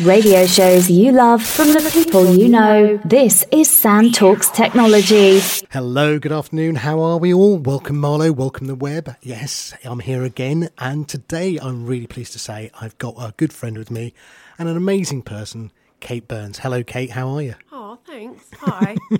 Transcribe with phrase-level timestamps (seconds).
[0.00, 2.98] Radio shows you love from the people you know.
[3.04, 5.40] This is Sam Talks Technology.
[5.72, 6.76] Hello, good afternoon.
[6.76, 7.58] How are we all?
[7.58, 8.30] Welcome, Marlow.
[8.30, 9.16] Welcome, the web.
[9.22, 10.68] Yes, I'm here again.
[10.78, 14.14] And today I'm really pleased to say I've got a good friend with me
[14.56, 16.60] and an amazing person, Kate Burns.
[16.60, 17.10] Hello, Kate.
[17.10, 17.56] How are you?
[17.72, 18.44] Oh, thanks.
[18.60, 18.96] Hi.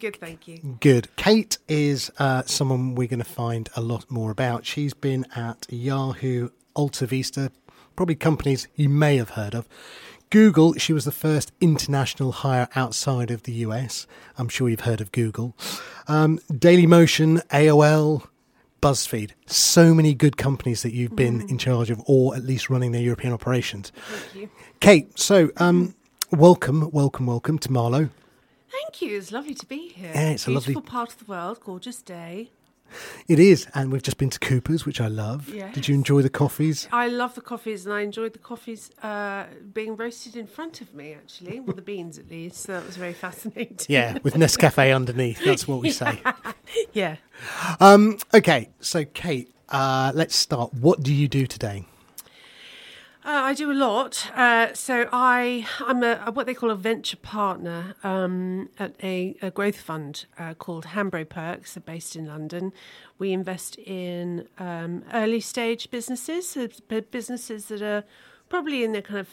[0.00, 0.76] Good, thank you.
[0.80, 1.16] Good.
[1.16, 4.66] Kate is uh, someone we're going to find a lot more about.
[4.66, 7.50] She's been at Yahoo, AltaVista,
[7.96, 9.68] probably companies you may have heard of.
[10.30, 14.06] Google, she was the first international hire outside of the US.
[14.36, 15.54] I'm sure you've heard of Google.
[16.08, 18.26] Um, DailyMotion, AOL,
[18.82, 19.30] BuzzFeed.
[19.46, 23.02] So many good companies that you've been in charge of, or at least running their
[23.02, 23.92] European operations.
[23.96, 24.50] Thank you.
[24.80, 25.94] Kate, so um,
[26.32, 28.10] welcome, welcome, welcome to Marlow.
[28.70, 29.16] Thank you.
[29.16, 30.10] It's lovely to be here.
[30.12, 32.50] Yeah, it's a lovely- part of the world, gorgeous day.
[33.26, 35.48] It is, and we've just been to Cooper's, which I love.
[35.48, 35.74] Yes.
[35.74, 36.88] Did you enjoy the coffees?
[36.92, 40.94] I love the coffees, and I enjoyed the coffees uh, being roasted in front of
[40.94, 42.62] me, actually, well, the beans at least.
[42.62, 43.86] So that was very fascinating.
[43.88, 45.44] Yeah, with Nescafe underneath.
[45.44, 46.20] That's what we say.
[46.92, 47.16] yeah.
[47.80, 50.74] Um, okay, so Kate, uh, let's start.
[50.74, 51.86] What do you do today?
[53.26, 54.30] Uh, I do a lot.
[54.36, 59.34] Uh, so I, I'm a, a- what they call a venture partner um, at a,
[59.40, 62.70] a growth fund uh, called Hambro Perks, based in London.
[63.18, 66.54] We invest in um, early stage businesses,
[67.10, 68.04] businesses that are
[68.50, 69.28] probably in their kind of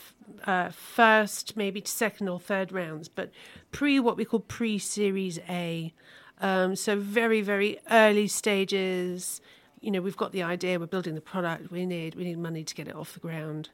[0.48, 3.30] uh, first, maybe second or third rounds, but
[3.74, 5.94] pre what we call pre Series A.
[6.40, 9.42] Um, so very, very early stages
[9.82, 12.64] you know we've got the idea we're building the product we need we need money
[12.64, 13.70] to get it off the ground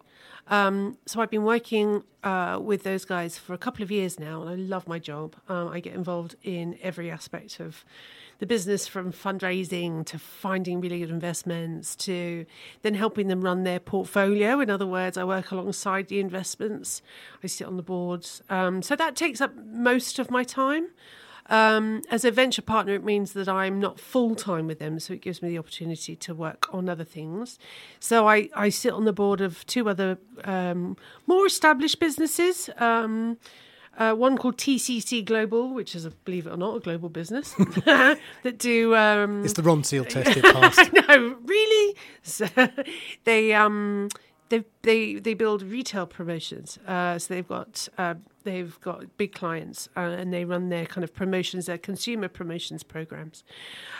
[0.49, 4.41] um, so i've been working uh, with those guys for a couple of years now
[4.41, 5.35] and i love my job.
[5.47, 7.85] Um, i get involved in every aspect of
[8.39, 12.45] the business from fundraising to finding really good investments to
[12.81, 14.59] then helping them run their portfolio.
[14.59, 17.01] In other words i work alongside the investments.
[17.43, 18.41] I sit on the boards.
[18.49, 20.89] Um, so that takes up most of my time
[21.49, 25.13] um, as a venture partner, it means that I'm not full time with them, so
[25.13, 27.57] it gives me the opportunity to work on other things.
[27.99, 32.69] So I, I sit on the board of two other um, more established businesses.
[32.77, 33.37] Um,
[33.97, 37.53] uh, one called TCC Global, which is, a, believe it or not, a global business
[37.85, 38.19] that
[38.57, 40.93] do um, It's the Ronseal test it passed.
[41.07, 41.95] no, really.
[42.21, 42.47] So
[43.23, 44.09] they um
[44.49, 46.77] they they they build retail promotions.
[46.87, 48.15] Uh, so they've got uh,
[48.47, 52.83] they've got big clients uh, and they run their kind of promotions, their consumer promotions
[52.83, 53.43] programs.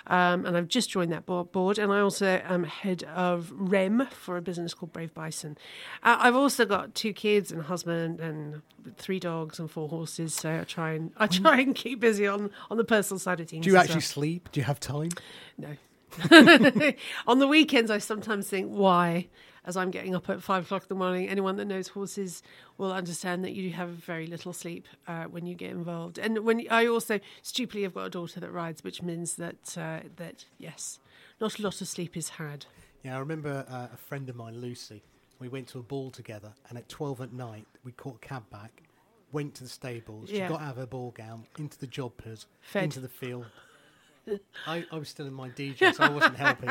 [0.07, 4.37] Um, and I've just joined that board, and I also am head of REM for
[4.37, 5.57] a business called Brave Bison.
[6.01, 8.61] Uh, I've also got two kids and a husband and
[8.95, 10.33] three dogs and four horses.
[10.33, 13.49] So I try and I try and keep busy on on the personal side of
[13.49, 13.65] things.
[13.65, 14.01] Do you actually well.
[14.01, 14.49] sleep?
[14.51, 15.09] Do you have time?
[15.57, 15.75] No.
[17.27, 19.27] On the weekends, I sometimes think, why?
[19.67, 22.41] As I'm getting up at five o'clock in the morning, anyone that knows horses
[22.77, 26.17] will understand that you have very little sleep uh, when you get involved.
[26.17, 29.99] And when I also stupidly have got a daughter that rides, which means that uh,
[30.15, 30.99] that yes,
[31.41, 32.65] not a lot of sleep is had.
[33.03, 35.03] Yeah, I remember uh, a friend of mine, Lucy.
[35.37, 38.49] We went to a ball together, and at twelve at night, we caught a cab
[38.49, 38.83] back,
[39.33, 40.29] went to the stables.
[40.29, 40.47] She Yeah.
[40.47, 42.85] got out of her ball gown, into the jobbers, Fed.
[42.85, 43.45] into the field.
[44.67, 46.69] I, I was still in my DJ, so I wasn't helping.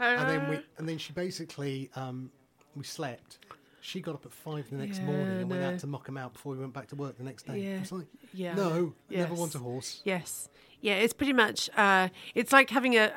[0.00, 2.30] And then we, and then she basically, um,
[2.74, 3.38] we slept.
[3.80, 5.68] She got up at five the next morning Yeah, and went no.
[5.70, 7.58] out to muck him out before we went back to work the next day.
[7.60, 9.38] Yeah, It's like, yeah, no, never yes.
[9.38, 10.02] want a horse.
[10.04, 10.48] Yes,
[10.80, 11.70] yeah, it's pretty much.
[11.76, 13.12] Uh, it's like having a,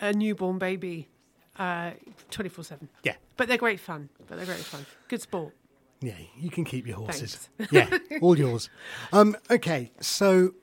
[0.00, 1.08] a, a newborn baby,
[1.56, 2.88] twenty four seven.
[3.04, 4.08] Yeah, But they're great fun.
[4.26, 4.84] But they're great fun.
[5.08, 5.54] Good sport.
[6.00, 7.48] yeah, you can keep your horses.
[7.58, 7.72] Thanks.
[7.72, 8.68] yeah, all yours.
[9.12, 10.54] Um, okay, so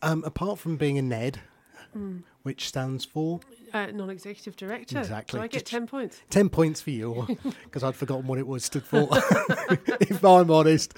[0.00, 1.40] um, apart from being a Ned,
[1.96, 2.22] Mm.
[2.42, 3.40] which stands for
[3.72, 4.98] Uh, non-executive director.
[4.98, 5.38] Exactly.
[5.38, 6.20] So I get ten points.
[6.30, 7.26] 10 points for you,
[7.64, 9.08] because I'd forgotten what it was stood for,
[10.00, 10.94] if I'm honest.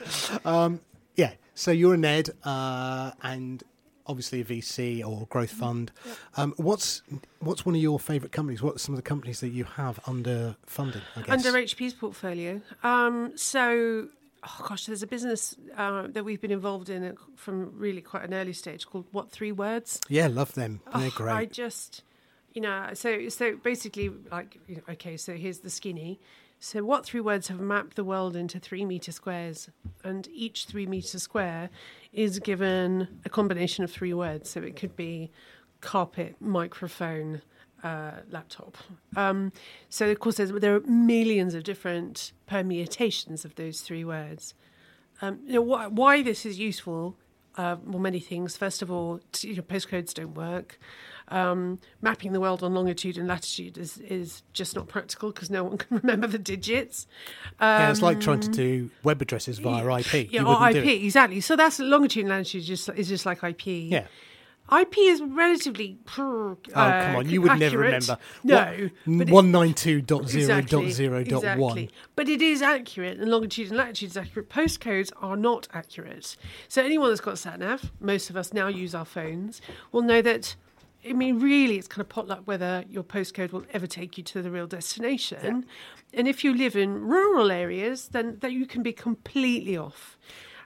[0.47, 0.81] Um,
[1.17, 3.63] yeah, so you're a Ned, uh, and
[4.07, 5.91] obviously a VC or growth fund.
[6.37, 7.03] Um, what's
[7.41, 8.63] what's one of your favourite companies?
[8.63, 11.47] What are some of the companies that you have under funding, I guess?
[11.47, 12.61] Under HP's portfolio.
[12.83, 14.09] Um, so,
[14.47, 18.35] oh gosh, there's a business uh, that we've been involved in from really quite an
[18.35, 20.01] early stage called What Three Words.
[20.09, 20.81] yeah, love them.
[20.95, 21.33] They're Oh, great.
[21.33, 22.03] I just,
[22.53, 26.21] you know, so so basically, like, you know, okay, so here's the skinny.
[26.61, 29.69] So what three words have mapped the world into three meter squares,
[30.03, 31.69] and each three meter square
[32.13, 34.49] is given a combination of three words.
[34.51, 35.31] So it could be
[35.83, 37.43] carpet, microphone,
[37.85, 38.77] uh, laptop.
[39.15, 39.53] Um,
[39.89, 44.55] so of course, there are millions of different permutations of those three words.
[45.23, 47.17] Um, you know, why, why this is useful
[47.57, 48.57] uh, well, many things.
[48.57, 50.79] First of all, t- your postcodes don't work.
[51.29, 55.65] Um, mapping the world on longitude and latitude is, is just not practical because no
[55.65, 57.07] one can remember the digits.
[57.61, 60.15] yeah, it's like trying to do web addresses via IP.
[60.15, 61.41] Um, Yeah, You or IP, exactly.
[61.41, 63.67] So that's longitude and latitude is just, is just like IP.
[63.67, 64.07] Yeah.
[64.81, 65.99] IP is relatively.
[66.19, 67.29] Oh, Oh, come on.
[67.29, 68.19] You would never remember.
[68.43, 68.91] No.
[69.07, 71.21] but it- 192.0.0.1.
[71.21, 71.91] Exactly.
[72.17, 74.49] But it is accurate, and longitude and latitude is accurate.
[74.49, 76.37] Postcodes are not accurate.
[76.69, 79.61] So anyone that's got sat nav, most of us now use our phones,
[79.93, 80.57] will know that.
[81.07, 84.41] I mean, really, it's kind of potluck whether your postcode will ever take you to
[84.41, 85.67] the real destination.
[86.15, 90.17] And if you live in rural areas, then that you can be completely off.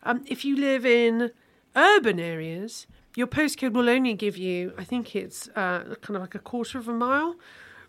[0.05, 1.33] Um, if you live in
[1.75, 2.87] urban areas,
[3.19, 6.79] your postcode will only give you, I think it's uh, kind of like a quarter
[6.79, 7.35] of a mile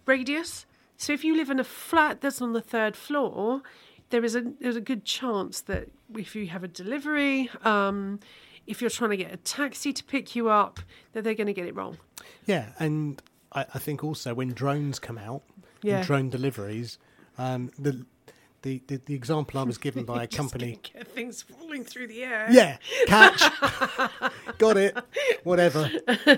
[0.07, 0.65] radius.
[0.97, 3.61] So if you live in a flat that's on the third floor,
[4.09, 5.83] there is a there's a good chance that
[6.15, 8.19] if you have a delivery, um,
[8.65, 10.79] if you're trying to get a taxi to pick you up,
[11.13, 11.97] that they're going to get it wrong.
[12.45, 13.21] Yeah, and
[13.53, 15.43] I, I think also when drones come out,
[15.83, 15.97] Yeah.
[15.97, 16.97] and drone deliveries,
[17.37, 18.03] um, the,
[18.61, 20.79] the the the example I was given by a company.
[21.15, 22.47] things falling through the air.
[22.49, 22.77] Yeah,
[23.07, 23.41] catch,
[24.57, 24.97] got it,
[25.43, 25.89] whatever.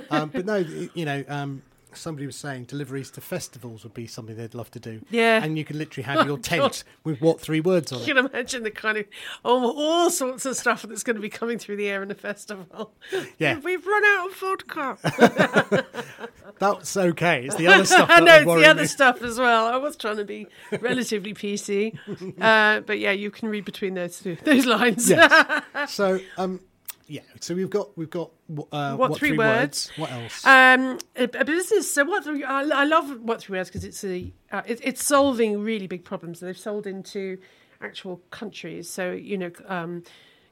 [0.09, 0.57] Um, but no,
[0.93, 1.61] you know, um,
[1.93, 5.01] somebody was saying deliveries to festivals would be something they'd love to do.
[5.09, 5.43] Yeah.
[5.43, 6.43] and you could literally have your God.
[6.43, 8.07] tent with what three words on You it.
[8.07, 9.05] You can imagine the kind of
[9.43, 12.15] oh, all sorts of stuff that's going to be coming through the air in a
[12.15, 12.93] festival.
[13.37, 13.59] Yeah.
[13.63, 15.85] we've run out of vodka.
[16.59, 17.45] That's okay.
[17.45, 18.07] It's the other stuff.
[18.11, 18.87] I know it's the other me.
[18.87, 19.65] stuff as well.
[19.65, 20.47] I was trying to be
[20.79, 21.97] relatively PC,
[22.39, 25.09] uh, but yeah, you can read between those two, those lines.
[25.09, 25.63] Yes.
[25.87, 26.59] so, um,
[27.07, 27.21] yeah.
[27.39, 28.31] So we've got we've got
[28.71, 29.91] uh, What three words?
[29.97, 30.45] What else?
[30.45, 31.91] Um, a, a business.
[31.91, 32.23] So what?
[32.23, 35.87] Three, I, I love what three words because it's a uh, it, it's solving really
[35.87, 36.39] big problems.
[36.39, 37.37] They've sold into
[37.81, 38.89] actual countries.
[38.89, 40.03] So you know, um,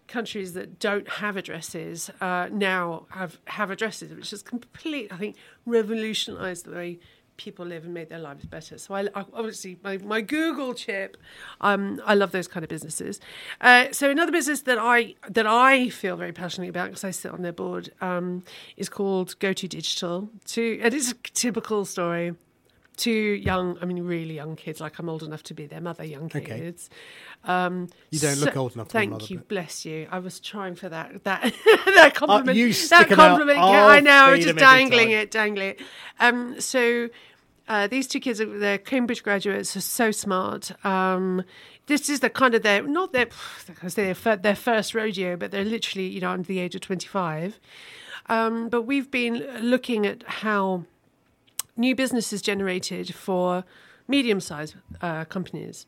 [0.07, 5.37] countries that don't have addresses uh, now have have addresses, which has complete, I think,
[5.65, 6.99] revolutionised the way
[7.39, 8.77] people live and made their lives better.
[8.77, 11.15] So I, I obviously my, my Google chip,
[11.61, 13.19] um, I love those kind of businesses.
[13.61, 17.31] Uh, so another business that I that I feel very passionately about because I sit
[17.31, 18.43] on their board um,
[18.75, 20.29] is called Go to Digital.
[20.47, 22.35] To it is a typical story.
[22.99, 24.81] Two young, I mean, really young kids.
[24.81, 26.03] Like I'm old enough to be their mother.
[26.03, 26.41] Young Okay.
[26.41, 26.89] kids.
[27.45, 30.07] Um, You don't look old enough to be a Thank mother, you, but- bless you.
[30.11, 31.41] I was trying for that that
[31.95, 32.57] that compliment.
[32.57, 33.15] you that out.
[33.15, 33.57] compliment.
[33.59, 34.11] I'll yeah, I know.
[34.11, 35.81] I was just dangling it, dangling it.
[36.19, 37.07] Um, so
[37.69, 40.71] uh, these two kids, are they're Cambridge graduates, are so smart.
[40.85, 41.43] Um,
[41.85, 43.27] this is the kind of their not their
[43.65, 47.07] because they're their first rodeo, but they're literally you know under the age of twenty
[47.07, 47.59] five.
[48.27, 50.83] Um, but we've been looking at how
[51.79, 53.63] new business is generated for
[54.07, 55.85] medium-sized uh, companies,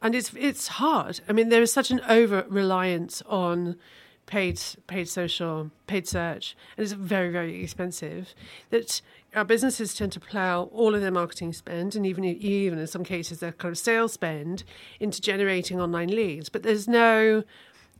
[0.00, 1.20] and it's it's hard.
[1.28, 3.76] I mean, there is such an over reliance on
[4.26, 8.34] paid paid social, paid search, and it's very very expensive.
[8.70, 9.02] That
[9.34, 13.04] our businesses tend to plough all of their marketing spend, and even even in some
[13.04, 14.64] cases their kind of sales spend
[15.00, 16.48] into generating online leads.
[16.48, 17.42] But there's no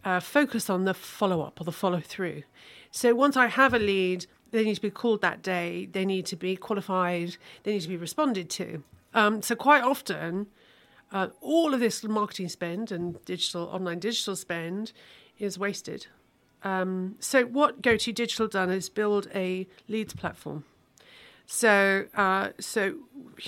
[0.05, 2.43] uh, focus on the follow up or the follow through.
[2.91, 5.89] So once I have a lead, they need to be called that day.
[5.91, 7.37] They need to be qualified.
[7.65, 8.83] They need to be responded to.
[9.15, 10.47] Um, so quite often,
[11.11, 14.93] uh, all of this marketing spend and digital online digital spend
[15.39, 16.07] is wasted.
[16.65, 20.65] Um, so what GoTo Digital done is build a leads platform.
[21.47, 22.95] So, uh, so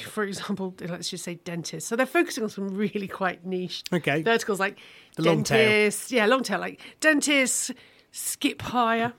[0.02, 1.88] for example, let's just say dentists.
[1.88, 4.22] So they're focusing on some really quite niche Okay.
[4.22, 4.78] verticals like
[5.16, 5.70] The long tail.
[5.70, 6.10] dentists.
[6.12, 7.70] Yeah, long tail, like dentists,
[8.10, 9.12] skip hire.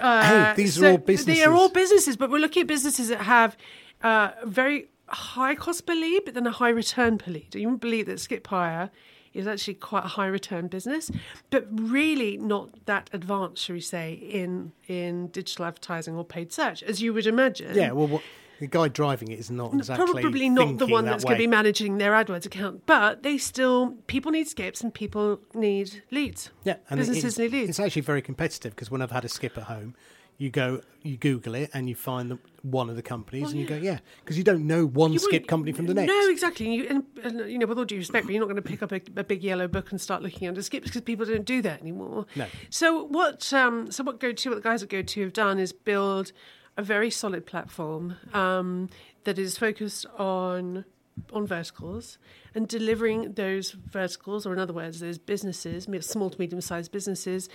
[0.00, 1.26] Hey, Uh, these so are all businesses.
[1.38, 3.56] They are all businesses, but we're looking at businesses that have
[4.02, 7.50] uh, very high cost per lead, but then a high return per lead.
[7.50, 8.90] Do you believe that Skip Hire
[9.34, 11.10] is actually quite a high return business,
[11.50, 16.82] but really not that advanced, shall we say, in in digital advertising or paid search,
[16.82, 17.74] as you would imagine.
[17.76, 17.92] yeah.
[17.92, 18.22] Well, what,
[18.60, 21.42] the guy driving it is not exactly Probably not the one that that's going to
[21.42, 26.50] be managing their AdWords account, but they still people need skips and people need leads.
[26.64, 27.70] Yeah, and businesses it's, need leads.
[27.70, 29.94] it's actually very competitive because when I've had a skip at home,
[30.38, 33.66] you go, you Google it, and you find the, one of the companies, and you
[33.66, 36.06] go, yeah, because you don't know one You skip company from the next.
[36.06, 36.72] No, exactly.
[36.72, 38.80] You, and, and, you know, with all due respect, but you're not going to pick
[38.80, 41.60] up a, a big yellow book and start looking under skips because people don't do
[41.62, 42.26] that anymore.
[42.36, 42.46] No.
[42.70, 43.52] So what?
[43.52, 46.30] Um, so what GoTo, what the guys at go to have done is build
[46.78, 48.88] a very solid platform um,
[49.24, 50.84] that is focused on
[51.32, 52.16] on verticals
[52.54, 57.48] and delivering those verticals, or in other words, those businesses, small to medium sized businesses,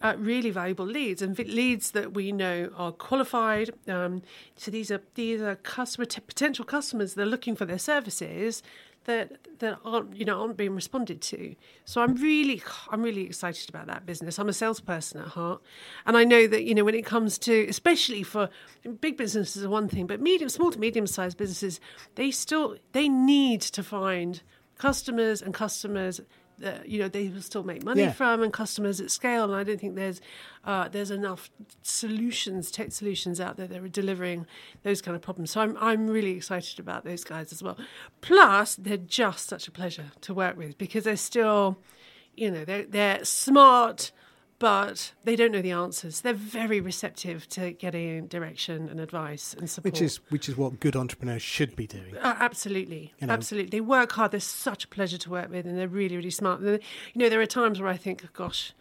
[0.00, 3.70] uh, really valuable leads and leads that we know are qualified.
[3.86, 4.22] Um,
[4.56, 7.14] so these are these are customer potential customers.
[7.14, 8.62] They're looking for their services.
[9.04, 11.54] That that aren't you know aren't being responded to.
[11.84, 14.38] So I'm really I'm really excited about that business.
[14.38, 15.62] I'm a salesperson at heart,
[16.06, 18.48] and I know that you know when it comes to especially for
[19.00, 21.80] big businesses are one thing, but medium small to medium sized businesses
[22.14, 24.42] they still they need to find
[24.78, 26.20] customers and customers
[26.64, 28.12] that you know they will still make money Yeah.
[28.12, 29.44] from and customers at scale.
[29.44, 30.20] And I don't think there's
[30.64, 31.50] uh, there's enough
[31.82, 34.46] solutions, tech solutions out there that are delivering
[34.82, 35.50] those kind of problems.
[35.52, 37.76] So I'm I'm really excited about those guys as well.
[38.20, 41.78] Plus, they're just such a pleasure to work with because they're still,
[42.34, 44.10] you know, they're they're smart.
[44.58, 46.20] But they don't know the answers.
[46.20, 49.92] They're very receptive to getting direction and advice and support.
[49.94, 52.16] Which is which is what good entrepreneurs should be doing.
[52.16, 53.32] Uh, absolutely, You know.
[53.32, 53.70] absolutely.
[53.70, 54.30] They work hard.
[54.30, 56.60] They're such a pleasure to work with, and they're really, really smart.
[56.60, 56.78] You
[57.16, 58.72] know, there are times where I think, gosh,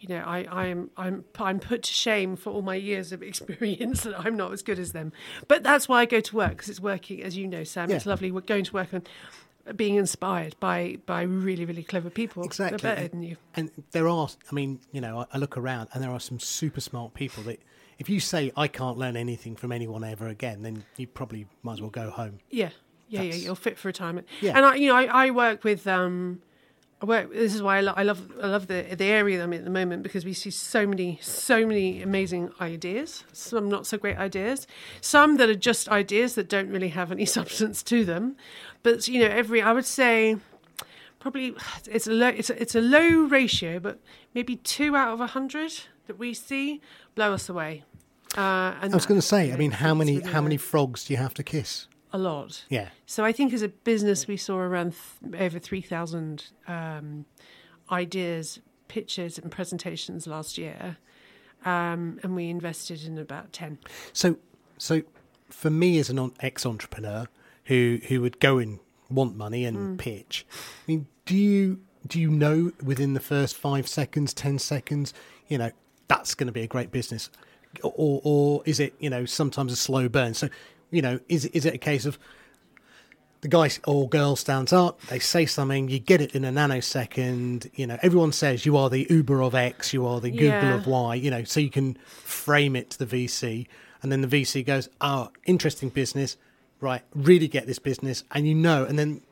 [0.00, 4.02] you know, I, I'm, I'm, I'm put to shame for all my years of experience
[4.02, 5.12] that I'm not as good as them.
[5.46, 7.90] But that's why I go to work because it's working, as you know, Sam.
[7.90, 9.08] It's lovely We're going to work and
[9.76, 12.44] being inspired by by really, really clever people.
[12.44, 12.78] Exactly.
[12.78, 13.36] They're better than you.
[13.54, 16.80] And there are, I mean, you know, I, look around and there are some super
[16.80, 17.60] smart people that
[17.98, 21.74] if you say, I can't learn anything from anyone ever again, then you probably might
[21.74, 22.38] as well go home.
[22.50, 22.70] Yeah,
[23.08, 23.34] yeah, yeah.
[23.34, 24.28] You're fit for retirement.
[24.40, 24.56] Yeah.
[24.56, 25.86] And I, you know, I, I work with.
[25.86, 26.42] Um,
[27.00, 27.32] I work.
[27.32, 28.28] This is why I, lo- I love.
[28.42, 31.18] I love the the area I'm in at the moment because we see so many,
[31.22, 33.22] so many amazing ideas.
[33.32, 34.66] Some not so great ideas.
[35.00, 38.36] Some that are just ideas that don't really have any substance to them.
[38.82, 40.36] But you know, every I would say.
[41.20, 41.52] Probably,
[41.90, 42.28] it's a low.
[42.28, 43.98] It's a, it's a low ratio, but
[44.34, 45.72] maybe two out of a hundred
[46.06, 46.80] that we see
[47.16, 47.82] blow us away.
[48.36, 51.12] Uh, and I was going to say, I mean, how many how many frogs do
[51.12, 51.88] you have to kiss?
[52.12, 52.64] a lot.
[52.68, 52.88] Yeah.
[53.06, 57.24] So I think as a business, we saw around th- over 3,000 um,
[57.90, 60.96] ideas, pitches, and presentations last year.
[61.64, 63.78] Um, and we invested in about 10.
[64.12, 64.36] So,
[64.78, 65.02] so
[65.50, 67.26] for me as an ex-entrepreneur
[67.68, 69.96] who who would go and want money and hmm.
[69.96, 75.14] pitch, I mean, do you do you know within the first five seconds, ten seconds,
[75.46, 75.70] you know,
[76.08, 77.30] that's going to be a great business,
[77.82, 80.34] or or is it you know sometimes a slow burn?
[80.34, 80.48] So,
[80.90, 82.18] you know, is is it a case of
[83.40, 87.70] the guy or girl stands up, they say something, you get it in a nanosecond.
[87.74, 90.74] You know, everyone says you are the Uber of X, you are the Google Yeah.
[90.74, 93.66] of Y, you know, so you can frame it to the VC.
[94.02, 96.36] And then the VC goes, oh, interesting business,
[96.80, 98.24] right, really get this business.
[98.32, 99.22] And you know, and then,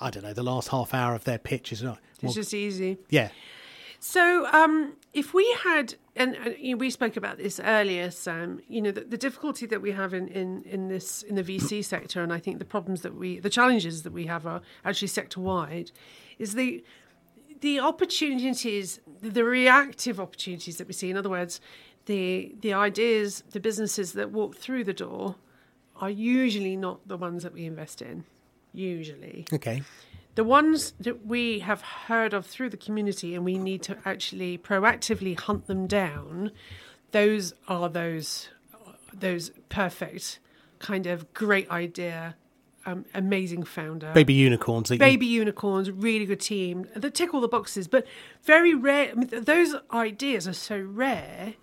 [0.00, 2.98] I don't know, the last half hour of their pitch is not, It's just easy.
[3.10, 3.30] yeah,
[4.00, 8.60] So, um, if we had, and, and you know, we spoke about this earlier, Sam.
[8.68, 11.84] You know, the, the difficulty that we have in, in, in this in the VC
[11.84, 15.08] sector, and I think the problems that we, the challenges that we have are actually
[15.08, 15.90] sector wide,
[16.38, 16.84] is the
[17.62, 21.10] the opportunities, the reactive opportunities that we see.
[21.10, 21.60] In other words,
[22.04, 25.36] the the ideas, the businesses that walk through the door,
[26.00, 28.24] are usually not the ones that we invest in.
[28.72, 29.82] Usually, okay.
[30.34, 34.58] the ones that we have heard of through the community and we need to actually
[34.58, 36.50] proactively hunt them down
[37.12, 38.50] those are those
[39.14, 40.38] those perfect
[40.78, 42.36] kind of great idea
[42.84, 44.90] um, amazing founder Baby unicorns.
[44.90, 48.06] That you- baby unicorns really good team that tick all the boxes but
[48.42, 51.54] very rare I mean, those ideas are so rare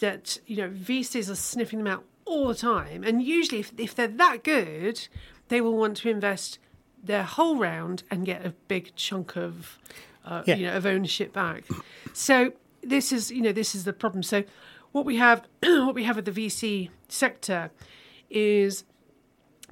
[0.00, 3.02] that you know VCs are sniffing them out all the time.
[3.04, 5.08] And usually if, if they're that good
[5.48, 6.58] they will want to invest
[7.02, 9.78] their whole round and get a big chunk of
[10.24, 10.54] uh, Yeah.
[10.56, 11.64] you know of ownership back.
[12.12, 14.22] So this is you know this is the problem.
[14.22, 14.44] So
[14.92, 17.70] what we have what we have with the VC sector
[18.30, 18.84] is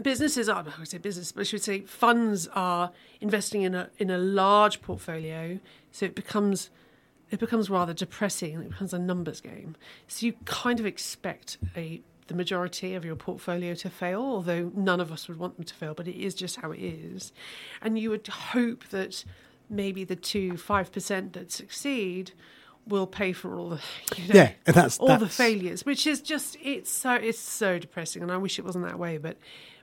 [0.02, 3.90] businesses are I would say business, but I should say funds are investing in a
[3.98, 5.58] in a large portfolio,
[5.92, 6.70] so it becomes
[7.30, 8.54] it becomes rather depressing.
[8.62, 9.76] It becomes a numbers game.
[10.06, 15.00] So you kind of expect a the majority of your portfolio to fail, although none
[15.00, 17.32] of us would want them to fail, but it is just how it is.
[17.82, 19.24] And you would hope that
[19.68, 22.32] maybe the two five percent that succeed
[22.86, 23.80] will pay for all the
[24.16, 28.22] you know, Yeah, that's- all the failures, which is just it's so it's so depressing,
[28.22, 29.36] and I wish it wasn't that way, but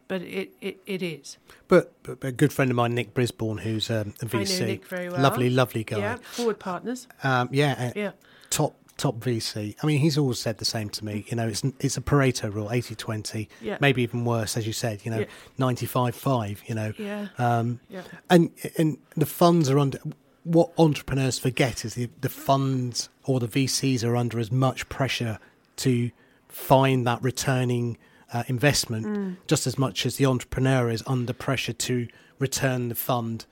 [0.07, 1.37] but it it, it is.
[1.67, 4.43] But, but, but a good friend of mine, Nick Brisbourne, who's um, a I know
[4.43, 5.19] VC, Nick very well.
[5.21, 5.97] lovely, lovely guy.
[5.97, 7.07] Yeah, forward partners.
[7.23, 8.11] Um, yeah, Yeah.
[8.51, 9.75] top top VC.
[9.83, 11.25] I mean, he's always said the same to me.
[11.27, 13.77] You know, it's it's a Pareto rule, 80-20, Yeah.
[13.81, 15.01] maybe even worse, as you said.
[15.03, 15.25] You know, Yeah.
[15.59, 17.27] 95-5, You know, Yeah.
[17.37, 18.01] um, Yeah.
[18.29, 19.99] and and the funds are under.
[20.43, 25.39] What entrepreneurs forget is the the funds or the VCs are under as much pressure
[25.77, 26.11] to
[26.47, 27.97] find that returning
[28.33, 29.37] uh, investment, Mm.
[29.47, 32.07] just as much as the entrepreneur is under pressure to
[32.39, 33.45] return the fund,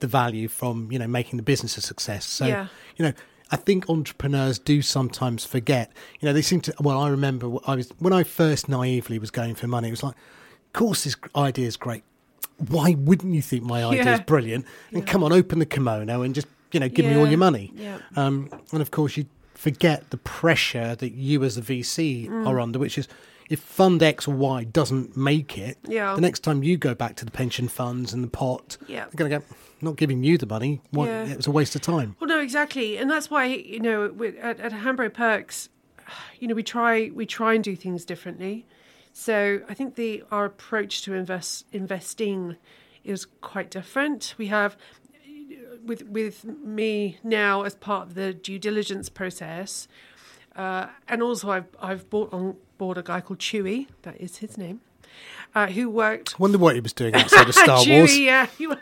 [0.00, 2.24] the value from you know making the business a success.
[2.26, 2.68] So Yeah.
[2.96, 3.12] you know,
[3.50, 5.92] I think entrepreneurs do sometimes forget.
[6.20, 6.74] You know, they seem to.
[6.80, 9.88] Well, I remember I was when I first naively was going for money.
[9.88, 12.02] It was like, of course, this idea is great.
[12.68, 14.22] why wouldn't you think my idea is Yeah.
[14.22, 14.64] brilliant?
[14.90, 17.70] And come on, open the kimono and just you know give me all your money.
[17.76, 17.98] Yeah.
[18.16, 22.46] Um, and of course, you forget the pressure that you as a VC Mm.
[22.46, 23.08] are under, which is
[23.50, 26.14] if fund X or Y doesn't make it, Yeah.
[26.14, 29.04] the next time you go back to the pension funds and the pot, Yeah.
[29.12, 29.44] they're going to go,
[29.80, 30.80] not giving you the money.
[30.90, 31.26] What, Yeah.
[31.26, 32.16] It was a waste of time.
[32.20, 34.06] Well, no, exactly, and that's why you know
[34.40, 35.68] at, at Hambro Perks,
[36.38, 38.66] you know we try we try and do things differently.
[39.12, 42.56] So I think the our approach to invest investing
[43.04, 44.34] is quite different.
[44.36, 44.76] We have
[45.84, 49.88] with with me now as part of the due diligence process,
[50.54, 53.86] uh, and also I've I've brought on board a guy called Chewy.
[54.02, 54.80] That is his name.
[55.56, 58.18] Uh, who worked Wonder what he was doing outside of Star Chewie, Wars.
[58.18, 58.76] Yeah, he, was,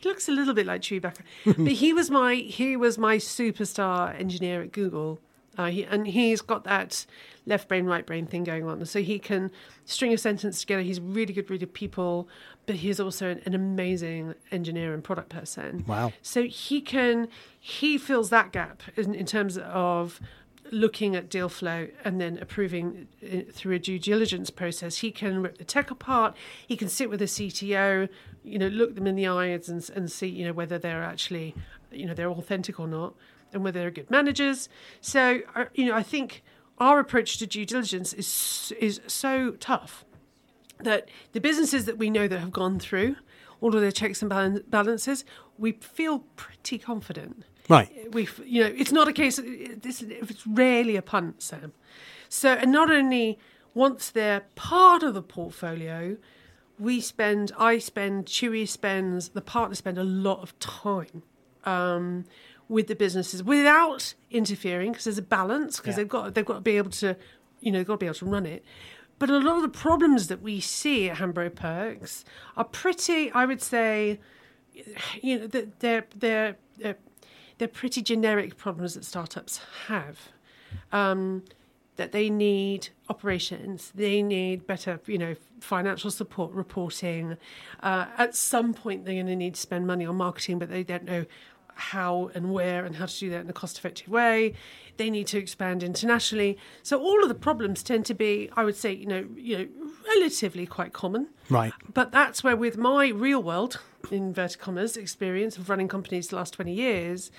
[0.00, 4.18] he looks a little bit like Chewbacca, but he was my he was my superstar
[4.18, 5.20] engineer at Google,
[5.56, 7.06] uh, he, and he's got that
[7.46, 9.52] left brain right brain thing going on, so he can
[9.84, 10.82] string a sentence together.
[10.82, 12.28] He's really good reader of people,
[12.66, 15.84] but he's also an, an amazing engineer and product person.
[15.86, 16.12] Wow.
[16.22, 17.28] So he can
[17.58, 20.20] he fills that gap in, in terms of
[20.70, 23.08] looking at deal flow and then approving
[23.52, 24.98] through a due diligence process.
[24.98, 26.36] He can rip the tech apart.
[26.66, 28.08] He can sit with the CTO,
[28.44, 31.54] you know, look them in the eyes and and see you know whether they're actually
[31.90, 33.14] you know they're authentic or not,
[33.52, 34.68] and whether they're good managers.
[35.00, 36.42] So uh, you know, I think
[36.78, 40.04] our approach to due diligence is is so tough
[40.80, 43.16] that the businesses that we know that have gone through
[43.60, 45.24] all of their checks and balances,
[45.58, 47.44] we feel pretty confident.
[47.68, 48.12] Right.
[48.12, 49.36] We, you know, it's not a case.
[49.36, 51.72] This it's rarely a punt, Sam.
[52.28, 53.38] So, and not only
[53.74, 56.16] once they're part of the portfolio,
[56.78, 61.22] we spend, I spend, Chewy spends, the partner spend a lot of time
[61.64, 62.24] um,
[62.68, 65.96] with the businesses without interfering because there's a balance because Yeah.
[66.04, 67.16] they've got they've got to be able to,
[67.60, 68.64] you know, they've got to be able to run it.
[69.18, 72.24] But a lot of the problems that we see at Hambro Perks
[72.56, 74.20] are pretty, I would say,
[75.22, 76.96] you know, they're they're they're
[77.58, 80.18] they're pretty generic problems that startups have.
[80.92, 81.44] Um,
[81.96, 87.38] that they need operations, they need better, you know, financial support, reporting.
[87.82, 90.82] Uh, at some point, they're going to need to spend money on marketing, but they
[90.82, 91.24] don't know
[91.74, 94.54] how and where and how to do that in a cost-effective way.
[94.96, 96.58] They need to expand internationally.
[96.82, 99.68] So all of the problems tend to be, I would say, you know, you know,
[100.08, 101.28] relatively quite common.
[101.48, 101.72] Right.
[101.92, 103.80] But that's where, with my real world,
[104.12, 107.30] inverted commas, experience of running companies the last 20 years,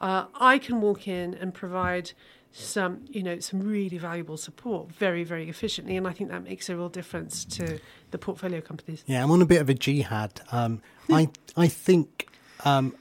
[0.00, 2.12] uh, I can walk in and provide
[2.52, 5.96] some, you know, some really valuable support very, very efficiently.
[5.96, 7.78] And I think that makes a real difference to
[8.10, 9.02] the portfolio companies.
[9.06, 10.40] Yeah, I'm on a bit of a jihad.
[10.50, 12.28] Um, I I think
[12.64, 12.94] um,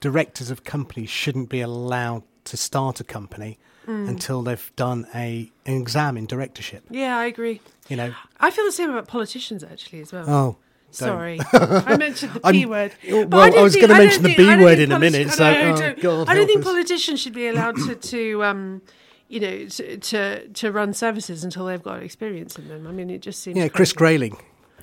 [0.00, 4.08] directors of companies shouldn't be allowed to start a company Mm.
[4.08, 6.84] until they've done a an exam in directorship.
[6.88, 7.60] Yeah, I agree.
[7.88, 10.30] You know, I feel the same about politicians actually as well.
[10.30, 10.56] oh,
[10.94, 12.92] Sorry, I mentioned the P word.
[13.10, 14.92] well, But I I was gonna mention the think- B I don't word think in
[14.92, 16.64] a minute, so- I don't, oh, God I don't think us.
[16.64, 18.82] politicians should be allowed to, to um,
[19.28, 22.86] you know, to, to to run services until they've got experience in them.
[22.86, 23.56] I mean, it just seems.
[23.56, 23.92] yeah, Chris.
[23.92, 24.36] Grayling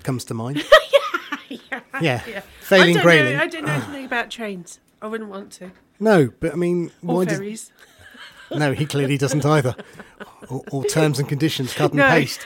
[0.03, 0.63] comes to mind.
[1.49, 2.41] yeah, Yeah, yeah.
[2.61, 3.37] failing I Grayling.
[3.37, 4.79] Know, I don't know anything about trains.
[5.01, 5.71] I wouldn't want to.
[5.99, 7.71] No, but I mean, Or why ferries.
[8.51, 9.75] no, he clearly doesn't either.
[10.49, 12.09] Or, or terms and conditions, cut and No.
[12.09, 12.45] paste.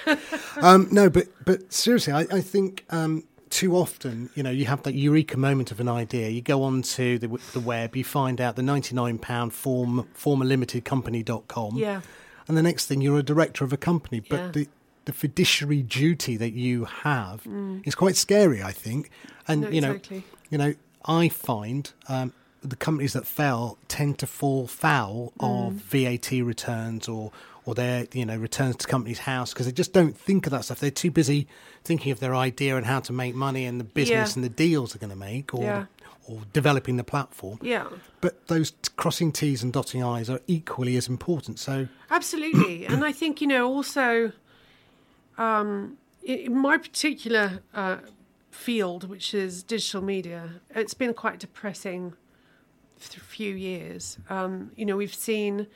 [0.58, 3.24] Um, no, but but seriously, I, I think um,
[3.62, 6.28] too often, you know, you have that eureka moment of an idea.
[6.30, 12.02] You go onto the, the web, you find out the ninety-nine pound form formerlimitedcompany.com, Yeah.
[12.48, 14.20] and the next thing you're a director of a company.
[14.20, 14.52] But Yeah.
[14.52, 14.68] the
[15.06, 17.46] the fiduciary duty that you have
[17.84, 19.10] is quite scary, I think.
[19.50, 19.68] And Mm.
[19.68, 20.24] No, you know, exactly.
[20.50, 25.68] you know, I find um, the companies that fail tend to fall foul Mm.
[25.68, 27.34] of VAT returns or
[27.66, 30.66] or their you know returns to Companies House because they just don't think of that
[30.66, 30.80] stuff.
[30.80, 31.48] They're too busy
[31.84, 34.36] thinking of their idea and how to make money and the business Yeah.
[34.36, 35.86] and the deals they're going to make or Yeah.
[36.28, 37.60] or developing the platform.
[37.62, 37.88] Yeah.
[38.22, 41.60] But those t- crossing T's and dotting I's are equally as important.
[41.60, 44.32] So Absolutely, and I think you know also,
[45.38, 47.98] um, in, my particular uh,
[48.52, 52.14] field, which is digital media, it's been quite depressing
[53.00, 54.18] th- few years.
[54.30, 55.68] Um, you know, we've seen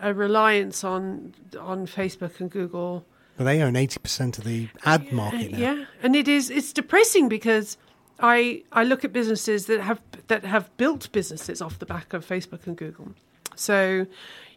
[0.00, 3.04] a reliance on on Facebook and Google.
[3.36, 5.58] but they own eighty percent of the ad market now.
[5.58, 7.76] Yeah, and it is it's depressing because
[8.20, 12.26] I I look at businesses that have that have built businesses off the back of
[12.26, 13.12] Facebook and Google.
[13.56, 14.06] So,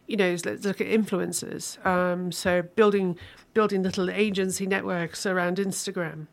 [0.06, 1.84] you know, let's look at influencers.
[1.86, 3.16] Um, so building
[3.54, 6.26] building little agency networks around Instagram.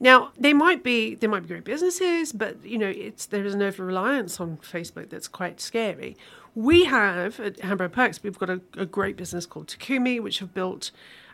[0.00, 3.54] Now they might be they might be great businesses, but you know it's there is
[3.54, 6.16] an over reliance on Facebook that's quite scary.
[6.54, 10.54] We have at Hambro Perks we've got a, a great business called Takumi, which have
[10.54, 10.90] built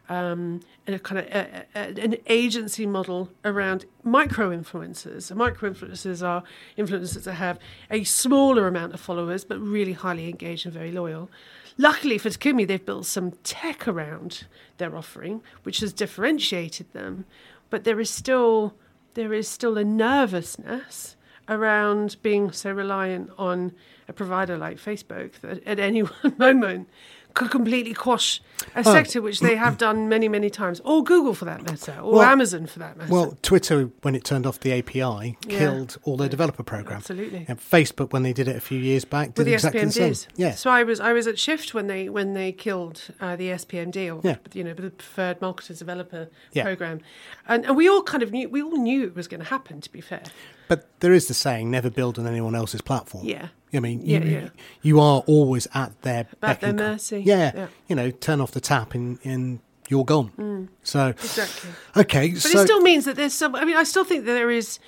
[0.08, 5.34] um, a kind of a, a, an agency model around micro influencers.
[5.34, 6.42] Micro influencers are
[6.76, 7.58] influencers that have
[7.90, 11.30] a smaller amount of followers but really highly engaged and very loyal.
[11.76, 14.44] Luckily for Takumi, they've built some tech around
[14.78, 17.24] their offering, which has differentiated them.
[17.70, 18.74] But there is still
[19.14, 21.16] there is still a nervousness
[21.48, 23.72] around being so reliant on
[24.08, 26.88] a provider like Facebook that at any one moment
[27.34, 28.40] could completely quash
[28.76, 28.82] a Oh.
[28.82, 32.22] sector which they have done many, many times, or Google for that matter, or Well-
[32.22, 33.12] Amazon for that matter.
[33.12, 35.58] Well, Twitter, when it turned off the API, Yeah.
[35.58, 36.98] killed all their developer program.
[36.98, 37.44] Absolutely.
[37.48, 40.16] And Facebook, when they did it a few years back, did the exactly the SPMDs.
[40.22, 40.30] same.
[40.36, 40.54] Yeah.
[40.54, 44.08] So I was I was at Shift when they when they killed uh, the SPMD
[44.10, 44.36] or Yeah.
[44.52, 46.62] you know the preferred marketer developer Yeah.
[46.62, 47.00] program,
[47.48, 49.80] and, and we all kind of knew we all knew it was going to happen.
[49.80, 50.22] To be fair,
[50.68, 53.26] But there is the saying, never build on anyone else's platform.
[53.26, 53.48] Yeah.
[53.76, 54.48] I mean, you, yeah.
[54.82, 57.22] you are always at their beck their mercy.
[57.24, 57.66] Yeah, Yeah.
[57.88, 60.68] You know, turn off the tap and, and you're gone.
[60.82, 61.70] So, exactly.
[61.96, 62.32] okay.
[62.32, 63.54] But so, it still means that there's some.
[63.54, 64.78] I mean, I still think that there is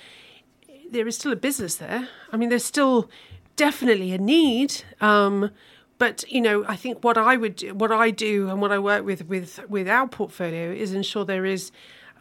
[0.91, 2.07] there is still a business there.
[2.31, 3.09] I mean, there's still
[3.55, 4.83] definitely a need.
[5.01, 5.51] Um,
[5.97, 8.79] but you know, I think what I would, do, what I do, and what I
[8.79, 11.71] work with with with our portfolio is ensure there is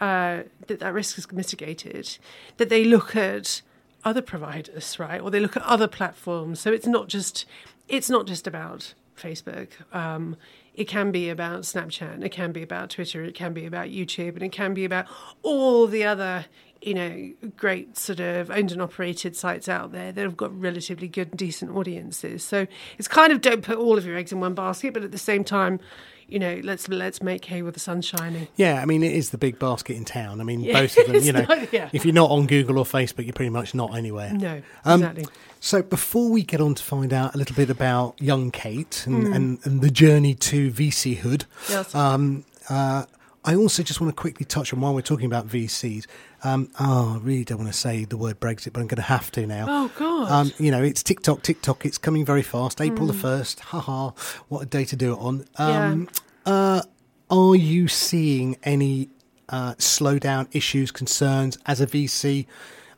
[0.01, 2.19] uh, that that risk is mitigated.
[2.57, 3.63] That they look at
[4.07, 6.61] other providers, right, or they look at other platforms.
[6.61, 7.45] So it's not just
[7.89, 9.69] it's not just about Facebook.
[9.93, 10.37] Um,
[10.75, 14.35] it can be about Snapchat, it can be about Twitter, it can be about YouTube,
[14.35, 15.07] and it can be about
[15.43, 16.45] all the other,
[16.87, 21.09] you know, great sort of owned and operated sites out there that have got relatively
[21.09, 22.45] good, decent audiences.
[22.45, 25.11] So it's kind of don't put all of your eggs in one basket, but at
[25.13, 25.81] the same time,
[26.29, 28.49] you know, let's let's make hay with the sun shining.
[28.57, 30.41] yeah, I mean, it is the big basket in town.
[30.41, 31.89] I mean, Yeah, both of them, you know, not- yeah.
[31.93, 34.33] if you're not on Google or Facebook, you're pretty much not anywhere.
[34.33, 35.27] No, Um, exactly.
[35.61, 39.27] So before we get on to find out a little bit about young Kate and,
[39.35, 41.95] and, and the journey to VC hood, Yes.
[41.95, 43.05] um, uh,
[43.47, 46.07] I also just want to quickly touch on while we're talking about VCs.
[46.43, 49.03] Um, oh, I really don't want to say the word Brexit, but I'm going to
[49.03, 49.67] have to now.
[49.69, 50.31] Oh God.
[50.31, 51.87] Um, you know, it's tick-tock, tick-tock.
[51.87, 52.81] It's coming very fast.
[52.81, 53.21] April the Hmm.
[53.21, 53.61] first.
[53.61, 54.11] Haha!
[54.49, 55.45] What a day to do it on.
[55.57, 56.09] Um,
[56.45, 56.83] uh,
[57.31, 59.11] are you seeing any
[59.49, 62.47] uh, slowdown issues, concerns as a VC?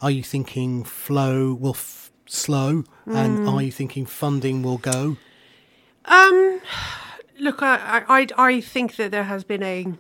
[0.00, 3.16] Are you thinking flow will f- slow, Hmm.
[3.16, 5.18] and are you thinking funding will go?
[6.06, 6.60] Um,
[7.38, 9.92] look, I, I, I- think that there has been a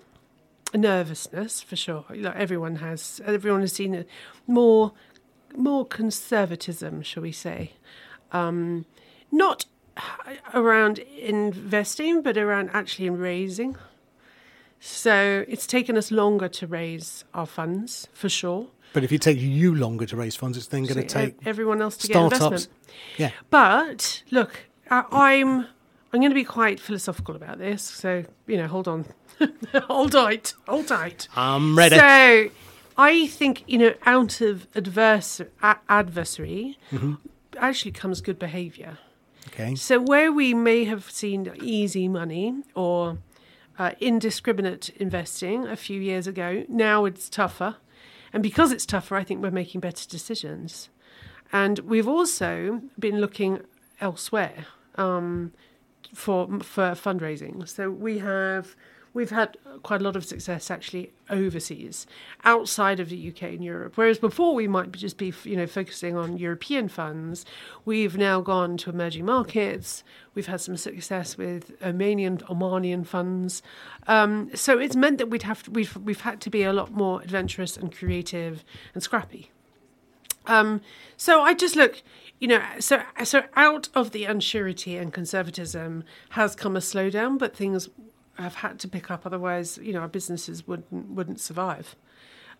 [0.74, 2.04] nervousness for sure.
[2.10, 4.04] Like everyone has, everyone has seen
[4.46, 4.92] more,
[5.56, 7.72] more conservatism, shall we say?
[8.32, 8.84] Um,
[9.32, 9.64] not
[10.54, 13.76] around investing, but around actually in raising.
[14.80, 18.68] So it's taken us longer to raise our funds for sure.
[18.92, 21.36] But if it takes you longer to raise funds, it's then going to So take
[21.44, 22.38] everyone else to startups.
[22.38, 22.68] get investment.
[23.18, 25.66] Yeah, But look, I, I'm
[26.10, 27.82] I'm going to be quite philosophical about this.
[27.82, 29.04] So you know, hold on,
[29.84, 31.28] hold tight, hold tight.
[31.36, 31.96] I'm ready.
[31.96, 32.50] So
[32.96, 37.14] I think you know, out of adverse a- adversary, Mm-hmm.
[37.56, 38.98] actually comes good behaviour.
[39.48, 39.74] okay.
[39.74, 43.18] So where we may have seen easy money or
[43.78, 47.76] uh, indiscriminate investing a few years ago, now it's tougher.
[48.32, 50.88] And because it's tougher, I think we're making better decisions.
[51.52, 53.60] And we've also been looking
[54.00, 55.52] elsewhere um,
[56.14, 57.66] for for fundraising.
[57.66, 58.76] So we have
[59.18, 62.06] we've had quite a lot of success actually overseas,
[62.44, 63.94] outside of the UK and Europe.
[63.96, 67.44] Whereas before we might just be you know focusing on European funds,
[67.84, 70.04] we've now gone to emerging markets.
[70.34, 73.60] We've had some success with Omanian Omanian funds.
[74.06, 76.92] Um, so it's meant that we'd have to, we've we've had to be a lot
[76.92, 79.50] more adventurous and creative and scrappy.
[80.46, 80.80] Um,
[81.16, 82.02] so I just look,
[82.38, 87.56] you know, so so out of the unsurety and conservatism has come a slowdown, but
[87.56, 87.88] things
[88.42, 89.26] have had to pick up.
[89.26, 91.96] Otherwise, you know, our businesses wouldn't wouldn't survive.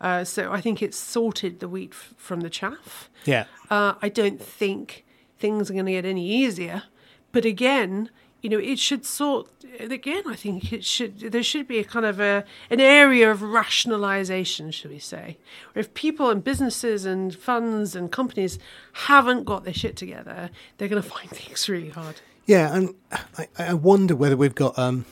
[0.00, 3.10] Uh, so I think it's sorted the wheat f- from the chaff.
[3.24, 3.46] Yeah.
[3.68, 5.04] Uh, I don't think
[5.38, 6.84] things are going to get any easier.
[7.32, 8.10] But again,
[8.42, 9.50] you know, it should sort.
[9.80, 11.18] Again, I think it should.
[11.18, 15.38] There should be a kind of a an area of rationalisation, should we say?
[15.72, 18.58] Where if people and businesses and funds and companies
[18.92, 22.20] haven't got their shit together, they're going to find things really hard.
[22.46, 22.94] Yeah, and
[23.36, 24.78] I, I wonder whether we've got.
[24.78, 25.04] Um,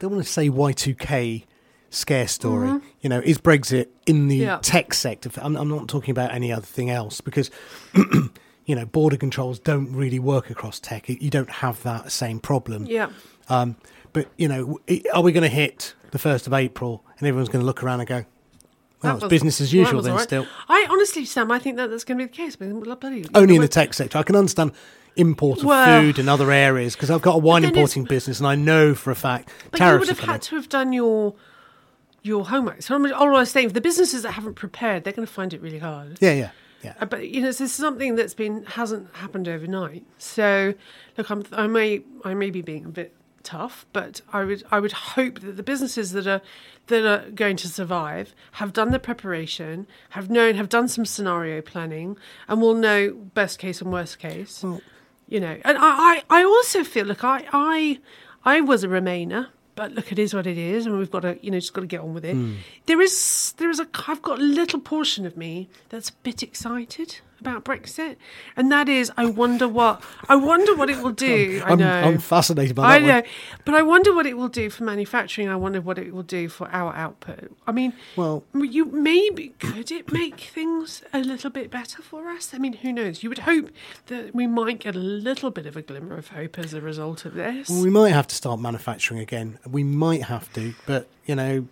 [0.00, 1.44] don't want to say Y two K
[1.90, 2.80] scare story.
[3.00, 4.46] You know, is Brexit in the Mm-hmm.
[4.48, 4.58] Yeah.
[4.62, 5.30] tech sector?
[5.40, 7.50] I'm, I'm not talking about any other thing else because.
[8.66, 11.08] You know, border controls don't really work across tech.
[11.08, 12.86] You don't have that same problem.
[12.86, 13.08] Yeah.
[13.48, 13.74] Um,
[14.12, 14.78] but you know,
[15.12, 17.98] are we going to hit the first of April and everyone's going to look around
[17.98, 18.24] and go,
[19.02, 20.02] "Well, it's business as usual"?
[20.02, 20.22] then right.
[20.22, 22.56] still, I honestly, Sam, I think that that's going to be the case.
[23.34, 24.18] Only in the tech sector.
[24.18, 24.70] I can understand
[25.16, 28.46] import of Well- food in other areas because I've got a wine importing business and
[28.46, 31.34] I know for a fact But you would have had to have done your
[32.22, 32.82] your homework.
[32.82, 35.32] So I'm, all I was saying, for the businesses that haven't prepared, they're going to
[35.32, 36.18] find it really hard.
[36.20, 36.50] Yeah, yeah,
[36.82, 36.94] yeah.
[37.00, 40.04] Uh, But you know, this is something that's been hasn't happened overnight.
[40.18, 40.74] So,
[41.16, 44.80] look, I'm, I may I may be being a bit tough, but I would I
[44.80, 46.42] would hope that the businesses that are
[46.88, 51.62] that are going to survive have done the preparation, have known, have done some scenario
[51.62, 52.18] planning,
[52.48, 54.62] and will know best case and worst case.
[55.30, 57.98] You know, and I, I, I also feel look, I I
[58.44, 59.46] I was a Remainer.
[59.76, 61.80] But look, it is what it is, and we've got to, you know, just got
[61.82, 62.34] to get on with it.
[62.34, 62.56] Hmm.
[62.84, 66.42] There is, there is a, I've got a little portion of me that's a bit
[66.42, 68.16] excited about Brexit,
[68.56, 71.62] and that is, I wonder what, I wonder what it will do.
[71.66, 73.22] I I'm, know, I'm fascinated by I know, one.
[73.64, 75.48] but I wonder what it will do for manufacturing.
[75.48, 77.50] I wonder what it will do for our output.
[77.66, 82.52] I mean, Well- you maybe could it make things a little bit better for us?
[82.54, 83.22] I mean, who knows?
[83.22, 83.70] You would hope
[84.06, 87.24] that we might get a little bit of a glimmer of hope as a result
[87.24, 87.68] of this.
[87.68, 89.58] Well, we might have to start manufacturing again.
[89.66, 91.66] We might have to, but you know,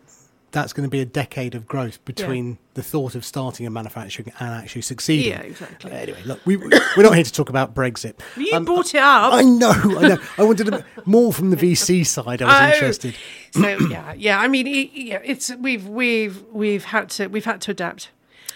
[0.50, 4.32] that's going to be a decade of growth between the thought of starting a manufacturing
[4.40, 5.32] and actually succeeding.
[5.32, 5.92] Yeah, exactly.
[5.92, 8.14] Anyway, look, we, we're not here to talk about Brexit.
[8.36, 9.32] You Um, brought it up.
[9.34, 10.18] I know, I know.
[10.38, 12.40] I wanted more from the VC side.
[12.40, 13.14] I was Oh, interested.
[13.52, 14.40] So yeah, yeah.
[14.40, 18.10] I mean, it, yeah, it's we've we've we've had to we've had to adapt.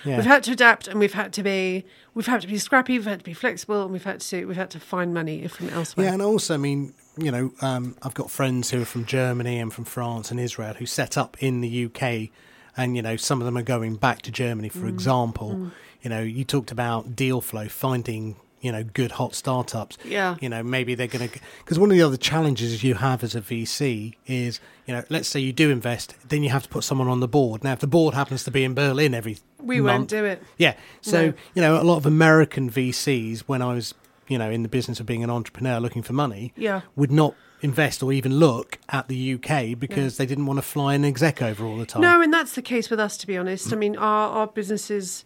[0.05, 0.17] Yeah.
[0.17, 2.95] We've had to adapt, and we've had to be we've had to be scrappy.
[2.99, 5.69] We've had to be flexible, and we've had to we've had to find money from
[5.71, 6.07] elsewhere.
[6.07, 9.59] Yeah, and also, I mean, you know, um, I've got friends who are from Germany
[9.59, 12.31] and from France and Israel who set up in the UK,
[12.77, 14.81] and you know, some of them are going back to Germany, Mm.
[14.81, 15.71] for example.
[16.03, 19.99] You know, you talked about deal flow, finding you know good hot startups.
[20.05, 20.37] Yeah.
[20.41, 23.35] You know, maybe they're going to because one of the other challenges you have as
[23.35, 26.83] a VC is you know, let's say you do invest, then you have to put
[26.85, 27.63] someone on the board.
[27.63, 30.43] Now, if the board happens to be in Berlin every we month, won't do it.
[30.59, 30.75] yeah.
[31.03, 31.35] So, No.
[31.55, 33.95] you know, a lot of American VCs, when I was,
[34.33, 36.81] you know, in the business of being an entrepreneur looking for money, Yeah.
[36.97, 40.95] would not invest or even look at the UK because they didn't want to fly
[40.95, 42.03] an exec over all the time.
[42.03, 43.73] No, and that's the case with us, to be honest.
[43.73, 45.25] I mean, our, our businesses,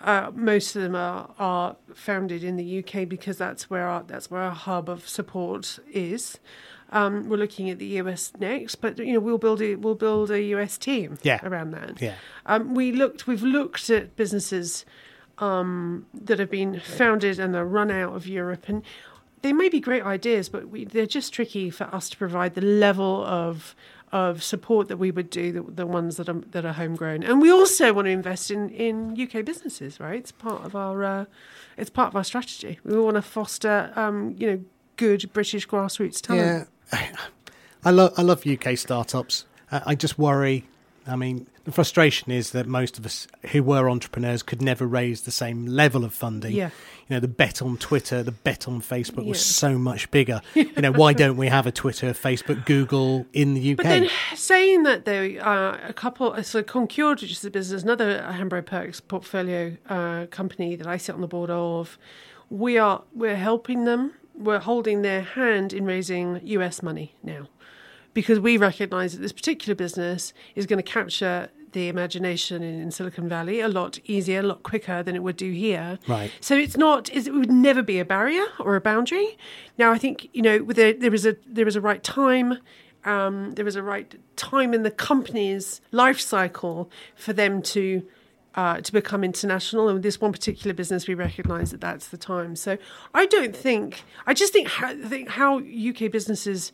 [0.00, 4.30] uh, most of them are, are founded in the UK because that's where our that's
[4.30, 6.38] where our hub of support is.
[6.94, 10.30] Um, we're looking at the US next, but you know we'll build a, we'll build
[10.30, 11.40] a US team Yeah.
[11.42, 12.00] around that.
[12.02, 12.14] Yeah.
[12.46, 14.84] Um, we looked we've looked at businesses
[15.38, 18.82] um, that have been founded and are run out of Europe, and
[19.42, 22.60] they may be great ideas, but we, they're just tricky for us to provide the
[22.60, 23.74] level of
[24.12, 27.22] of support that we would do the, the ones that are that are homegrown.
[27.22, 30.18] And we also want to invest in in UK businesses, right?
[30.18, 31.24] It's part of our uh,
[31.76, 32.78] it's part of our strategy.
[32.84, 34.64] We want to foster um, you know
[34.96, 36.68] good British grassroots talent.
[36.92, 37.08] Yeah.
[37.84, 39.46] I love I love UK startups.
[39.70, 40.68] I, I just worry.
[41.06, 45.22] I mean, the frustration is that most of us who were entrepreneurs could never raise
[45.22, 46.52] the same level of funding.
[46.52, 46.70] Yeah.
[47.08, 50.40] You know, the bet on Twitter, the bet on Facebook was so much bigger.
[50.54, 53.76] you know, why don't we have a Twitter, Facebook, Google in the UK?
[53.78, 58.20] But then saying that though, uh, a couple, so Concured, which is a business, another
[58.20, 61.98] Hambro Perks portfolio uh, company that I sit on the board of,
[62.48, 64.12] we are we're helping them.
[64.34, 67.48] We're holding their hand in raising US money now,
[68.14, 72.90] because we recognise that this particular business is going to capture the imagination in, in
[72.90, 75.98] Silicon Valley a lot easier, a lot quicker than it would do here.
[76.06, 76.30] Right.
[76.40, 77.10] So it's not.
[77.14, 79.36] It would never be a barrier or a boundary.
[79.78, 82.58] Now I think you know there, there is a there is a right time.
[83.04, 88.06] Um, there is a right time in the company's life cycle for them to
[88.54, 89.88] uh, to become international.
[89.88, 92.54] And with this one particular business, we recognise that that's the time.
[92.56, 92.78] So
[93.14, 94.04] I don't think.
[94.26, 96.72] I just think how, think how UK businesses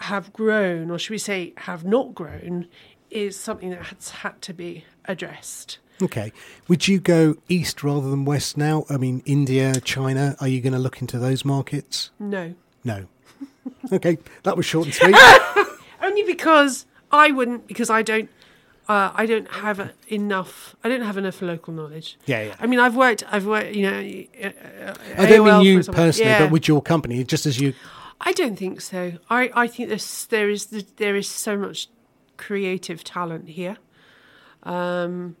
[0.00, 2.66] have grown, or should we say, have not grown,
[3.10, 5.78] is something that has had to be addressed.
[6.02, 6.32] Okay.
[6.68, 8.84] Would you go east rather than west now?
[8.88, 12.10] I mean, India, China, are you going to look into those markets?
[12.18, 12.54] No.
[12.84, 13.06] No.
[13.92, 15.16] Okay, that was short and sweet.
[16.02, 18.28] only because I wouldn't because I don't
[18.88, 22.18] uh, I don't have enough I don't have enough local knowledge.
[22.26, 22.54] Yeah, yeah.
[22.60, 26.30] I mean I've worked I've worked you know uh, I don't AOL, mean you personally,
[26.30, 26.44] Yeah.
[26.44, 27.74] but with your company, just as you.
[28.20, 29.12] I don't think so.
[29.28, 31.88] I, I think there's there is there is so much
[32.36, 33.76] creative talent here.
[34.62, 35.36] Um,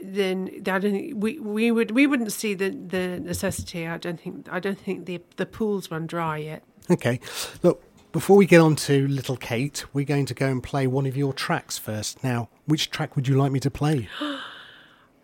[0.00, 3.86] then I don't think we, we would we wouldn't see the, the necessity.
[3.86, 6.62] I don't think I don't think the the pools run dry yet.
[6.90, 7.20] Okay.
[7.62, 11.06] Look, before we get on to Little Kate, we're going to go and play one
[11.06, 12.24] of your tracks first.
[12.24, 14.08] Now, which track would you like me to play?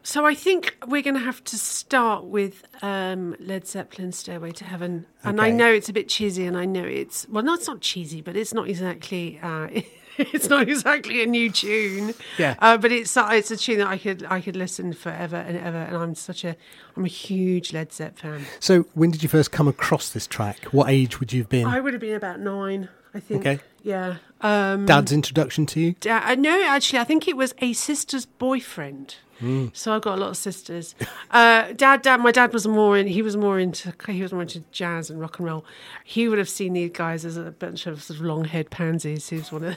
[0.07, 4.65] So I think we're going to have to start with um, Led Zeppelin's "Stairway to
[4.65, 7.67] Heaven," and I know it's a bit cheesy, and I know it's well, no, it's
[7.67, 9.41] not cheesy, but it's not exactly.
[9.43, 9.69] Uh,
[10.19, 12.13] it's not exactly a new tune.
[12.37, 12.55] Yeah.
[12.59, 15.57] Uh, but it's uh, it's a tune that I could I could listen forever and
[15.57, 15.79] ever.
[15.79, 16.55] And I'm such a
[16.99, 18.45] I'm a huge Led Zepp fan.
[18.61, 20.65] So, when did you first come across this track?
[20.67, 21.67] What age would you have been?
[21.67, 23.41] I would have been about nine, I think.
[23.41, 23.63] Okay.
[23.83, 24.17] Yeah.
[24.45, 25.93] Um, Dad's introduction to you?
[26.01, 29.17] da- uh, no, actually, I think it was a sister's boyfriend.
[29.41, 29.69] Hmm.
[29.73, 30.95] So I've got a lot of sisters.
[31.31, 33.09] Uh, dad, dad, my dad was more in.
[33.09, 33.93] He was more into.
[34.07, 35.65] He was more into jazz and rock and roll.
[36.05, 39.29] He would have seen these guys as a bunch of sort of long-haired pansies.
[39.31, 39.77] He was one of,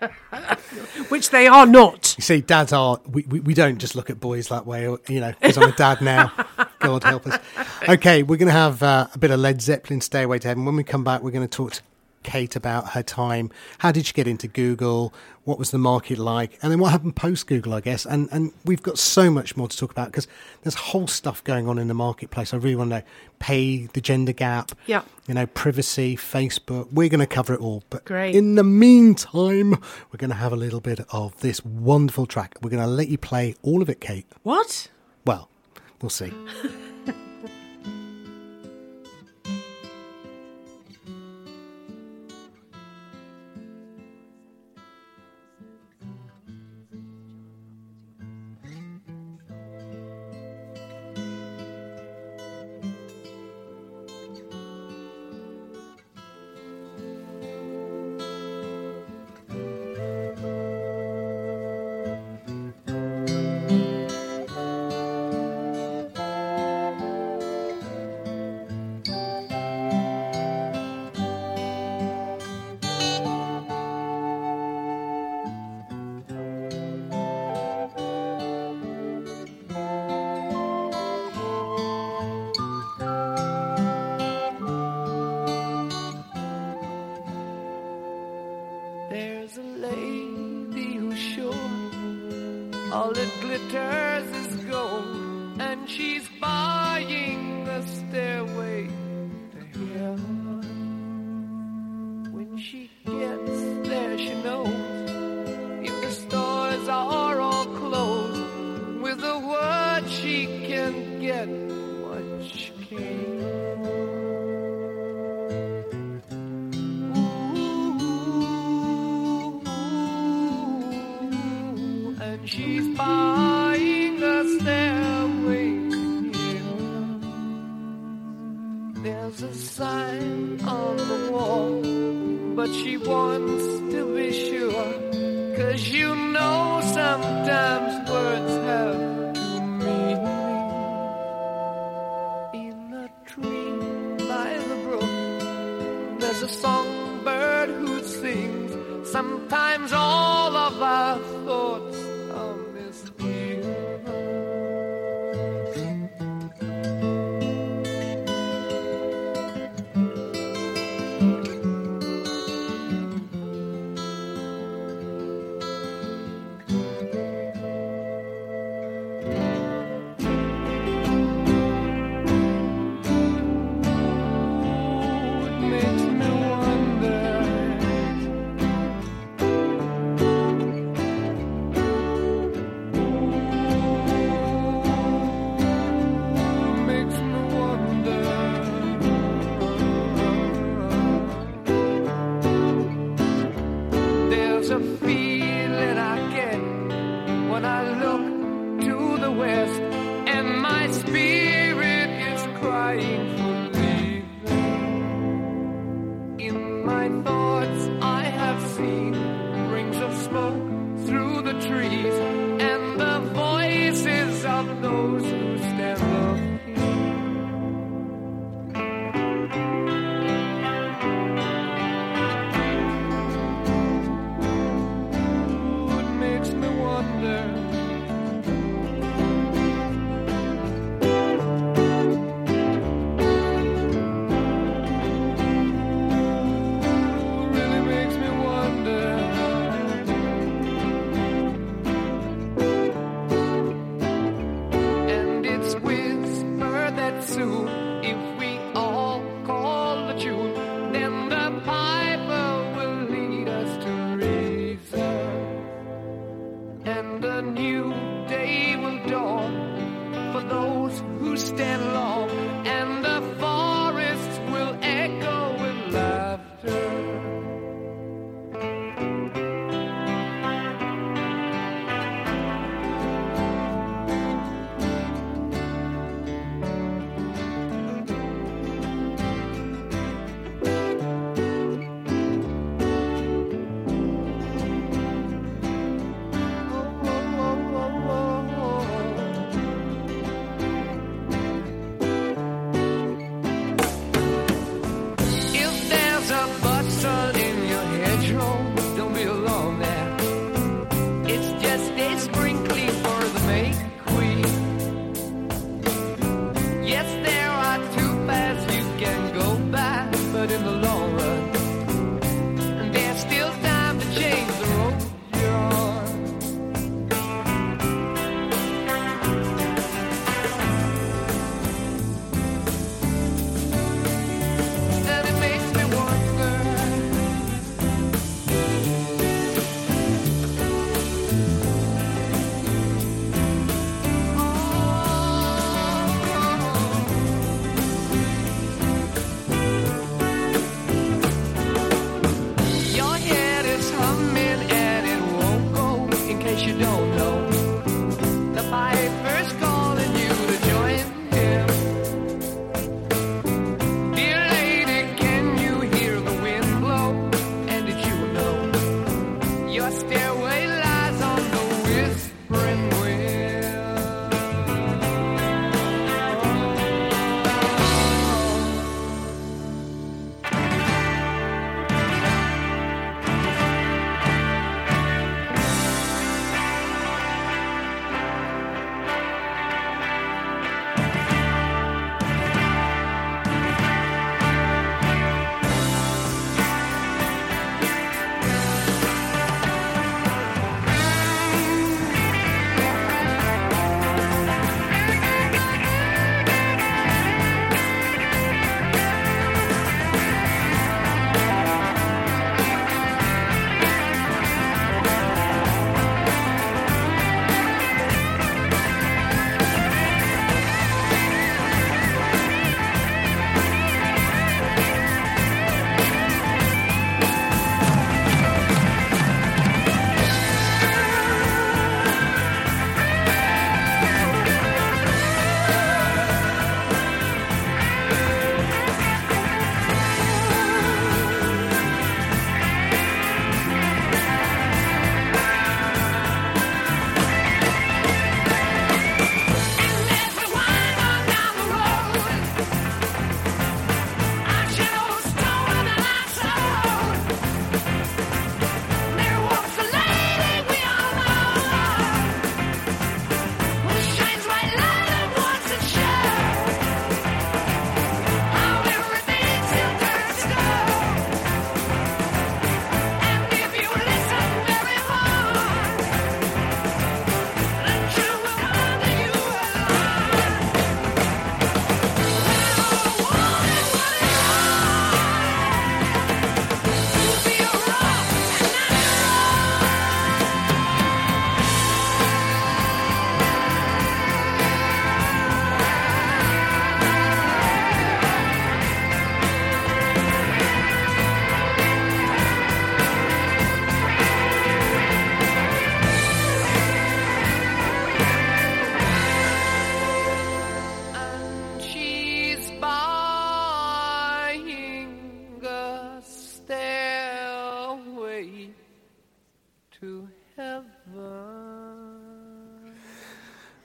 [1.10, 2.14] which they are not.
[2.16, 5.20] You see, dads are, we, we, we don't just look at boys that way, you
[5.20, 6.32] know, because I'm a dad now.
[6.78, 7.38] God help us.
[7.86, 10.64] Okay, we're going to have uh, a bit of Led Zeppelin, Stairway to Heaven.
[10.64, 11.82] When we come back, we're going to talk to
[12.24, 13.50] Kate about her time.
[13.78, 15.14] How did she get into Google?
[15.44, 16.58] What was the market like?
[16.62, 18.04] And then what happened post Google, I guess.
[18.06, 20.26] And and we've got so much more to talk about because
[20.62, 22.52] there's whole stuff going on in the marketplace.
[22.52, 23.02] I really want to know
[23.38, 25.02] pay, the gender gap, Yeah.
[25.28, 26.88] you know, privacy, Facebook.
[26.90, 27.84] We're going to cover it all.
[27.90, 28.34] But Great.
[28.34, 32.56] in the meantime, we're going to have a little bit of this wonderful track.
[32.62, 34.26] We're going to let you play all of it, Kate.
[34.44, 34.88] What?
[35.26, 35.50] Well,
[36.00, 36.32] we'll see.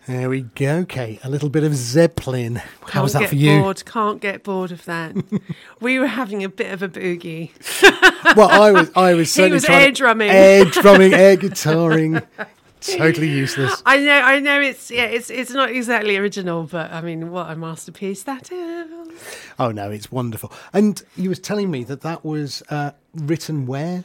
[0.10, 1.20] There we go, Kate.
[1.24, 2.64] A little bit of Zeppelin.
[2.82, 3.60] How was that get for you?
[3.62, 3.86] bored.
[3.86, 5.16] Can't get bored of that.
[5.82, 7.52] we were having a bit of a boogie.
[8.36, 10.30] Well, I was, I was He was air drumming.
[10.32, 12.26] air drumming, air guitaring.
[12.82, 13.84] Totally useless.
[13.86, 14.60] I know, I know.
[14.60, 18.90] It's yeah, it's it's not exactly original, but I mean, what a masterpiece that is.
[19.58, 20.52] Oh no, it's wonderful.
[20.74, 24.04] And you was telling me that that was uh, written where?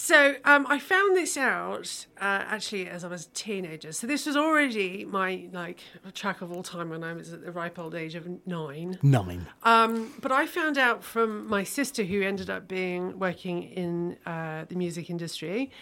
[0.00, 3.90] So um, I found this out uh, actually as I was a teenager.
[3.90, 5.80] So this was already my like
[6.14, 9.00] track of all time when I was at the ripe old age of nine.
[9.02, 9.48] Nine.
[9.64, 14.66] Um, but I found out from my sister, who ended up being working in uh,
[14.68, 15.72] the music industry,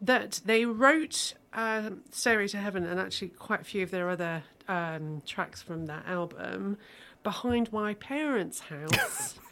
[0.00, 4.42] that they wrote um "Stairway to Heaven" and actually quite a few of their other
[4.66, 6.78] um, tracks from that album
[7.22, 9.38] behind my parents' house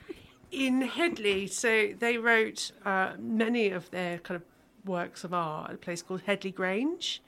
[0.50, 1.46] in Headley.
[1.46, 4.42] So they wrote uh, many of their kind of
[4.88, 7.22] works of art at a place called Headley Grange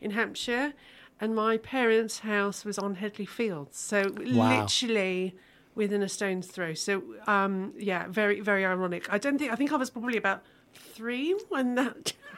[0.00, 0.72] in Hampshire.
[1.20, 3.78] And my parents' house was on Headley Fields.
[3.78, 4.60] So Wow.
[4.60, 5.34] literally
[5.74, 6.74] within a stone's throw.
[6.74, 9.12] So um, yeah, very, very ironic.
[9.12, 10.42] I don't think, I think I was probably about
[10.74, 12.12] three when that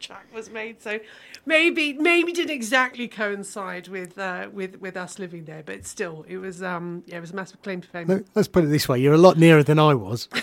[0.00, 0.82] track was made.
[0.82, 1.00] So
[1.46, 6.38] maybe, maybe didn't exactly coincide with, uh, with, with us living there, but still, it
[6.38, 8.06] was, um, yeah, it was a massive claim to fame.
[8.08, 10.28] No, let's put it this way: you're a lot nearer than I was.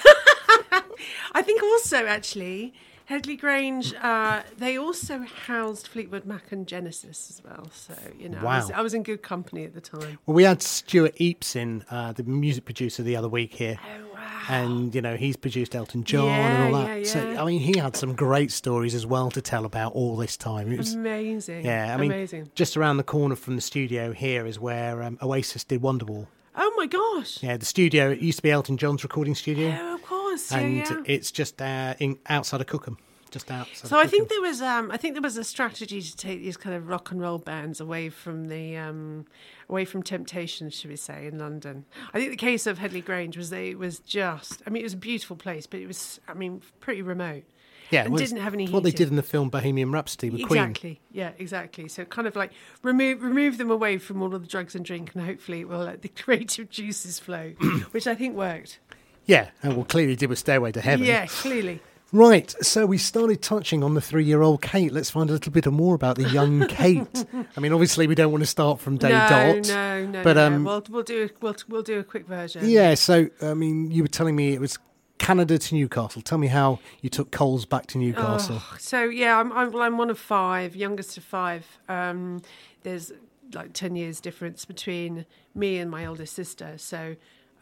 [1.33, 2.73] I think also actually
[3.05, 3.93] Headley Grange.
[3.93, 7.69] Uh, they also housed Fleetwood Mac and Genesis as well.
[7.71, 10.19] So you know, I, was, I was in good company at the time.
[10.25, 13.79] Well, we had Stuart Epps in, uh, the music producer, the other week here.
[13.81, 14.06] Oh wow!
[14.49, 16.99] And, you know, he's produced Elton John Yeah, and all that.
[16.99, 17.19] yeah, So.
[17.37, 20.71] I mean, he had some great stories as well to tell about all this time.
[20.71, 21.65] It was, Amazing.
[21.65, 22.51] yeah, I mean, amazing.
[22.55, 26.27] just around the corner from the studio here is where um, Oasis did Wonderwall.
[26.59, 27.43] Oh my gosh!
[27.43, 29.77] Yeah, the studio, it used to be Elton John's recording studio.
[29.79, 30.51] Oh, of course.
[30.51, 30.97] Yeah, and yeah.
[31.05, 32.97] it's just uh, in, outside of Cookham.
[33.37, 36.17] Just outside So I think there was um, I think there was a strategy to
[36.17, 39.25] take these kind of rock and roll bands away from the um,
[39.69, 41.85] away from temptation, should we say, in London.
[42.13, 44.93] I think the case of Headley Grange was it was just I mean it was
[44.93, 47.43] a beautiful place, but it was I mean pretty remote.
[47.91, 50.47] yeah, and well, didn't have any What they did in the film Bohemian Rhapsody with
[50.47, 50.61] Queen.
[50.61, 50.99] Exactly.
[51.11, 51.87] Yeah, exactly.
[51.87, 52.51] So kind of like
[52.83, 55.83] remove remove them away from all of the drugs and drink, and hopefully it will
[55.85, 57.49] let the creative juices flow,
[57.91, 58.79] which I think worked.
[59.25, 61.05] Yeah, and well, clearly did with Stairway to Heaven.
[61.05, 61.81] Yeah, clearly.
[62.13, 64.93] Right, so we started touching on the three-year-old Kate.
[64.93, 67.25] Let's find a little bit more about the young Kate.
[67.55, 69.67] I mean, obviously, we don't want to start from day no, dot.
[69.67, 70.47] no, no, but, no.
[70.47, 72.69] um, we'll we'll do a, we'll we'll do a quick version.
[72.69, 74.79] Yeah, so I mean, you were telling me it was
[75.17, 76.21] Canada to Newcastle.
[76.21, 78.61] Tell me how you took Coles back to Newcastle.
[78.61, 81.65] Oh, so yeah, I'm, I'm well, I'm one of five, youngest of five.
[81.89, 82.41] Um,
[82.83, 83.11] there's
[83.53, 86.77] like ten years difference between me and my oldest sister.
[86.77, 87.17] So,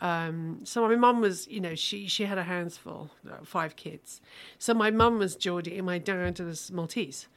[0.05, 3.75] um, so my mum was, you know, she she had her hands full, uh, five
[3.75, 4.21] kids.
[4.59, 7.27] So my mum was Geordie and my dad was Maltese.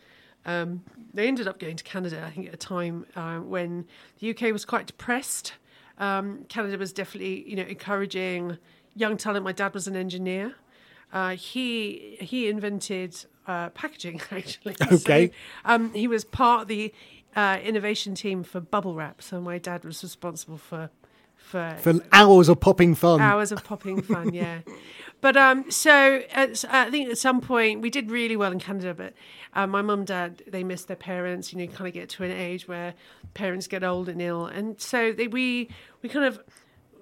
[0.44, 3.86] Um, they ended up going to Canada, I think, at a time uh, when
[4.18, 5.54] the UK was quite depressed.
[5.96, 8.58] Um, Canada was definitely, you know, encouraging
[8.94, 9.46] young talent.
[9.46, 10.54] My dad was an engineer.
[11.10, 13.16] Uh, he he invented
[13.46, 14.76] uh, packaging actually.
[14.92, 15.28] Okay.
[15.28, 15.32] So,
[15.64, 16.92] um, he was part of the
[17.34, 19.22] uh, innovation team for bubble wrap.
[19.22, 20.90] So my dad was responsible for
[21.48, 23.20] for For hours of popping fun.
[23.20, 24.60] hours of popping fun, yeah.
[25.20, 28.94] But um, so at, I think at some point we did really well in Canada,
[28.94, 29.14] but
[29.52, 31.52] uh, my mum, and dad, they missed their parents.
[31.52, 32.94] You know, you kind of get to an age where
[33.34, 35.70] parents get old and ill, and so they we
[36.02, 36.40] we kind of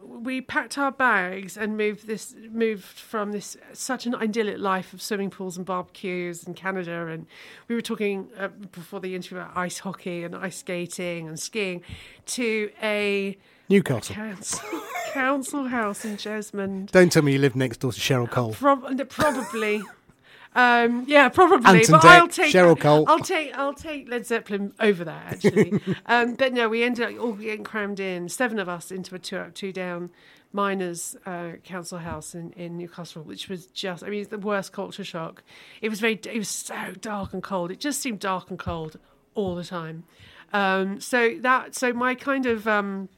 [0.02, 5.02] we packed our bags and moved this moved from this such an idyllic life of
[5.02, 7.26] swimming pools and barbecues in Canada and
[7.68, 11.82] we were talking uh, before the interview about ice hockey and ice skating and skiing
[12.24, 13.36] to a
[13.68, 14.14] Newcastle.
[14.14, 16.90] council, council house in Jesmond.
[16.90, 18.52] Don't tell me you live next door to Cheryl Cole.
[18.52, 19.82] Prob- probably.
[20.54, 21.80] Um, yeah, probably.
[21.80, 23.04] Anton but Dec, I'll take Cheryl Cole.
[23.06, 25.80] I'll take I'll take Led Zeppelin over that actually.
[26.06, 29.18] um, but no, we ended up all getting crammed in, seven of us into a
[29.18, 30.10] two up, two down
[30.54, 34.72] miners uh, council house in, in Newcastle, which was just I mean it's the worst
[34.72, 35.42] culture shock.
[35.82, 37.70] It was very it was so dark and cold.
[37.70, 38.98] It just seemed dark and cold
[39.34, 40.04] all the time.
[40.54, 43.10] Um, so that so my kind of um,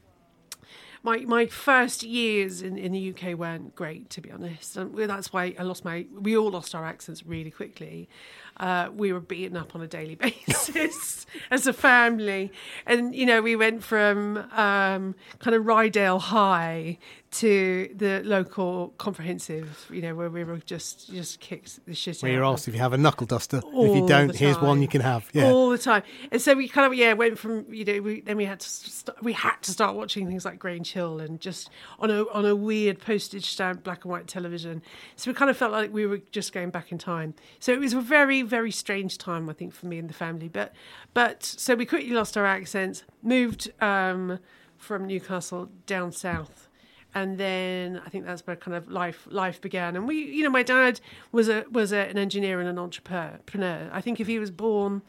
[1.03, 4.77] my my first years in, in the UK weren't great, to be honest.
[4.77, 6.05] And that's why I lost my.
[6.13, 8.09] We all lost our accents really quickly.
[8.57, 10.15] Uh, we were beaten up on a daily
[10.47, 12.51] basis as a family,
[12.85, 16.97] and you know we went from um, kind of Rydale High
[17.31, 22.31] to the local comprehensive, you know, where we were just just kicked the shit Where
[22.31, 22.35] out.
[22.35, 23.61] you're asked if you have a knuckle duster.
[23.63, 25.29] if you don't, here's one you can have.
[25.31, 25.51] Yeah.
[25.51, 26.01] all the time.
[26.31, 28.67] And so we kind of yeah went from you know we then we had to
[28.67, 31.69] st- we had to start watching things like Grange Hill and just
[31.99, 34.81] on a on a weird postage stamp black and white television.
[35.15, 37.35] So we kind of felt like we were just going back in time.
[37.59, 40.47] So it was a very very strange time I think for me and the family.
[40.47, 40.73] But
[41.13, 44.39] but so we quickly lost our accents, moved um,
[44.77, 46.68] from Newcastle down south
[47.15, 49.95] and then I think that's where kind of life life began.
[49.95, 50.99] And we, you know, my dad
[51.31, 53.89] was a was a, an engineer and an entrepreneur.
[53.91, 55.01] I think if he was born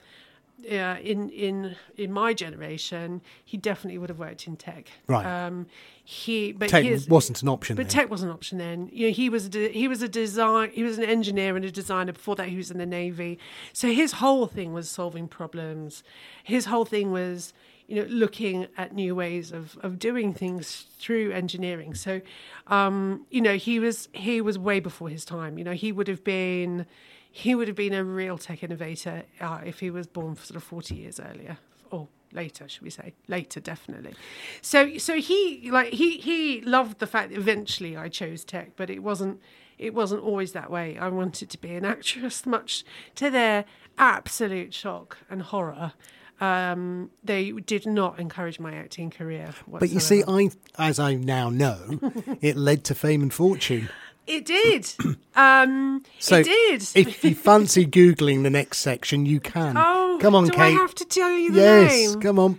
[0.70, 4.88] uh, in in in my generation, he definitely would have worked in tech.
[5.06, 5.26] Right.
[5.26, 5.66] Um,
[6.04, 7.76] he but Tech his, wasn't an option.
[7.76, 7.90] but then.
[7.90, 8.88] tech was an option then.
[8.92, 11.64] You know, he was a de- he was a design he was an engineer and
[11.64, 12.12] a designer.
[12.12, 13.38] Before that, he was in the navy.
[13.72, 16.02] So his whole thing was solving problems.
[16.42, 17.52] His whole thing was
[17.90, 21.94] you know looking at new ways of of doing things through engineering.
[21.94, 22.20] So
[22.68, 25.58] um, you know he was he was way before his time.
[25.58, 26.86] You know he would have been
[27.32, 30.62] he would have been a real tech innovator uh, if he was born sort of
[30.62, 31.58] forty years earlier
[31.90, 34.14] or later should we say later definitely
[34.62, 38.88] so so he like he he loved the fact that eventually i chose tech but
[38.88, 39.40] it wasn't
[39.78, 42.84] it wasn't always that way i wanted to be an actress much
[43.16, 43.64] to their
[43.98, 45.92] absolute shock and horror
[46.40, 50.24] um, they did not encourage my acting career But you see.
[50.26, 52.00] I, as I now know,
[52.40, 53.88] it led to fame and fortune.
[54.26, 54.92] it did
[55.34, 59.74] um, So it did if you fancy googling the next section, you can.
[59.78, 60.60] oh come on, do Kate.
[60.60, 62.58] i have to tell you the yes, name come on.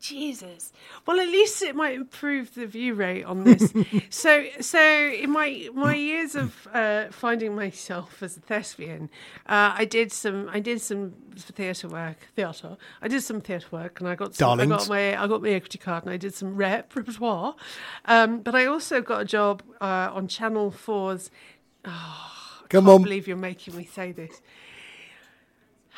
[0.00, 0.72] Jesus!
[1.06, 3.72] Well, at least it might improve the view rate on this.
[4.10, 9.10] so, so in my my years of uh, finding myself as a thespian,
[9.46, 12.16] uh, I did some I did some theatre work.
[12.36, 12.76] Theatre.
[13.02, 15.50] I did some theatre work, and I got some, I got my I got my
[15.50, 17.56] equity card, and I did some rep repertoire.
[18.04, 21.30] Um, but I also got a job uh, on Channel 4's
[21.84, 22.30] Oh,
[22.68, 23.02] Come can't on.
[23.02, 24.42] believe you're making me say this.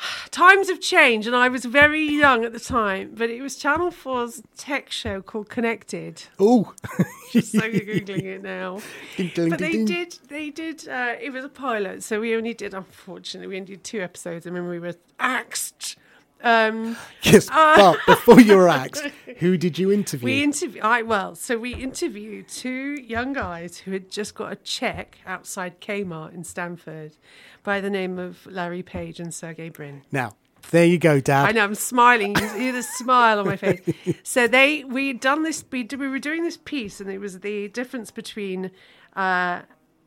[0.31, 3.91] Times have changed, and I was very young at the time, but it was Channel
[3.91, 6.23] 4's tech show called Connected.
[6.39, 6.73] Oh,
[7.31, 8.79] Just so you're googling it now.
[9.17, 10.03] Ding, ding, But they ding, ding.
[10.05, 10.87] did, they did.
[10.87, 12.73] Uh, it was a pilot, so we only did.
[12.73, 14.45] Unfortunately, we only did two episodes.
[14.45, 15.95] and then we were axed.
[16.43, 17.49] Um, yes.
[17.51, 19.03] Uh, but before you were axed,
[19.37, 20.25] who did you interview?
[20.25, 20.81] we interview.
[20.81, 25.81] I well, so we interviewed two young guys who had just got a check outside
[25.81, 27.17] Kmart in Stanford,
[27.63, 30.03] by the name of Larry Page and Sergey Brin.
[30.11, 30.35] now,
[30.69, 31.49] there you go, Dad.
[31.49, 32.35] I know I'm smiling.
[32.37, 33.81] You see the smile on my face.
[34.23, 35.63] So they we'd done this.
[35.71, 38.71] We we were doing this piece, and it was the difference between
[39.15, 39.61] uh,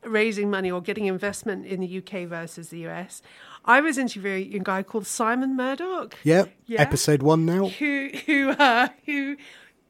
[0.05, 3.23] raising money or getting investment in the UK versus the US.
[3.65, 6.17] I was interviewing a guy called Simon Murdoch.
[6.23, 6.53] Yep.
[6.67, 6.81] Yeah.
[6.83, 7.69] Episode one now.
[7.69, 9.37] Who who uh, who.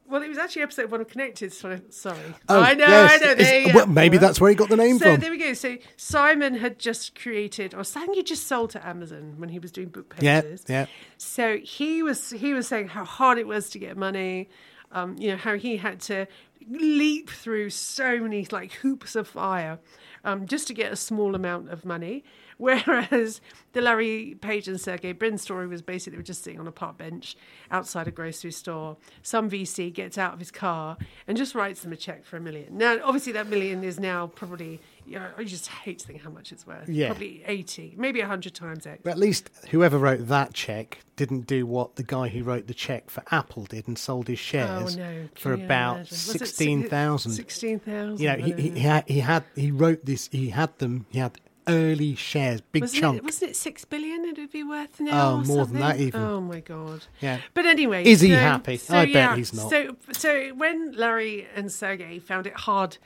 [0.07, 1.51] Well, it was actually episode one of Connected.
[1.55, 2.18] So, sorry,
[2.51, 3.11] Oh, I know, yes.
[3.22, 3.35] I know.
[3.35, 5.20] There well, maybe that's where he got the name So from.
[5.20, 5.55] there we go.
[5.55, 9.72] So Simon had just created, or something he just sold to Amazon when he was
[9.72, 10.64] doing book Yeah, pages.
[10.68, 10.87] yeah.
[11.16, 14.51] So he was he was saying how hard it was to get money,
[14.93, 16.27] um, you know how he had to
[16.70, 19.79] leap through so many like hoops of fire
[20.25, 22.25] um, just to get a small amount of money.
[22.59, 23.41] Whereas
[23.73, 26.73] the Larry Page and Sergey Brin story was basically they were just sitting on a
[26.73, 27.37] park bench
[27.71, 28.97] outside a grocery store.
[29.23, 30.97] Some VC gets out of his car
[31.27, 32.79] and just writes them a check for a million.
[32.79, 36.31] Now, obviously, that million is now probably, you know, I just hate to think how
[36.31, 36.89] much it's worth.
[36.89, 37.09] Yeah.
[37.09, 39.01] Probably 80, maybe 100 times X.
[39.03, 42.75] But at least whoever wrote that check didn't do what the guy who wrote the
[42.75, 45.29] check for Apple did and sold his oh, shares Oh no!
[45.35, 46.11] for about imagine?
[46.11, 47.33] Was it six- sixteen thousand.
[47.33, 48.21] Sixteen thousand.
[48.21, 50.29] You know, he, he, he, had, he had he wrote this.
[50.31, 51.07] He had them.
[51.11, 53.19] He had early shares, big wasn't chunk.
[53.19, 54.25] It, wasn't it six billion?
[54.25, 55.31] It would be worth now.
[55.31, 56.21] Oh, or more than that even.
[56.21, 57.07] Oh my god!
[57.21, 57.41] yeah.
[57.55, 58.77] But anyway, Is he so- happy?
[58.77, 59.71] so, I bet yeah, he's not.
[59.71, 62.99] So, so when Larry and Sergey found it hard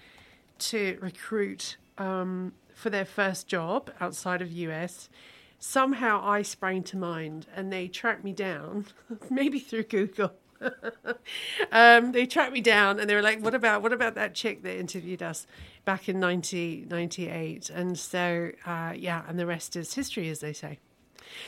[0.58, 5.08] to recruit um, for their first job outside of US,
[5.58, 8.86] somehow I sprang to mind, and they tracked me down,
[9.30, 10.32] maybe through Google.
[11.72, 14.62] um, they tracked me down and they were like, "What about what about that chick
[14.64, 15.46] that interviewed us
[15.88, 20.78] back in 1998?" And so, uh, yeah, and the rest is history, as they say.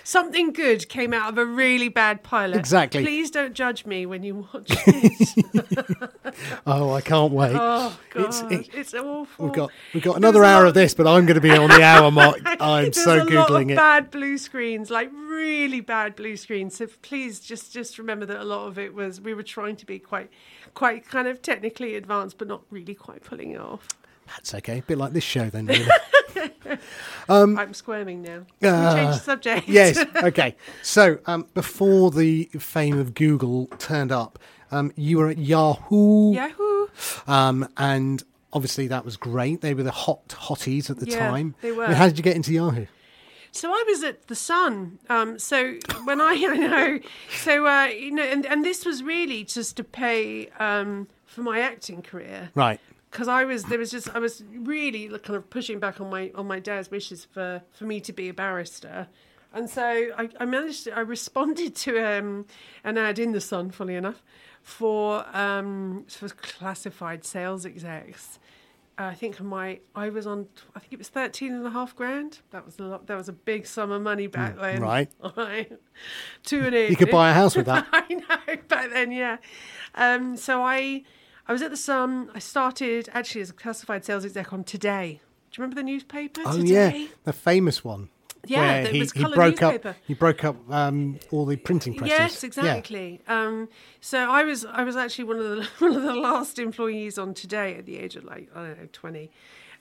[0.05, 2.57] Something good came out of a really bad pilot.
[2.59, 3.03] Exactly.
[3.03, 6.15] Please don't judge me when you watch it.
[6.67, 7.53] Oh, I can't wait.
[7.55, 8.21] oh God,
[8.53, 9.47] It's- it's, awful.
[9.47, 11.83] We've got we've got another hour of this, but I'm going to be on the
[11.83, 12.39] hour mark.
[12.61, 13.77] I'm so a lot of googling it.
[13.77, 16.77] bad blue screens, like really bad blue screens.
[16.77, 19.87] So please just just remember that a lot of it was we were trying to
[19.87, 20.31] be quite
[20.75, 23.89] quite kind of technically advanced, but not really quite pulling it off.
[24.31, 24.79] That's okay.
[24.79, 25.67] A bit like this show, then.
[25.67, 25.87] Really.
[27.29, 28.39] I'm squirming now.
[28.61, 29.69] We change Uh, the subject?
[29.69, 29.99] yes.
[30.23, 30.57] Okay.
[30.83, 34.39] So um, before the fame of Google turned up,
[34.73, 36.87] Um, you were at Yahoo, Yahoo.
[37.27, 38.23] um, and
[38.53, 39.61] obviously that was great.
[39.63, 41.55] They were the hot hotties at the Yeah, time.
[41.61, 41.85] they were.
[41.85, 42.87] I mean, how did you get into Yahoo?
[43.53, 45.01] So I was at the Sun.
[45.09, 45.75] Um, so
[46.05, 46.99] when I, I know,
[47.37, 51.59] so uh, you know, and, and this was really just to pay um, for my
[51.59, 52.51] acting career.
[52.55, 52.79] Right.
[53.11, 56.31] Because I was there was just I was really kind of pushing back on my
[56.35, 59.09] on my dad's wishes for for me to be a barrister,
[59.53, 59.83] and so
[60.17, 62.47] I, I managed to, I responded to um,
[62.85, 64.23] an ad in the Sun, funny enough,
[64.63, 68.39] for um, for classified sales execs.
[68.99, 70.47] Uh, I think my I was on
[70.77, 72.41] I think it was thirteen and a half grand.
[72.51, 73.07] That was a lot.
[73.07, 74.83] That was a big sum of money back then.
[74.83, 75.11] right.
[75.37, 75.73] Right.
[76.45, 77.87] Two and a You could buy a house with that.
[77.93, 79.39] I know back then, yeah.
[79.95, 81.05] Um, so I,
[81.51, 82.31] I was at the Sun.
[82.33, 85.21] I started actually as a classified sales exec on Today.
[85.51, 86.43] Do you remember the newspaper?
[86.47, 86.97] Oh Today?
[86.97, 88.09] yeah, the famous one.
[88.47, 89.89] Yeah, he, was he broke newspaper.
[89.89, 89.97] up.
[90.07, 92.17] He broke up um, all the printing presses.
[92.17, 92.47] Yes, Yeah.
[92.47, 93.21] exactly.
[93.27, 93.69] Um,
[94.01, 97.35] so I was I was actually one of the one of the last employees on
[97.35, 99.33] Today at the age of like I don't know twenty,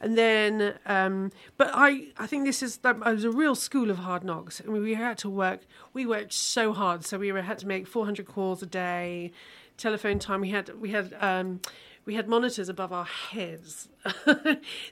[0.01, 3.91] and then um, but I I think this is that I was a real school
[3.91, 4.59] of hard knocks.
[4.59, 5.61] I mean, we had to work.
[5.93, 7.05] We worked so hard.
[7.05, 9.31] So we were, had to make four hundred calls a day,
[9.79, 10.41] telephone time.
[10.41, 11.15] We had we had.
[11.19, 11.61] Um,
[12.05, 13.87] we had monitors above our heads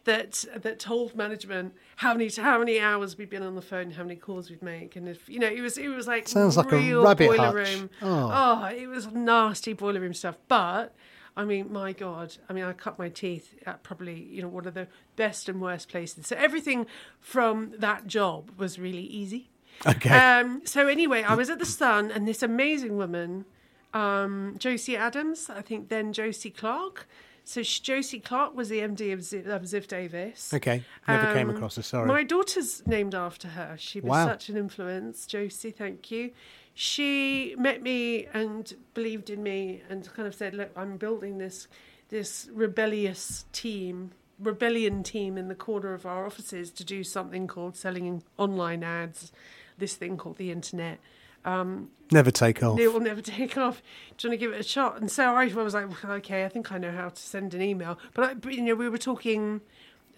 [0.03, 4.03] that that told management how many how many hours we'd been on the phone, how
[4.03, 6.71] many calls we'd make, and if you know it was it was like Sounds like
[6.71, 7.55] a rabbit boiler hutch.
[7.55, 7.89] room.
[8.03, 8.29] Oh.
[8.31, 10.37] oh, it was nasty boiler room stuff.
[10.47, 10.93] But
[11.35, 14.67] I mean, my God, I mean, I cut my teeth at probably you know one
[14.67, 16.27] of the best and worst places.
[16.27, 16.85] So everything
[17.19, 19.49] from that job was really easy.
[19.87, 20.09] Okay.
[20.09, 23.45] Um, so anyway, I was at the Sun, and this amazing woman,
[23.93, 27.07] um, Josie Adams, I think then Josie Clark.
[27.43, 30.53] So sh- Josie Clark was the MD of Ziff, of Ziff Davis.
[30.53, 30.83] okay.
[31.07, 31.81] Never came Um, across her.
[31.81, 32.05] Sorry.
[32.07, 33.75] My daughter's named after her.
[33.79, 34.25] She was Wow.
[34.27, 35.25] such an influence.
[35.25, 36.31] Josie, thank you.
[36.73, 41.67] She met me and believed in me and kind of said, "Look, I'm building this
[42.09, 47.75] this rebellious team, rebellion team in the corner of our offices to do something called
[47.75, 49.31] selling online ads,
[49.77, 50.99] this thing called the internet."
[51.47, 52.79] Um, Never take off.
[52.79, 53.81] it will never take off.
[54.17, 54.99] Do you want to give it a shot?
[54.99, 57.97] And so I was like, okay, I think I know how to send an email.
[58.13, 59.61] But, I, but you know, we were talking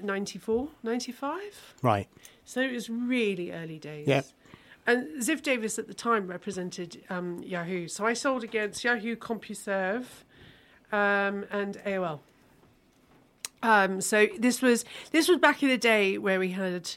[0.02, 1.76] 94, 95.
[1.82, 2.08] Right.
[2.46, 4.08] So it was really early days.
[4.08, 4.22] Yeah.
[4.88, 7.88] And Ziff Davis at the time represented um, Yahoo.
[7.88, 10.06] So I sold against Yahoo, CompuServe,
[10.92, 12.20] um, and AOL.
[13.62, 16.90] Um, so this was this was back in the day where we had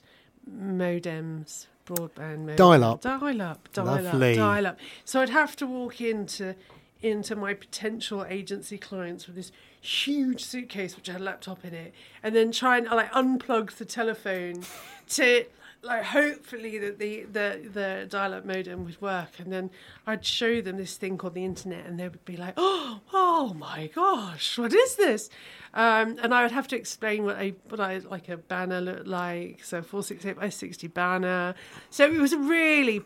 [0.48, 3.00] modems, broadband modems, Dial-up.
[3.00, 4.32] dial up, dial Lovely.
[4.32, 4.78] up, dial up.
[5.04, 6.54] So I'd have to walk into
[7.00, 11.92] into my potential agency clients with this huge suitcase which had a laptop in it,
[12.22, 14.62] and then try and like unplug the telephone
[15.08, 15.44] to
[15.82, 19.70] like hopefully that the the the dial-up modem would work, and then
[20.06, 23.54] I'd show them this thing called the internet, and they would be like, "Oh, oh
[23.54, 25.28] my gosh, what is this?"
[25.74, 29.06] Um, and I would have to explain what a what I like a banner looked
[29.06, 31.54] like, so four six eight by sixty banner.
[31.90, 33.02] So it was really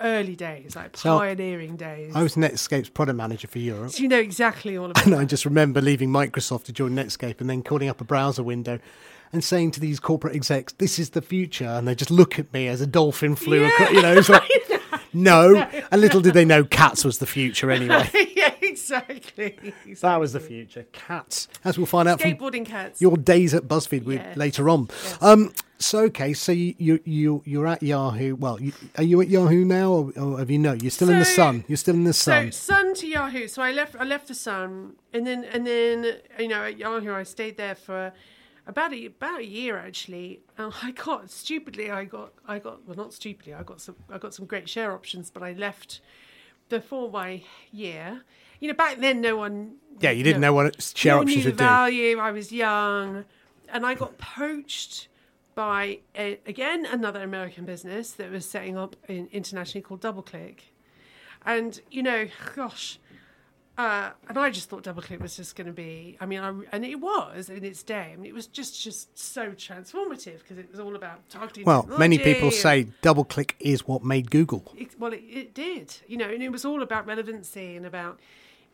[0.00, 2.14] early days, like So, pioneering days.
[2.14, 3.92] I was Netscape's product manager for Europe.
[3.92, 5.06] so you know exactly all about.
[5.06, 8.42] And I just remember leaving Microsoft to join Netscape and then calling up a browser
[8.42, 8.78] window
[9.32, 12.52] and saying to these corporate execs, "This is the future," and they just look at
[12.52, 13.62] me as a dolphin flew.
[13.62, 14.50] Yeah, across, you know, it's like,
[15.12, 15.56] no.
[15.90, 18.08] And little did they know, cats was the future anyway.
[18.36, 19.56] yeah, exactly.
[19.62, 19.94] exactly.
[19.94, 20.86] that was the future.
[20.92, 23.00] Cats, as we'll find out from cats.
[23.00, 24.36] your days at BuzzFeed with Yes.
[24.36, 24.88] later on.
[24.90, 25.18] Yes.
[25.22, 28.34] Um, so okay, so you you you you're at Yahoo.
[28.36, 30.72] Well, you, are you at Yahoo now, or, or have you no?
[30.72, 31.64] You're still in the Sun.
[31.68, 32.52] You're still in the Sun.
[32.52, 33.46] So Sun to Yahoo.
[33.48, 33.94] So I left.
[33.98, 37.74] I left the Sun, and then and then you know at Yahoo I stayed there
[37.74, 38.12] for
[38.66, 40.40] about a about a year actually.
[40.58, 41.90] Uh, and I got stupidly.
[41.90, 43.54] I got I got well not stupidly.
[43.54, 46.00] I got some I got some great share options, but I left
[46.68, 47.42] before my
[47.72, 48.22] year.
[48.60, 49.76] You know, back then no one.
[50.00, 51.64] yeah, you didn't no- know what share no options knew would do.
[51.64, 52.18] value.
[52.18, 53.24] I was young,
[53.68, 55.08] and I got poached
[55.54, 60.58] by a, again another American business that was setting up in, internationally called DoubleClick,
[61.44, 62.98] and you know, gosh.
[63.78, 66.16] Uh, and I just thought DoubleClick was just going to be.
[66.18, 68.10] I mean, I, and it was in its day.
[68.12, 71.64] I mean, it was just just so transformative because it was all about targeting.
[71.64, 74.72] Well, many people say DoubleClick is what made Google.
[74.76, 78.18] it, well, it, it did, you know, and it was all about relevancy and about,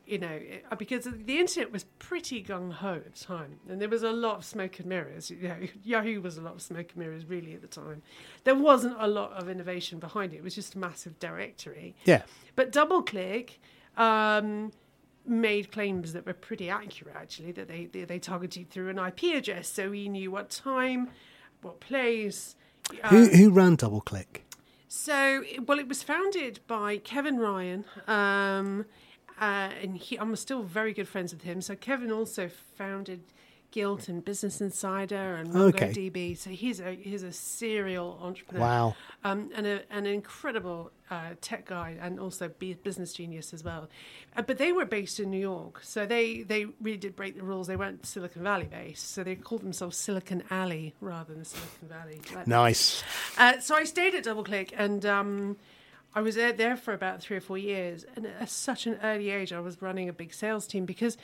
[0.06, 3.80] you know, it, uh, because the internet was pretty gung ho at the time, and
[3.80, 5.32] there was a lot of smoke and mirrors.
[5.32, 8.02] You know, Yahoo was a lot of smoke and mirrors really at the time.
[8.44, 10.36] There wasn't a lot of innovation behind it.
[10.36, 11.96] It was just a massive directory.
[12.04, 12.22] Yeah.
[12.54, 13.54] But DoubleClick
[13.96, 14.72] um,
[15.26, 19.34] made claims that were pretty accurate, actually, that they, they, they targeted through an IP
[19.34, 21.10] address, so we knew what time,
[21.60, 22.56] what place.
[23.08, 24.42] Who um, who ran DoubleClick?
[24.88, 28.84] so, well, it was founded by Kevin Ryan, um,
[29.40, 31.62] uh, and he, I'm still very good friends with him.
[31.62, 33.22] So Kevin also founded
[33.72, 35.88] Gilt and Business Insider and Okay.
[35.92, 36.38] MongoDB.
[36.38, 38.60] So he's a he's a serial entrepreneur.
[38.64, 38.96] Wow.
[39.24, 43.88] Um, and a, an incredible uh, tech guy and also business genius as well.
[44.36, 47.42] Uh, but they were based in New York, so they they really did break the
[47.42, 47.66] rules.
[47.66, 52.20] They weren't Silicon Valley based, so they called themselves Silicon Alley rather than Silicon Valley.
[52.34, 53.02] Like- Nice.
[53.38, 55.56] uh, so I stayed at DoubleClick and um,
[56.14, 58.04] I was there, there for about three or four years.
[58.16, 61.16] And at such an early age, I was running a big sales team because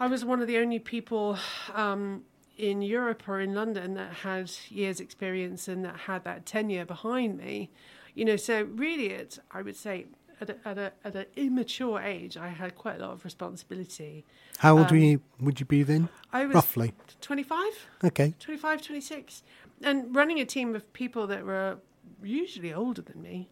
[0.00, 1.38] I was one of the only people
[1.74, 2.22] um,
[2.56, 7.36] in Europe or in London that had years' experience and that had that tenure behind
[7.36, 7.70] me.
[8.14, 10.06] You know, so really, it's I would say
[10.40, 14.24] at a, at a at an immature age, I had quite a lot of responsibility.
[14.58, 16.08] How old Um, were you, would you be then?
[16.32, 16.94] I was Roughly.
[17.20, 17.86] twenty five.
[18.02, 18.34] Okay.
[18.40, 19.42] 25, 26.
[19.82, 21.78] And running a team of people that were
[22.22, 23.50] usually older than me.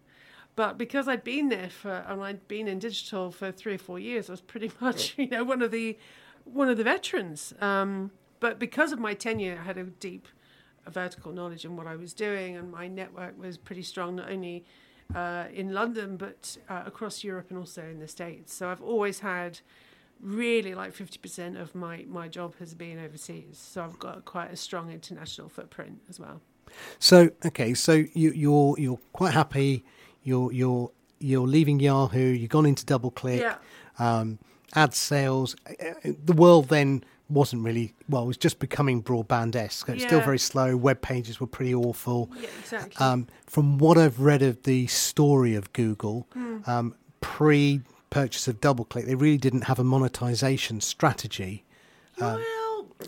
[0.57, 3.99] But because I'd been there for, and I'd been in digital for three or four
[4.01, 5.96] years, I was pretty much, you know, one of the,
[6.53, 7.55] one of the veterans.
[7.61, 10.28] Um, but because of my tenure, I had a deep
[10.86, 14.64] vertical knowledge in what I was doing, and my network was pretty strong, not only
[15.14, 18.55] uh, in London, but uh, across Europe and also in the States.
[18.55, 19.61] So I've always had
[20.20, 23.59] really like 50% of my, my job has been overseas.
[23.59, 26.40] So I've got quite a strong international footprint as well.
[26.99, 29.84] So okay, so you, you're you're quite happy.
[30.22, 32.18] You're you're you're leaving Yahoo.
[32.18, 33.40] You've gone into DoubleClick.
[33.40, 33.57] Yeah.
[33.99, 34.38] Um,
[34.75, 35.57] ad sales.
[35.69, 38.23] Uh, The world then wasn't really well.
[38.25, 39.89] It was just becoming broadband esque.
[39.91, 40.77] It's still very slow.
[40.77, 42.31] Web pages were pretty awful.
[42.41, 42.97] Yeah, exactly.
[43.05, 46.59] Um, from what I've read of the story of Google, Hmm.
[46.66, 51.64] um, pre purchase of DoubleClick, they really didn't have a monetization strategy.
[52.19, 52.41] well,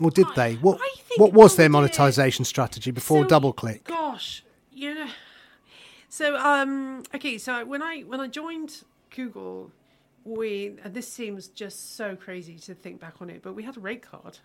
[0.01, 0.55] Or did I- they?
[0.57, 0.79] What
[1.17, 1.99] what was their probably did.
[1.99, 3.85] monetization strategy before So, DoubleClick?
[3.85, 5.09] Gosh, you know.
[6.09, 8.85] So um, okay, so when I when I joined
[9.17, 9.71] Google,
[10.25, 13.77] we and this seems just so crazy to think back on it, but we had
[13.77, 14.39] a rate card.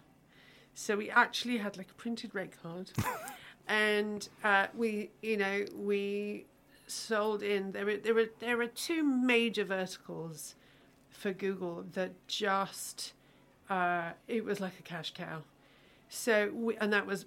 [0.73, 2.91] So we actually had like a printed rate card,
[3.67, 6.45] and uh, we you know we
[6.87, 10.55] sold in there were there were there were two major verticals
[11.09, 13.13] for Google that just
[13.69, 15.43] uh, it was like a cash cow.
[16.09, 17.25] So we, and that was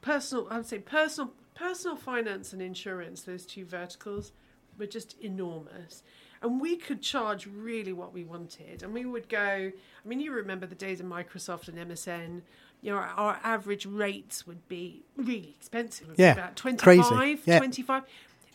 [0.00, 0.48] personal.
[0.50, 3.22] I would say personal personal finance and insurance.
[3.22, 4.32] Those two verticals
[4.78, 6.02] were just enormous,
[6.42, 8.82] and we could charge really what we wanted.
[8.82, 9.72] And we would go.
[9.72, 12.42] I mean, you remember the days of Microsoft and MSN.
[12.82, 16.06] You know, our, average rates would be really expensive.
[16.06, 16.76] It would be Yeah, about crazy.
[17.02, 17.58] 25, Yeah.
[17.58, 18.02] 25.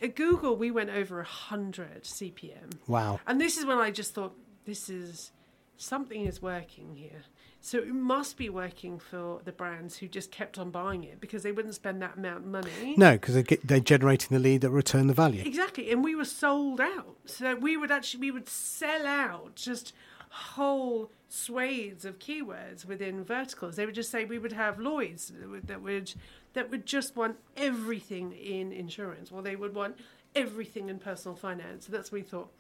[0.01, 2.77] At Google, we went over 100 CPM.
[2.87, 3.19] Wow.
[3.27, 5.31] And this is when I just thought, this is
[5.77, 7.23] something is working here.
[7.63, 11.43] So it must be working for the brands who just kept on buying it because
[11.43, 12.95] they wouldn't spend that amount of money.
[12.97, 15.43] No, because they get, they're generating the lead that return the value.
[15.45, 17.17] Exactly, and we were sold out.
[17.25, 19.93] So we would actually we would sell out just
[20.31, 23.75] whole swathes of keywords within verticals.
[23.75, 26.13] They would just say we would have Lloyd's that would that would,
[26.53, 29.99] that would just want everything in insurance, or they would want
[30.35, 31.85] everything in personal finance.
[31.85, 32.51] So that's what we thought.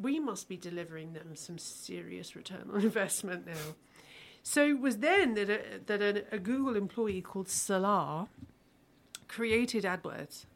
[0.00, 3.74] We must be delivering them some serious return on investment now.
[4.42, 8.26] So it was then that a, that a, a Google employee called Salar
[9.28, 10.46] created AdWords.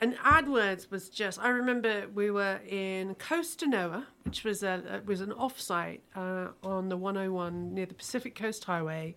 [0.00, 5.30] And AdWords was just, I remember we were in Costanoa, which was a, was an
[5.30, 9.14] offsite uh, on the 101 near the Pacific Coast Highway.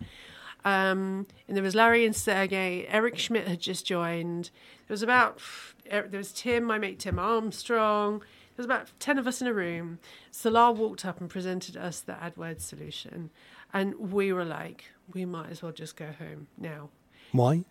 [0.64, 2.86] Um, and there was Larry and Sergey.
[2.90, 4.52] Eric Schmidt had just joined.
[4.88, 5.42] There was about,
[5.90, 8.20] there was Tim, my mate Tim Armstrong.
[8.20, 10.00] There was about 10 of us in a room.
[10.32, 13.30] Salar walked up and presented us the AdWords solution.
[13.78, 16.90] And we were like, we might as well just go home now
[17.32, 17.64] Why?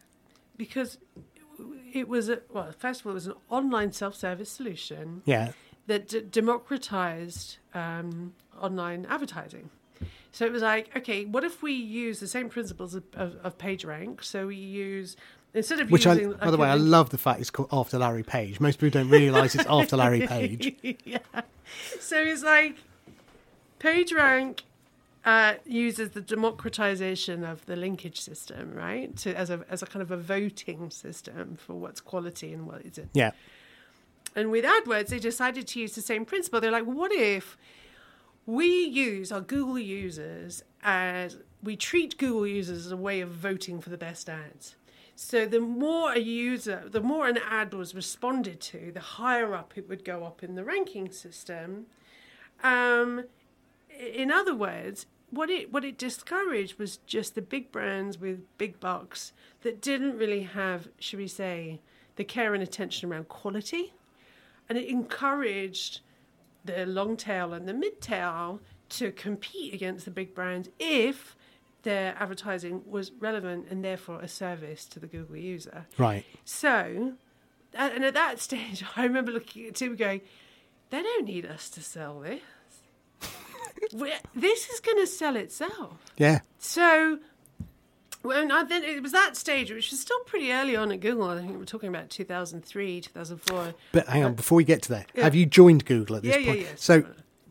[0.56, 0.98] because
[1.92, 5.52] it was a, well first of all it was an online self-service solution Yeah.
[5.86, 9.68] that d- democratized um, online advertising
[10.32, 13.58] so it was like okay what if we use the same principles of, of, of
[13.58, 15.16] PageRank so we use
[15.54, 18.22] instead of Which, I, by the way, I love the fact it's called after Larry
[18.22, 18.60] Page.
[18.60, 20.76] Most people don't realise it's after Larry Page.
[21.04, 21.18] yeah.
[22.00, 22.76] So it's like
[23.80, 24.60] PageRank
[25.26, 29.14] uh, uses the democratization of the linkage system, right?
[29.18, 32.86] To, as a as a kind of a voting system for what's quality and what
[32.86, 33.10] isn't.
[33.12, 33.32] Yeah.
[34.36, 36.60] And with AdWords, they decided to use the same principle.
[36.60, 37.56] They're like, what if
[38.44, 43.80] we use our Google users as we treat Google users as a way of voting
[43.80, 44.76] for the best ads?
[45.16, 49.72] So the more a user, the more an ad was responded to, the higher up
[49.74, 51.86] it would go up in the ranking system.
[52.62, 53.24] Um,
[53.88, 55.06] in other words,
[55.36, 59.32] what it what it discouraged was just the big brands with big bucks
[59.62, 61.80] that didn't really have, should we say,
[62.16, 63.92] the care and attention around quality,
[64.68, 66.00] and it encouraged
[66.64, 71.36] the long tail and the mid tail to compete against the big brands if
[71.82, 75.86] their advertising was relevant and therefore a service to the Google user.
[75.98, 76.24] Right.
[76.44, 77.14] So,
[77.74, 80.22] and at that stage, I remember looking at Tim going,
[80.90, 82.40] they don't need us to sell this.
[84.34, 85.98] This is going to sell itself.
[86.16, 86.40] Yeah.
[86.58, 87.18] So,
[88.22, 91.28] when I then it was that stage, which was still pretty early on at Google.
[91.28, 93.74] I think we're talking about 2003, 2004.
[93.92, 96.40] But hang on, before we get to that, have you joined Google at this Yeah,
[96.40, 96.60] yeah, point?
[96.62, 96.66] yeah.
[96.76, 97.04] So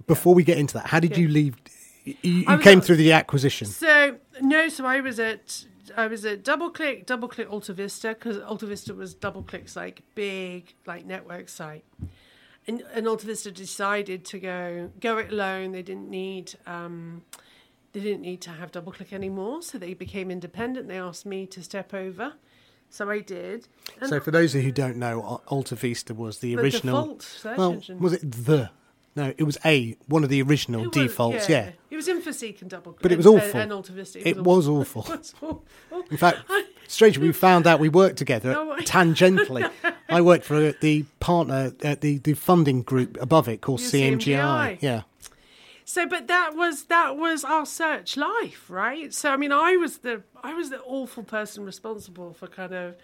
[0.08, 1.20] before we get into that, how did Yeah.
[1.20, 1.56] you leave?
[2.04, 3.68] You, you came at- through the acquisition.
[3.68, 5.66] So no, so I was at
[5.96, 11.86] I was at DoubleClick, DoubleClick AltaVista because AltaVista was DoubleClick's like big like network site,
[12.68, 15.72] and and AltaVista decided to go go it alone.
[15.72, 17.24] They didn't need um,
[17.94, 20.88] they didn't need to have DoubleClick anymore, so they became independent.
[20.88, 22.34] They asked me to step over,
[22.90, 23.68] so I did.
[24.02, 27.20] And So for those of you who don't know, Al- AltaVista was the the original.
[27.44, 28.00] well, engine.
[28.00, 28.70] was it the?
[29.16, 31.48] No, it was a one of the original was- defaults.
[31.50, 31.72] yeah.
[31.90, 33.60] it was InfoSeek and DoubleClick, But it was and- awful.
[33.62, 34.22] And AltaVista.
[34.26, 35.04] It was awful.
[35.04, 35.64] It was awful.
[36.12, 36.40] In fact,
[36.88, 39.70] strangely, we found out we worked together No tangentially.
[40.10, 44.20] I worked for the partner, uh, the the funding group above it called CMGI.
[44.20, 44.78] CMGI.
[44.82, 45.02] Yeah,
[45.86, 49.14] So, but that was that was our search life, right?
[49.14, 52.96] So, I mean, I was the I was the awful person responsible for kind of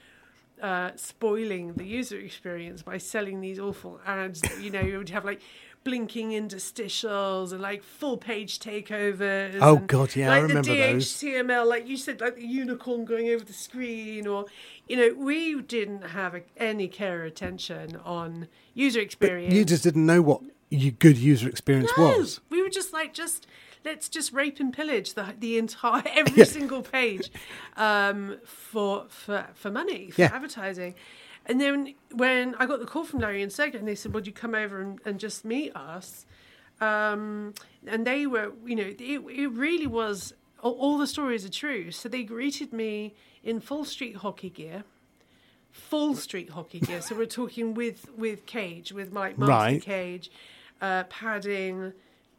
[0.61, 4.41] uh, spoiling the user experience by selling these awful ads.
[4.41, 5.41] That, you know, you would have like
[5.83, 9.57] blinking interstitials and like full page takeovers.
[9.61, 11.05] Oh, and, God, yeah, I like remember the those.
[11.07, 14.45] DHTML, like you said, like the unicorn going over the screen, or
[14.87, 19.53] you know, we didn't have a, any care or attention on user experience.
[19.53, 22.39] you just didn't know what you, good user experience No, was.
[22.49, 23.47] we were just like, just
[23.83, 27.31] let's just rape and pillage the the entire every single page
[27.77, 30.31] um, for for for money for Yeah.
[30.33, 30.95] advertising.
[31.47, 34.27] And then when I got the call from Larry and Sergey, and they said, "Would
[34.27, 36.25] you come over and, and just meet us?"
[36.79, 37.53] Um,
[37.87, 40.33] and they were, you know, it, it really was.
[40.63, 41.89] All, all the stories are true.
[41.91, 44.83] So they greeted me in full street hockey gear
[45.71, 47.01] full street hockey gear.
[47.01, 49.81] So we're talking with with cage, with like master Right.
[49.81, 50.29] cage,
[50.81, 51.93] uh, padding.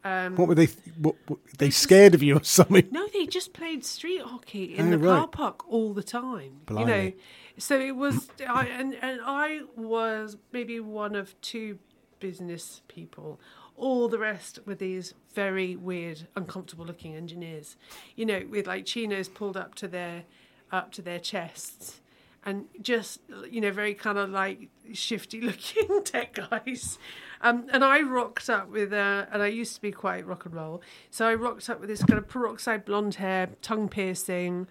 [0.05, 0.67] Um, What were they?
[0.97, 2.87] What, what, they scared of you or something?
[2.91, 6.61] no, they just played street hockey in Oh, the car park all the time.
[6.69, 7.11] You know,
[7.57, 11.79] so it was, I, and and I was maybe one of two
[12.19, 13.39] business people.
[13.75, 17.75] All the rest were these very weird, uncomfortable-looking engineers.
[18.15, 20.23] You know, with like chinos pulled up to their
[20.71, 22.01] up to their chests,
[22.45, 26.97] and just you know very kind of like shifty-looking tech guys.
[27.43, 30.55] Um, and I rocked up with, uh, and I used to be quite rock and
[30.55, 30.81] roll,
[31.11, 34.67] so I rocked up with this kind of peroxide blonde hair, tongue piercing,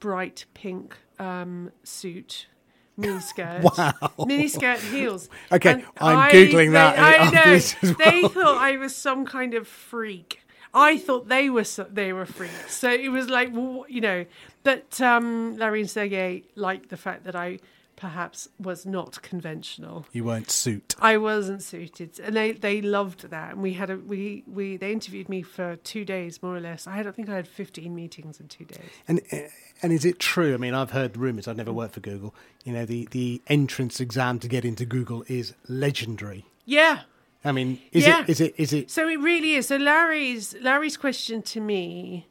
[0.00, 2.46] bright pink um, suit,
[2.96, 3.92] mini skirt, Wow.
[4.26, 5.28] mini skirt heels.
[5.52, 8.94] Okay, And I'm I- Googling that They, I know this as they thought I was
[8.96, 10.40] some kind of freak.
[10.74, 12.76] I thought they were so, they were freaks.
[12.76, 14.24] So it was like, well, you know,
[14.62, 17.58] but um, Larry and Sergey liked the fact that I
[18.00, 20.06] perhaps was not conventional.
[20.10, 20.96] You weren't suited.
[21.00, 23.52] I wasn't suited, and they, they loved that.
[23.52, 26.86] And we had a we we they interviewed me for two days more or less.
[26.86, 28.78] I had I think I had fifteen meetings in two days.
[29.06, 29.36] And uh,
[29.82, 30.54] and is it true?
[30.54, 31.46] I mean, I've heard rumours.
[31.46, 32.34] I've never worked for Google.
[32.64, 36.46] You know, the the entrance exam to get into Google is legendary.
[36.64, 37.00] Yeah.
[37.44, 38.22] I mean, is Yeah.
[38.22, 38.90] it is it is it?
[38.90, 39.68] So it really is.
[39.68, 42.26] So Larry's Larry's question to me,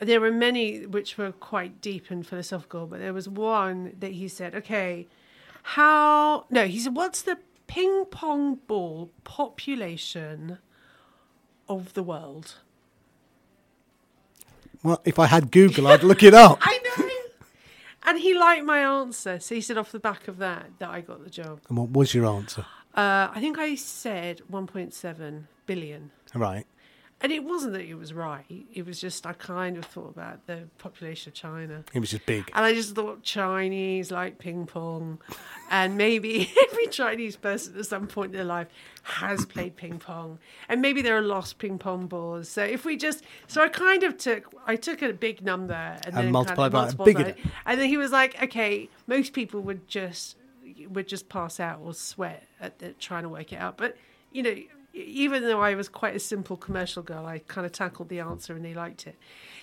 [0.00, 4.28] there were many which were quite deep and philosophical, but there was one that he
[4.28, 5.06] said, "Okay,
[5.62, 10.58] how?" No, he said, "What's the ping pong ball population
[11.68, 12.56] of the world?"
[14.82, 16.58] Well, if I had Google, I'd look it up.
[16.62, 17.08] I know.
[18.04, 21.02] And he liked my answer, so he said off the back of that that I
[21.02, 21.60] got the job.
[21.68, 22.64] And what was your answer?
[22.94, 26.10] Uh, I think I said 1.7 billion.
[26.34, 26.66] Right.
[27.20, 28.44] And it wasn't that it was right.
[28.72, 31.82] It was just I kind of thought about the population of China.
[31.92, 32.48] It was just big.
[32.54, 35.18] And I just thought Chinese like ping pong.
[35.68, 38.68] And maybe every Chinese person at some point in their life
[39.02, 40.38] has played ping pong.
[40.68, 42.48] And maybe there are lost ping pong balls.
[42.48, 46.14] So if we just so I kind of took I took a big number and,
[46.14, 47.50] then multiplied by kind of multiplied bigger.
[47.66, 50.36] And then he was like, Okay, most people would just
[50.88, 53.76] would just pass out or sweat at the, trying to work it out.
[53.76, 53.96] But
[54.30, 54.54] you know,
[54.94, 58.54] even though I was quite a simple commercial girl, I kind of tackled the answer
[58.54, 59.16] and they liked it.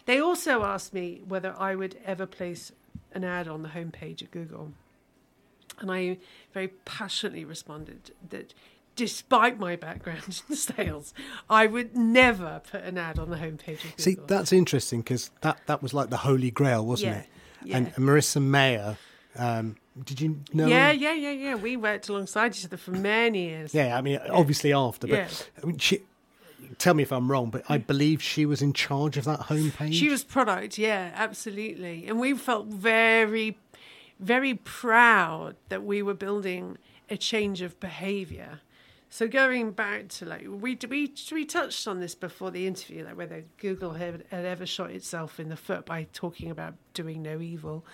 [0.06, 2.72] They also asked me whether I would ever place
[3.14, 4.72] an ad on the homepage at Google.
[5.80, 6.18] And I
[6.54, 8.54] very passionately responded that
[8.96, 11.14] despite my background in sales,
[11.50, 13.98] I would never put an ad on the homepage of Google.
[13.98, 17.28] See, that's interesting because that, that was like the holy grail, wasn't Yeah, it?
[17.66, 17.78] yeah.
[17.78, 18.98] And Marissa Mayer,
[19.38, 20.68] Um, did you know?
[20.68, 21.56] Yeah, yeah, yeah, yeah.
[21.56, 23.74] We worked alongside each other for many years.
[23.74, 25.28] Yeah, I mean, obviously after, but Yeah.
[25.62, 26.02] I mean, she,
[26.78, 29.94] tell me if I'm wrong, but I believe she was in charge of that homepage.
[29.94, 32.08] She was product, yeah, absolutely.
[32.08, 33.58] And we felt very,
[34.20, 36.78] very proud that we were building
[37.10, 38.60] a change of behaviour.
[39.10, 43.16] So going back to like we we we touched on this before the interview, like
[43.16, 47.40] whether Google had, had ever shot itself in the foot by talking about doing no
[47.40, 47.86] evil.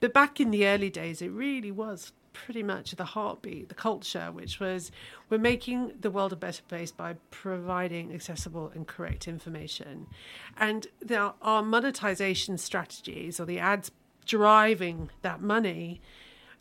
[0.00, 4.30] But back in the early days, it really was pretty much the heartbeat, the culture,
[4.30, 4.92] which was
[5.30, 10.06] we're making the world a better place by providing accessible and correct information.
[10.58, 13.90] And there our monetization strategies or the ads
[14.26, 16.02] driving that money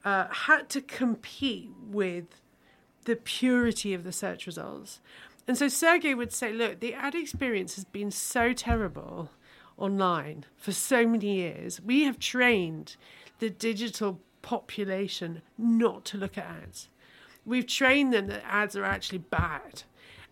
[0.06, 2.26] uh, had to compete with
[3.04, 5.02] the purity of the search results.
[5.48, 9.30] And so Sergey would say, look, the ad experience has been so terrible
[9.78, 11.82] online for so many years.
[11.82, 12.96] We have trained
[13.40, 16.90] the digital population not to look at ads.
[17.46, 19.84] We've trained them that ads are actually bad.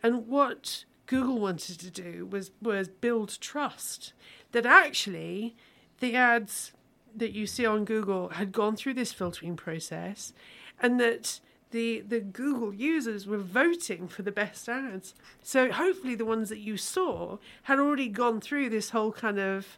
[0.01, 4.13] And what Google wanted to do was was build trust
[4.51, 5.55] that actually
[5.99, 6.71] the ads
[7.15, 10.33] that you see on Google had gone through this filtering process
[10.81, 11.39] and that
[11.71, 15.13] the the Google users were voting for the best ads.
[15.41, 19.77] So hopefully the ones that you saw had already gone through this whole kind of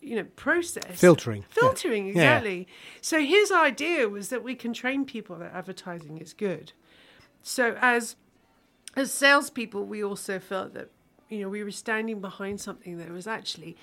[0.00, 2.12] you know process Filtering, filtering Yeah.
[2.12, 2.68] exactly
[3.00, 6.72] so his idea was that we can train people that advertising is good
[7.42, 8.16] so as
[8.96, 10.90] as salespeople, we also felt that
[11.28, 13.76] you know we were standing behind something that was actually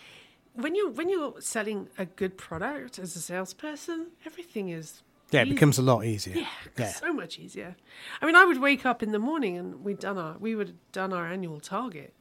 [0.53, 5.01] when you when you're selling a good product as a salesperson, everything is
[5.32, 6.36] yeah, it becomes a lot easier.
[6.36, 6.47] yeah,
[6.78, 6.88] yeah.
[6.89, 7.76] so much easier.
[8.22, 10.68] I mean, I would wake up in the morning and we'd done our we would
[10.70, 12.14] have done our annual target,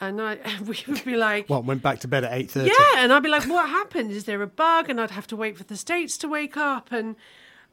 [0.00, 2.68] and I we would be like, Well, went back to bed at eight thirty.
[2.70, 4.10] yeah, and I'd be like, "What happened?
[4.12, 6.92] Is there a bug?" And I'd have to wait for the states to wake up,
[6.92, 7.16] and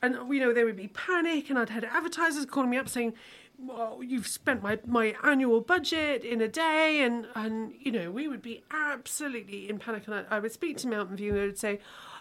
[0.01, 3.13] and you know there would be panic, and I'd had advertisers calling me up saying,
[3.57, 8.27] "Well, you've spent my my annual budget in a day," and and you know we
[8.27, 11.45] would be absolutely in panic, and I, I would speak to Mountain View, and they
[11.45, 11.79] would say,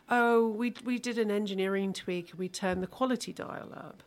[0.09, 4.03] "Oh, we we did an engineering tweak, we turned the quality dial up,"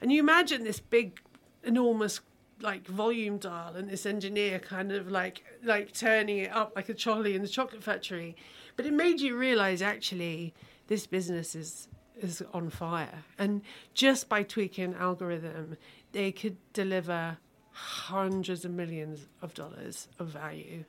[0.00, 1.20] and you imagine this big,
[1.64, 2.20] enormous
[2.62, 6.94] like volume dial and this engineer kind of like like turning it up like a
[6.94, 8.36] trolley in the chocolate factory.
[8.76, 10.54] But it made you realize actually
[10.86, 11.88] this business is
[12.20, 13.24] is on fire.
[13.38, 13.62] And
[13.94, 15.76] just by tweaking algorithm
[16.12, 17.38] they could deliver
[17.72, 20.84] hundreds of millions of dollars of value.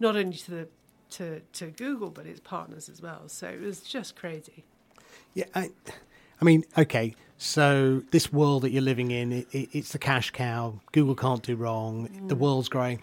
[0.00, 0.68] Not only to the
[1.10, 3.28] to, to Google but its partners as well.
[3.28, 4.64] So it was just crazy.
[5.34, 5.70] Yeah, I,
[6.40, 7.14] I mean, okay.
[7.42, 10.78] So this world that you're living in, it, it, it's the cash cow.
[10.92, 12.08] Google can't do wrong.
[12.28, 13.02] The world's growing.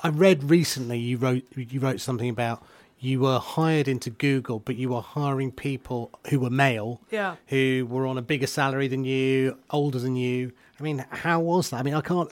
[0.00, 2.60] I read recently you wrote you wrote something about
[2.98, 7.36] you were hired into Google, but you were hiring people who were male, Yeah.
[7.46, 10.50] who were on a bigger salary than you, older than you.
[10.80, 11.76] I mean, how was that?
[11.76, 12.30] I mean, I can't,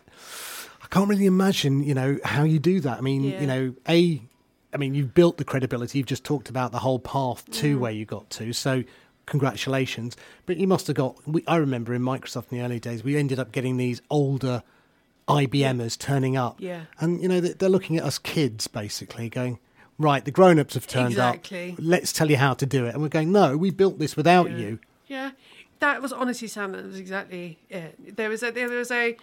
[0.83, 2.99] I can't really imagine, you know, how you do that.
[2.99, 3.41] I mean, Yeah.
[3.41, 4.21] you know, a,
[4.75, 5.99] I mean, you've built the credibility.
[5.99, 7.53] You've just talked about the whole path Mm.
[7.61, 8.53] to where you got to.
[8.53, 8.83] So,
[9.27, 10.17] congratulations.
[10.47, 11.17] But you must have got.
[11.27, 14.63] We, I remember in Microsoft in the early days, we ended up getting these older
[15.29, 16.61] IBMers turning up.
[16.61, 16.83] Yeah.
[17.01, 19.59] And you know, they- they're looking at us kids basically, going,
[19.99, 21.73] right, the grown-ups have turned Exactly.
[21.73, 21.79] up.
[21.81, 22.95] Let's tell you how to do it.
[22.95, 24.57] And we're going, no, we built this without Yeah.
[24.57, 24.79] you.
[25.09, 25.31] Yeah,
[25.81, 26.73] that was honestly, Sam.
[26.73, 28.17] That was exactly it.
[28.17, 29.17] There was a there was a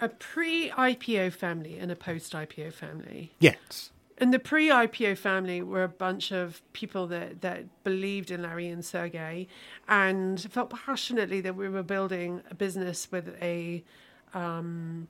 [0.00, 3.32] a pre-IPO family and a post-IPO family.
[3.40, 3.90] Yes.
[4.18, 8.84] And the pre-IPO family were a bunch of people that, that believed in Larry and
[8.84, 9.46] Sergey
[9.88, 13.84] and felt passionately that we were building a business with a,
[14.32, 15.08] um,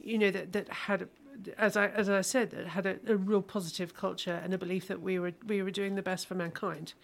[0.00, 1.08] you know, that, that had,
[1.58, 4.86] as I as I said, that had a, a real positive culture and a belief
[4.88, 6.94] that we were we were doing the best for mankind.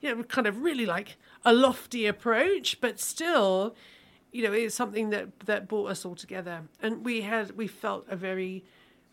[0.00, 3.74] You know, kind of really like a lofty approach, but still,
[4.30, 6.62] you know, it's something that that brought us all together.
[6.80, 8.64] And we had we felt a very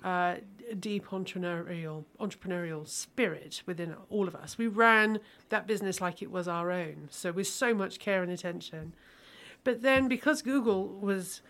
[0.04, 0.36] uh,
[0.80, 4.58] deep entrepreneurial entrepreneurial spirit within all of us.
[4.58, 5.20] We ran
[5.50, 8.94] that business like it was our own, so with so much care and attention.
[9.64, 11.42] But then, because Google was,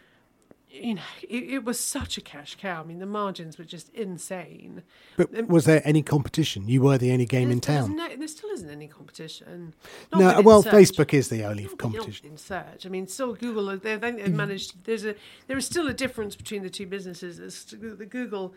[0.70, 2.82] you know, it, it was such a cash cow.
[2.82, 4.84] I mean, the margins were just insane.
[5.17, 6.67] But um, was there any competition?
[6.67, 7.95] You were the only game in town.
[7.95, 9.74] No, there still isn't any competition.
[10.11, 10.74] Not No, well, search.
[10.74, 12.28] Facebook is the only Not competition.
[12.28, 12.86] in search.
[12.86, 13.65] I mean, still Google.
[13.78, 14.86] They they- they've managed.
[14.86, 15.15] There's a
[15.47, 17.39] there is still a difference between the two businesses.
[17.39, 18.53] It's, the Google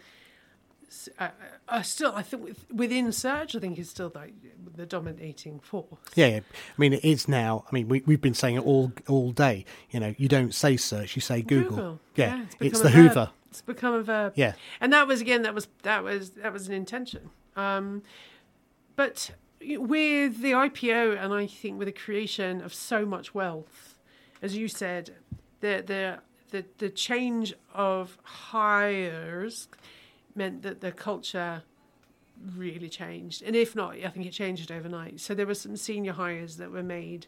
[1.18, 1.28] uh,
[1.68, 4.34] uh, still, I think within search, I think is still like
[4.74, 5.86] the dominating force.
[6.14, 6.36] Yeah, yeah.
[6.38, 7.64] I mean, it is now.
[7.70, 9.64] I mean, we, we've been saying it all all day.
[9.90, 12.00] You know, you don't say search, you say Google.
[12.16, 13.08] Yeah, it's, it's the verb.
[13.08, 13.30] Hoover.
[13.50, 14.32] It's become a verb.
[14.36, 14.54] Yeah.
[14.80, 17.30] and that was again that was that was that was an intention.
[17.56, 18.02] Um,
[18.96, 19.30] but
[19.60, 23.98] with the IPO, and I think with the creation of so much wealth,
[24.40, 25.10] as you said,
[25.60, 26.18] the the
[26.50, 29.68] the, the change of hires
[30.34, 31.62] meant that the culture
[32.56, 33.42] really changed.
[33.42, 35.20] And if not, I think it changed overnight.
[35.20, 37.26] So there were some senior hires that were made,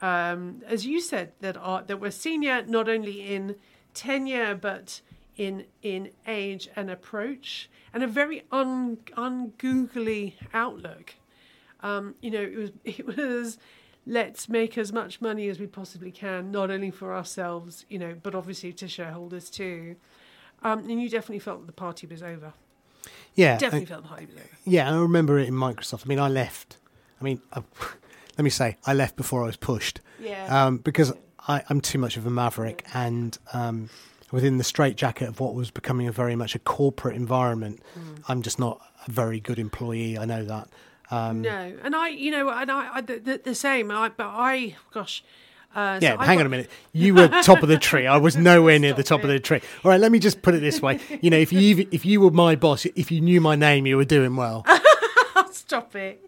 [0.00, 3.56] um, as you said, that are that were senior not only in
[3.94, 5.00] tenure but
[5.36, 11.14] in in age and approach, and a very un ungoogly outlook.
[11.80, 13.58] Um, you know, it was it was
[14.06, 18.14] let's make as much money as we possibly can, not only for ourselves, you know,
[18.22, 19.96] but obviously to shareholders too.
[20.64, 22.52] Um, and you definitely felt that the party was over.
[23.34, 24.48] Yeah, Definitely I- felt the party was over.
[24.64, 24.90] yeah.
[24.90, 26.06] I remember it in Microsoft.
[26.06, 26.78] I mean, I left.
[27.20, 27.62] I mean, I,
[28.38, 30.00] let me say, I left before I was pushed.
[30.20, 30.66] Yeah.
[30.66, 31.12] um, because
[31.46, 33.90] I, I'm too much of a maverick, and um,
[34.32, 38.14] within the straitjacket of what was becoming a very much a corporate environment, Hmm.
[38.28, 40.16] I'm just not a very good employee.
[40.16, 40.68] I know that.
[41.10, 43.90] Um, No, and I, you know, and I, I the, the, the same.
[43.90, 45.22] I, but I, gosh,
[45.74, 46.70] uh, Yeah, I hang got- on a minute.
[46.92, 48.06] You were top of the tree.
[48.06, 49.60] I was nowhere near the top of the tree.
[49.84, 51.00] All right, let me just put it this way.
[51.20, 53.96] You know, if you if you were my boss, if you knew my name, you
[53.96, 54.64] were doing well.
[55.50, 56.24] Stop it,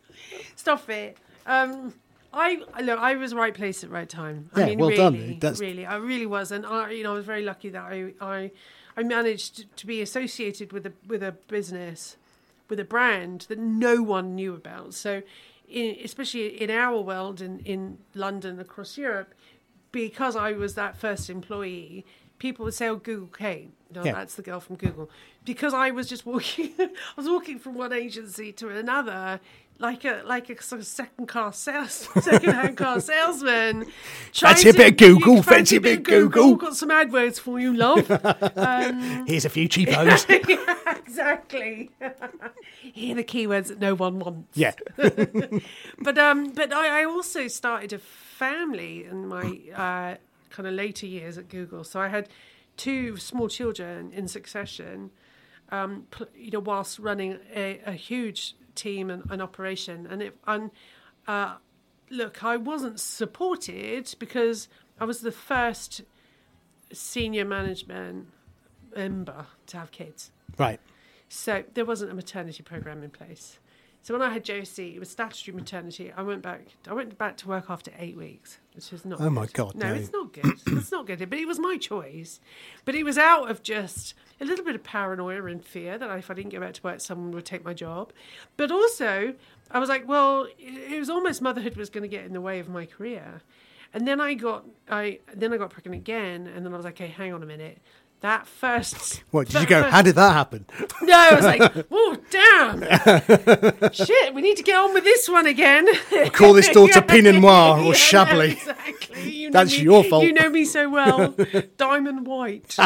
[0.56, 1.16] stop it.
[1.46, 1.94] Um,
[2.32, 4.50] I look, I was right place at right time.
[4.54, 4.96] I Yeah, mean, well really,
[5.28, 5.38] done.
[5.38, 8.12] That's- really, I really was, and I, you know, I was very lucky that I,
[8.20, 8.50] I,
[8.96, 12.16] I managed to be associated with a with a business,
[12.68, 14.94] with a brand that no one knew about.
[14.94, 15.22] So,
[15.68, 19.34] in, especially in our world in in London across Europe,
[19.92, 22.04] because I was that first employee,
[22.38, 24.12] people would say, "Oh, Google Kate." No, Yeah.
[24.12, 25.08] that's the girl from Google.
[25.44, 29.38] Because I was just walking, I was walking from one agency to another,
[29.78, 33.86] like a like a sort of second car sales, second hand car salesman.
[34.32, 36.56] Fancy a bit of Google, fancy a bit of Google.
[36.56, 38.08] Got some AdWords for you, love.
[39.28, 40.26] Here's a few cheapos.
[40.96, 41.90] exactly.
[42.82, 44.56] Here are the keywords that no one wants.
[44.56, 44.72] yeah,
[45.98, 50.16] but um, but I, I also started a family and my uh,
[50.56, 51.84] kind of later years at Google.
[51.84, 52.28] So I had
[52.78, 55.10] two small children in succession.
[55.70, 60.70] Um, you know, whilst running a, a huge team and an operation, and it and
[61.26, 61.56] uh,
[62.08, 64.68] look, I wasn't supported because
[65.00, 66.02] I was the first
[66.92, 68.28] senior management
[68.94, 70.30] member to have kids.
[70.56, 70.80] right.
[71.28, 73.58] So there wasn't a maternity program in place.
[74.06, 76.12] So when I had Josie, it was statutory maternity.
[76.16, 76.60] I went back.
[76.88, 79.20] I went back to work after eight weeks, which is not.
[79.20, 79.46] Oh my.
[79.46, 79.94] God, No, no.
[79.94, 80.60] it's not good.
[80.68, 81.28] it's not good.
[81.28, 82.38] But it was my choice.
[82.84, 86.30] But it was out of just a little bit of paranoia and fear that if
[86.30, 88.12] I didn't go back to work, someone would take my job.
[88.56, 89.34] But also,
[89.72, 92.40] I was like, well, it it was almost motherhood was going to get in the
[92.40, 93.42] way of my career.
[93.92, 96.94] And then I got, I then I got pregnant again, and then I was like,
[96.94, 97.78] okay, hang on a minute.
[98.22, 99.82] That first, What did you go?
[99.84, 100.64] How did that happen?
[101.02, 103.92] no, I was like, oh, damn.
[103.92, 105.86] Shit, we need to get on with this one again.
[106.32, 108.52] Call this daughter Pinot Noir or Yeah, Chablis.
[108.54, 109.30] exactly.
[109.30, 110.24] You That's me- your fault.
[110.24, 111.36] You know me so well.
[111.76, 112.76] Diamond white.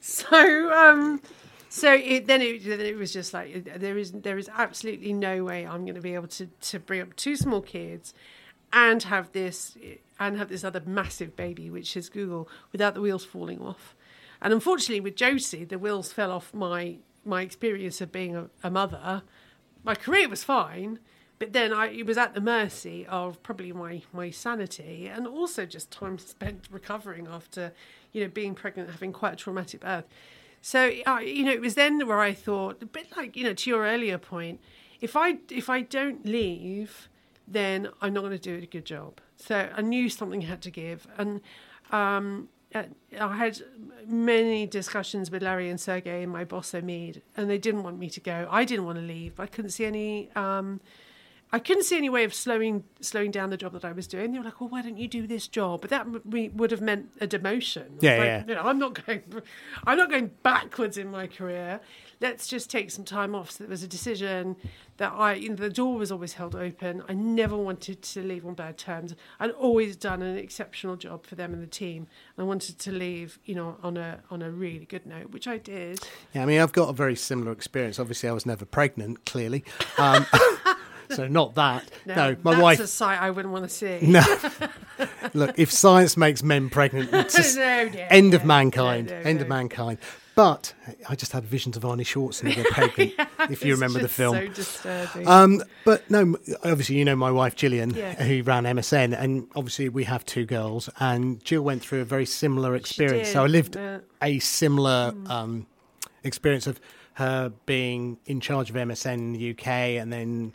[0.00, 1.20] so, um,
[1.68, 5.44] so it, then it, then it was just like there is there is absolutely no
[5.44, 8.14] way I'm going to be able to to bring up two small kids
[8.74, 9.78] and have this
[10.18, 13.94] and have this other massive baby, which is Google, without the wheels falling off.
[14.42, 18.70] And unfortunately, with Josie, the wheels fell off my my experience of being a, a
[18.70, 19.22] mother.
[19.84, 20.98] My career was fine,
[21.38, 25.64] but then I it was at the mercy of probably my my sanity and also
[25.64, 27.72] just time spent recovering after
[28.12, 30.04] you know being pregnant, having quite a traumatic birth.
[30.60, 33.54] So uh, you know, it was then where I thought, a bit like you know,
[33.54, 34.60] to your earlier point,
[35.00, 37.08] if I if I don't leave,
[37.46, 39.20] then I'm not going to do a good job.
[39.36, 41.40] So I knew something had to give, and
[41.90, 42.84] um, uh,
[43.20, 43.60] I had
[44.06, 48.08] many discussions with Larry and Sergey and my boss Omid, and they didn't want me
[48.10, 48.48] to go.
[48.50, 50.30] I didn't want to leave, I couldn't see any.
[50.34, 50.80] Um,
[51.54, 54.32] I couldn't see any way of slowing slowing down the job that I was doing.
[54.32, 56.80] They were like, "Well, why don't you do this job?" But that m- would have
[56.80, 57.90] meant a demotion.
[58.00, 58.44] Yeah, like, yeah.
[58.48, 59.22] You know, I'm not going.
[59.86, 61.80] I'm not going backwards in my career.
[62.20, 63.52] Let's just take some time off.
[63.52, 64.56] So there was a decision
[64.96, 65.34] that I.
[65.34, 67.04] You know, the door was always held open.
[67.08, 69.14] I never wanted to leave on bad terms.
[69.38, 72.08] I'd always done an exceptional job for them and the team.
[72.36, 75.58] I wanted to leave, you know, on a on a really good note, which I
[75.58, 76.00] did.
[76.32, 78.00] Yeah, I mean, I've got a very similar experience.
[78.00, 79.62] Obviously, I was never pregnant, clearly.
[79.98, 80.26] Um,
[81.10, 81.84] so, not that.
[82.06, 82.78] No, my that's wife.
[82.78, 83.98] That's a sight I wouldn't want to see.
[84.02, 84.22] No.
[85.34, 89.08] Look, if science makes men pregnant, it's just No, no, end of mankind.
[89.10, 89.98] no, no, end of mankind.
[90.34, 90.74] But
[91.08, 93.12] I just had visions of Arnie Schwarzenegger pregnant,
[93.50, 94.34] if you remember the film.
[94.34, 95.28] So disturbing.
[95.28, 98.14] Um, but no, obviously you know my wife Gillian, Yeah.
[98.22, 102.26] who ran MSN, and obviously we have two girls, and Jill went through a very
[102.26, 103.28] similar experience.
[103.28, 103.98] So I lived yeah.
[104.20, 105.66] a similar um,
[106.24, 106.80] experience of
[107.14, 109.68] her being in charge of MSN in the UK,
[110.00, 110.52] and then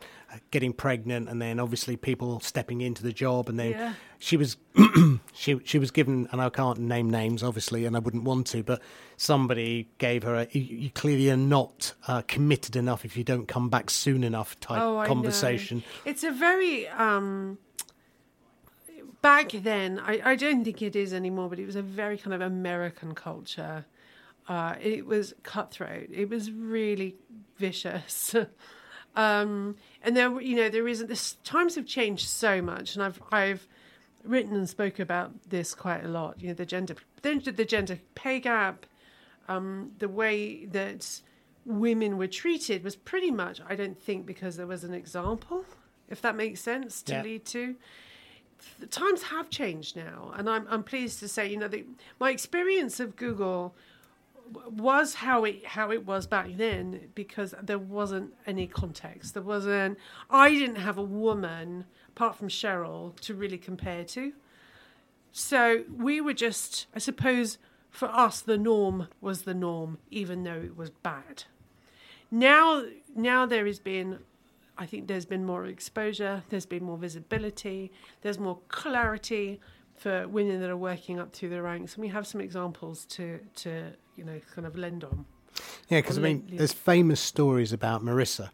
[0.52, 3.94] getting pregnant, and then obviously people stepping into the job, and then Yeah.
[4.20, 4.58] she was
[5.34, 8.64] she she was given, and I can't name names obviously, and I wouldn't want to,
[8.64, 8.82] but
[9.18, 13.70] somebody gave her a you, clearly are not uh, committed enough if you don't come
[13.70, 15.84] back soon enough type Oh, conversation.
[16.06, 17.58] It's a very um,
[19.22, 20.00] back then.
[20.00, 23.16] I, I don't think it is anymore, but it was a very kind of American
[23.16, 23.86] culture.
[24.48, 26.10] Uh, it was cutthroat.
[26.12, 27.16] It was really
[27.58, 28.36] vicious.
[29.20, 31.08] um, and there, you know, there isn't.
[31.08, 33.68] This times have changed so much, and I've I've
[34.24, 36.42] written and spoke about this quite a lot.
[36.42, 38.86] You know, the gender, the, the gender pay gap,
[39.48, 41.22] um, the way that
[41.66, 45.66] women were treated was pretty much, I don't think, because there was an example,
[46.08, 47.22] if that makes sense to Yeah.
[47.24, 47.76] lead to.
[48.80, 51.86] The times have changed now, and I'm I'm pleased to say, you know, the,
[52.20, 53.76] my experience of Google
[54.70, 59.34] was how it how it was back then because there wasn't any context.
[59.34, 59.98] There wasn't.
[60.30, 64.34] I didn't have a woman apart from Sheryl to really compare to.
[65.32, 67.58] So we were just, I suppose,
[67.90, 71.44] for us, the norm was the norm, even though it was bad.
[72.32, 72.84] Now,
[73.16, 74.20] now there has been,
[74.78, 79.60] I think there's been more exposure, there's been more visibility, there's more clarity
[79.96, 83.40] for women that are working up through the ranks, and we have some examples to,
[83.58, 85.26] to you know, kind of lend on.
[85.90, 86.60] Yeah, because I mean, Yeah.
[86.60, 88.52] there's famous stories about Marissa.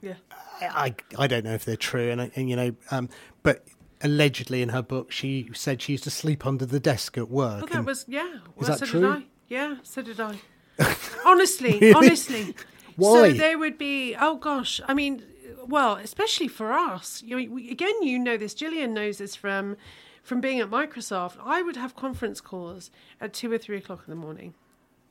[0.00, 0.14] Yeah.
[0.60, 3.08] I, I don't know if they're true, and, and you know, um,
[3.42, 3.64] but
[4.00, 7.62] allegedly in her book, she said she used to sleep under the desk at work.
[7.62, 8.38] Well, that was yeah.
[8.56, 9.00] Well, that so true?
[9.00, 9.24] did I.
[9.48, 10.38] Yeah, so did I.
[11.26, 11.92] honestly, Really?
[11.94, 12.54] honestly.
[12.96, 13.30] Why?
[13.30, 14.16] So there would be.
[14.18, 15.22] Oh gosh, I mean,
[15.66, 17.22] well, especially for us.
[17.24, 18.54] You know, we, again, you know this.
[18.54, 19.76] Gillian knows this from
[20.22, 21.36] from being at Microsoft.
[21.44, 22.90] I would have conference calls
[23.20, 24.54] at two or three o'clock in the morning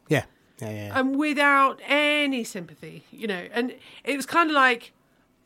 [0.09, 0.25] yeah,
[0.61, 0.87] yeah, yeah.
[0.87, 0.99] yeah.
[0.99, 3.47] um, without any sympathy, you know.
[3.51, 3.73] And
[4.03, 4.93] it was kind of like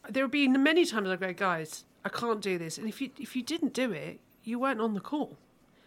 [0.09, 2.77] there would be many times I go, guys, I can't do this.
[2.77, 5.37] And if you if you didn't do it, you weren't on the call.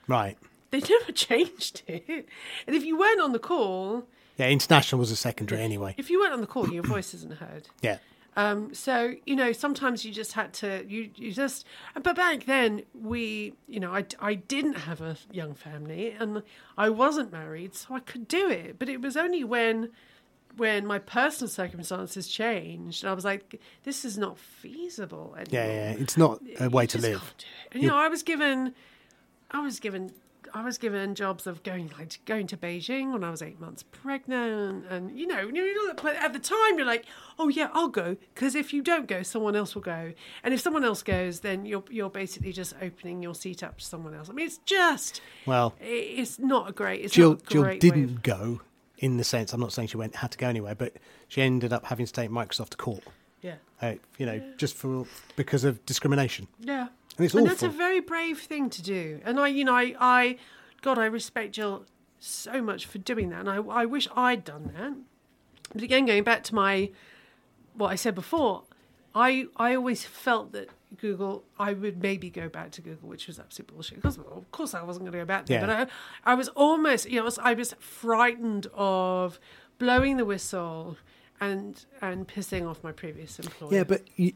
[0.08, 0.36] right.
[0.70, 2.28] They never changed it.
[2.66, 4.06] And if you weren't on the call,
[4.36, 5.94] Yeah, international was a secondary anyway.
[5.96, 7.68] if you weren't on the call, your voice isn't heard.
[7.80, 7.98] Yeah,
[8.36, 11.64] Um, so you know, sometimes you just had to you you just.
[12.02, 16.42] But back then, we you know, I I didn't have a young family and
[16.76, 18.78] I wasn't married, so I could do it.
[18.78, 19.90] But it was only when
[20.56, 25.46] when my personal circumstances changed, and I was like, this is not feasible anymore.
[25.66, 25.96] yeah, yeah.
[25.98, 27.20] It's not a way You to live.
[27.20, 27.74] can't do it.
[27.74, 28.72] And, you know, I was given,
[29.50, 30.12] I was given,
[30.56, 33.82] I was given jobs of going like going to Beijing when I was eight months
[33.82, 37.04] pregnant, and you know, you know, but at the time you're like,
[37.40, 40.12] oh yeah, I'll go because if you don't go, someone else will go,
[40.44, 43.84] and if someone else goes, then you're you're basically just opening your seat up to
[43.84, 44.30] someone else.
[44.30, 47.04] I mean, it's just, Well, it- it's not a great.
[47.04, 48.60] It's Jill not a Jill great way of- didn't go
[48.98, 49.52] in the sense.
[49.52, 50.92] I'm not saying she went had to go anywhere, but
[51.26, 53.02] she ended up having to take Microsoft to court.
[53.44, 53.56] Yeah.
[53.82, 55.06] Uh, you know, just for
[55.36, 56.48] because of discrimination.
[56.60, 56.88] Yeah.
[57.18, 59.20] And it's and that's a very brave thing to do.
[59.22, 60.38] And I, you know, I, I,
[60.80, 61.84] God, I respect Jill
[62.18, 63.40] so much for doing that.
[63.40, 64.94] And I, I wish I'd done that.
[65.74, 66.90] But again, going back to my,
[67.74, 68.62] what I said before,
[69.14, 73.38] I, I always felt that Google, I would maybe go back to Google, which was
[73.38, 73.96] absolute bullshit.
[74.00, 75.60] Because of course I wasn't going to go back there.
[75.60, 75.66] Yeah.
[75.66, 75.90] But
[76.24, 79.38] I, I was almost, you know, I was, I was frightened of
[79.78, 80.96] blowing the whistle
[81.50, 83.74] and and pissing off my previous employer.
[83.74, 84.32] Yeah, but you,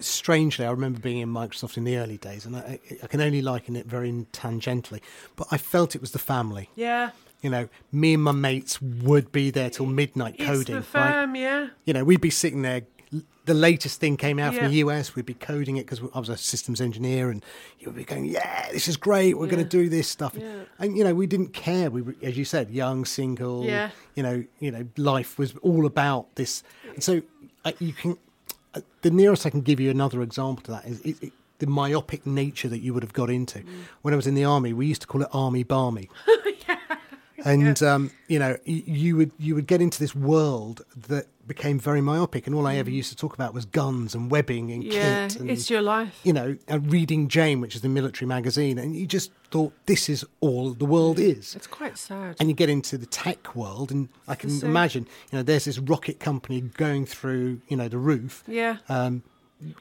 [0.00, 3.42] strangely, I remember being in Microsoft in the early days, and I, I can only
[3.42, 5.00] liken it very tangentially.
[5.36, 6.70] But I felt it was the family.
[6.74, 7.10] yeah,
[7.42, 10.76] You know, me and my mates would be there till midnight it's coding.
[10.76, 11.34] the right?
[11.36, 11.68] yeah.
[11.84, 12.82] You know, we'd be sitting there.
[13.44, 15.14] The latest thing came out from the US.
[15.14, 17.44] We'd be coding it because I was a systems engineer, and
[17.78, 19.36] you would be going, "Yeah, this is great.
[19.38, 20.64] We're going to do this stuff." Yeah.
[20.78, 21.90] And you know, we didn't care.
[21.90, 23.64] We, were, as you said, young, single.
[23.64, 23.90] Yeah.
[24.14, 26.62] You know, you know, life was all about this.
[26.94, 27.22] And so
[27.64, 28.16] uh, you can.
[28.74, 31.66] Uh, the nearest I can give you another example to that is it, it, the
[31.66, 33.60] myopic nature that you would have got into.
[33.60, 33.84] Mm.
[34.02, 36.08] When I was in the army, we used to call it army barmy.
[37.44, 42.00] and um, you know you would you would get into this world that became very
[42.00, 44.92] myopic, and all I ever used to talk about was guns and webbing and Mm.
[44.92, 46.18] Yeah, kit and it's your life.
[46.24, 50.08] you know and reading Jane, which is the military magazine, and you just thought this
[50.08, 51.54] is all the world is.
[51.54, 52.36] It's quite sad.
[52.40, 55.78] And you get into the tech world, and I can imagine, you know, there's this
[55.78, 58.42] rocket company going through, you know, the roof.
[58.48, 59.22] yeah, Um,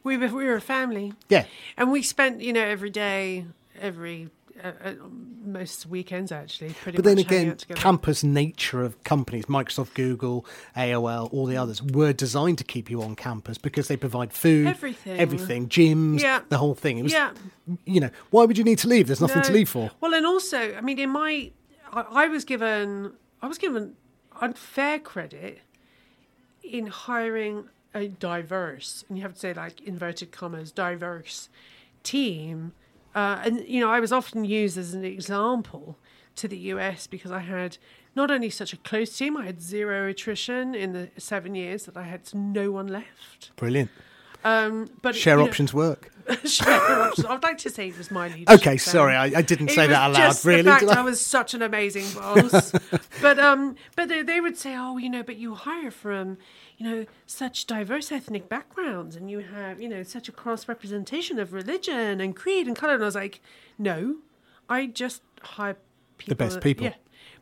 [0.03, 1.45] we were we were a family, yeah,
[1.77, 3.45] and we spent you know every day,
[3.80, 4.30] every
[4.62, 4.94] uh, uh,
[5.44, 11.46] most weekends actually, pretty but then again, campus nature of companies, Microsoft, Google, AOL, all
[11.46, 15.20] the others, were designed to keep you on campus because they provide food, Everything.
[15.20, 16.42] everything, gyms, Yeah.
[16.50, 17.00] the whole thing.
[17.00, 17.32] It was, Yeah.
[17.86, 19.08] you know, why would you need to leave?
[19.08, 19.92] There's nothing to leave for.
[20.02, 21.52] Well, and also, I mean, in my,
[21.92, 23.96] I, I was given, I was given
[24.42, 25.60] unfair credit
[26.64, 31.50] in hiring a diverse, and you have to say like inverted commas, diverse
[32.04, 32.74] team.
[33.15, 35.98] Uh, and you know, I was often used as an example
[36.35, 37.77] to the US because I had
[38.15, 41.98] not only such a close team, I had zero attrition in the seven years that
[41.98, 43.52] I had no one left.
[43.56, 43.90] Brilliant.
[44.44, 46.11] Um, but Share know, options work.
[46.45, 47.26] share options.
[47.26, 48.49] I'd like to say it was my leadership.
[48.61, 50.15] Okay, sorry, I, I didn't It say that aloud.
[50.15, 50.64] just Really?
[50.64, 50.99] the fact I?
[50.99, 52.72] I was such an amazing boss.
[53.22, 56.38] but um, but they, they would say, oh, you know, but you hire from,
[56.78, 61.40] you know, such diverse ethnic backgrounds, and you have, you know, such a cross representation
[61.40, 62.95] of religion and creed and color.
[62.95, 63.41] And I was like,
[63.78, 64.18] no,
[64.70, 65.78] I just hire
[66.18, 66.32] people.
[66.32, 66.86] The best that- people.
[66.86, 66.95] Yeah,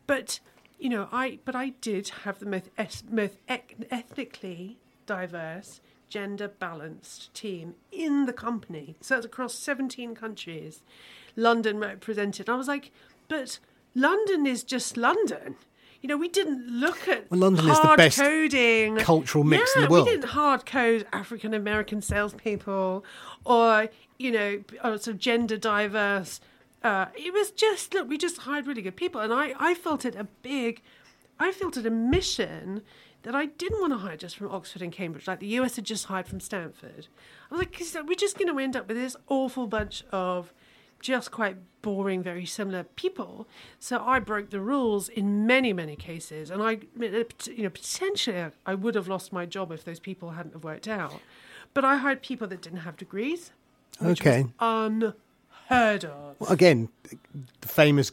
[0.06, 0.40] but
[0.78, 5.80] you know, I but I did have the most es- most ec- ethnically diverse.
[6.08, 8.96] Gender balanced team in the company.
[9.00, 10.82] So it's across 17 countries.
[11.36, 12.50] London represented.
[12.50, 12.92] I was like,
[13.28, 13.58] but
[13.94, 15.56] London is just London.
[16.02, 19.74] You know, we didn't look at Well, London is the hard best coding cultural mix
[19.76, 20.06] in yeah, the world.
[20.06, 23.04] We didn't hard code African American salespeople
[23.44, 23.88] or
[24.18, 26.40] you know, or sort of gender diverse.
[26.82, 30.04] Uh, it was just look, we just hired really good people, and I I felt
[30.04, 30.82] it a big,
[31.38, 32.82] I felt it a mission
[33.22, 35.84] that I didn't want to hire just from Oxford and Cambridge, like the US had
[35.84, 37.06] just hired from Stanford.
[37.50, 40.52] I was like, we're just going to end up with this awful bunch of
[41.02, 43.46] just quite boring, very similar people.
[43.78, 48.74] So I broke the rules in many, many cases, and I, you know, potentially I
[48.74, 51.20] would have lost my job if those people hadn't have worked out.
[51.74, 53.50] But I hired people that didn't have degrees,
[54.00, 54.46] Okay.
[54.60, 56.36] unheard of.
[56.38, 56.88] Well, again,
[57.60, 58.12] the famous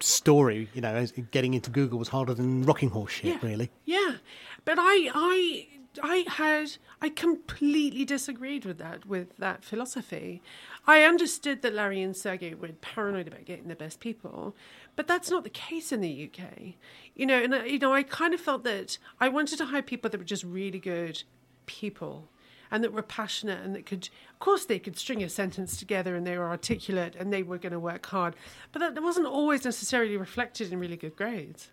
[0.00, 3.38] story, you know, getting into Google was harder than rocking horse shit, Yeah.
[3.42, 3.70] really.
[3.84, 4.16] Yeah,
[4.64, 5.66] but I, I,
[6.02, 10.42] I had, I completely disagreed with that, with that philosophy.
[10.86, 14.56] I understood that Larry and Sergey were paranoid about getting the best people,
[14.96, 16.74] but that's not the case in the UK.
[17.14, 20.10] You know, and you know, I kind of felt that I wanted to hire people
[20.10, 21.22] that were just really good
[21.66, 22.28] people.
[22.70, 26.16] And that were passionate and that could, of course, they could string a sentence together
[26.16, 28.34] and they were articulate and they were going to work hard.
[28.72, 31.68] But that wasn't always necessarily reflected in really good grades.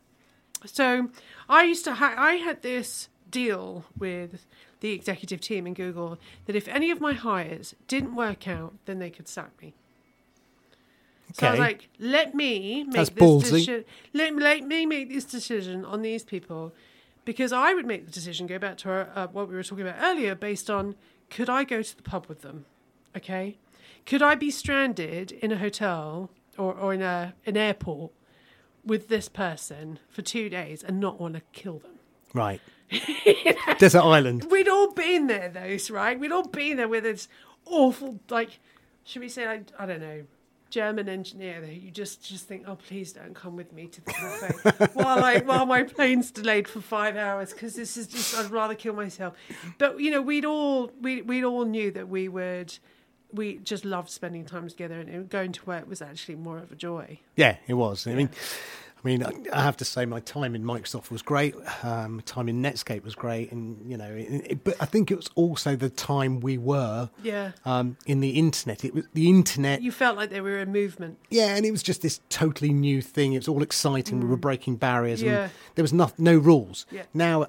[0.65, 1.07] So
[1.47, 4.45] I used to ha- I had this deal with
[4.79, 8.99] the executive team in Google that if any of my hires didn't work out, then
[8.99, 9.73] they could sack me.
[11.31, 11.33] Okay.
[11.33, 13.41] So I was like, let me make That's this ballsy.
[13.41, 13.85] decision.
[14.13, 16.73] Let, let me make this decision on these people,
[17.23, 18.47] because I would make the decision.
[18.47, 20.95] Go back to our, uh, what we were talking about earlier, based on
[21.29, 22.65] could I go to the pub with them?
[23.15, 23.57] Okay,
[24.05, 28.11] could I be stranded in a hotel or, or in a an airport
[28.83, 31.99] with this person for two days and not want to kill them?
[32.33, 32.61] Right.
[33.77, 34.45] Desert Island.
[34.49, 36.19] We'd all been there, those right?
[36.19, 37.27] We'd all been there with this
[37.65, 38.59] awful, like,
[39.03, 40.23] should we say, like, I don't know,
[40.69, 44.11] German engineer that you just just think, oh, please don't come with me to the
[44.13, 48.51] cafe while I while my plane's delayed for five hours because this is just I'd
[48.51, 49.33] rather kill myself.
[49.77, 52.77] But you know, we'd all we we all knew that we would.
[53.31, 56.75] We just loved spending time together, and going to work was actually more of a
[56.75, 57.19] joy.
[57.35, 58.07] Yeah, it was.
[58.07, 58.29] I mean,
[59.03, 59.23] I mean,
[59.53, 61.55] I- have to say, my time in Microsoft was great.
[61.83, 65.09] Um, my time in Netscape was great, and you know, it, it, but I think
[65.09, 68.83] it was also the time we were Yeah, um, in the internet.
[68.83, 69.81] It was the internet.
[69.81, 71.17] you felt like they were a movement.
[71.29, 73.33] Yeah, and it was just this totally new thing.
[73.33, 74.19] It was all exciting.
[74.19, 75.25] We were breaking barriers, Mm.
[75.25, 75.43] Yeah.
[75.43, 76.85] and there was no, no rules.
[76.91, 77.03] Yeah.
[77.13, 77.47] Now,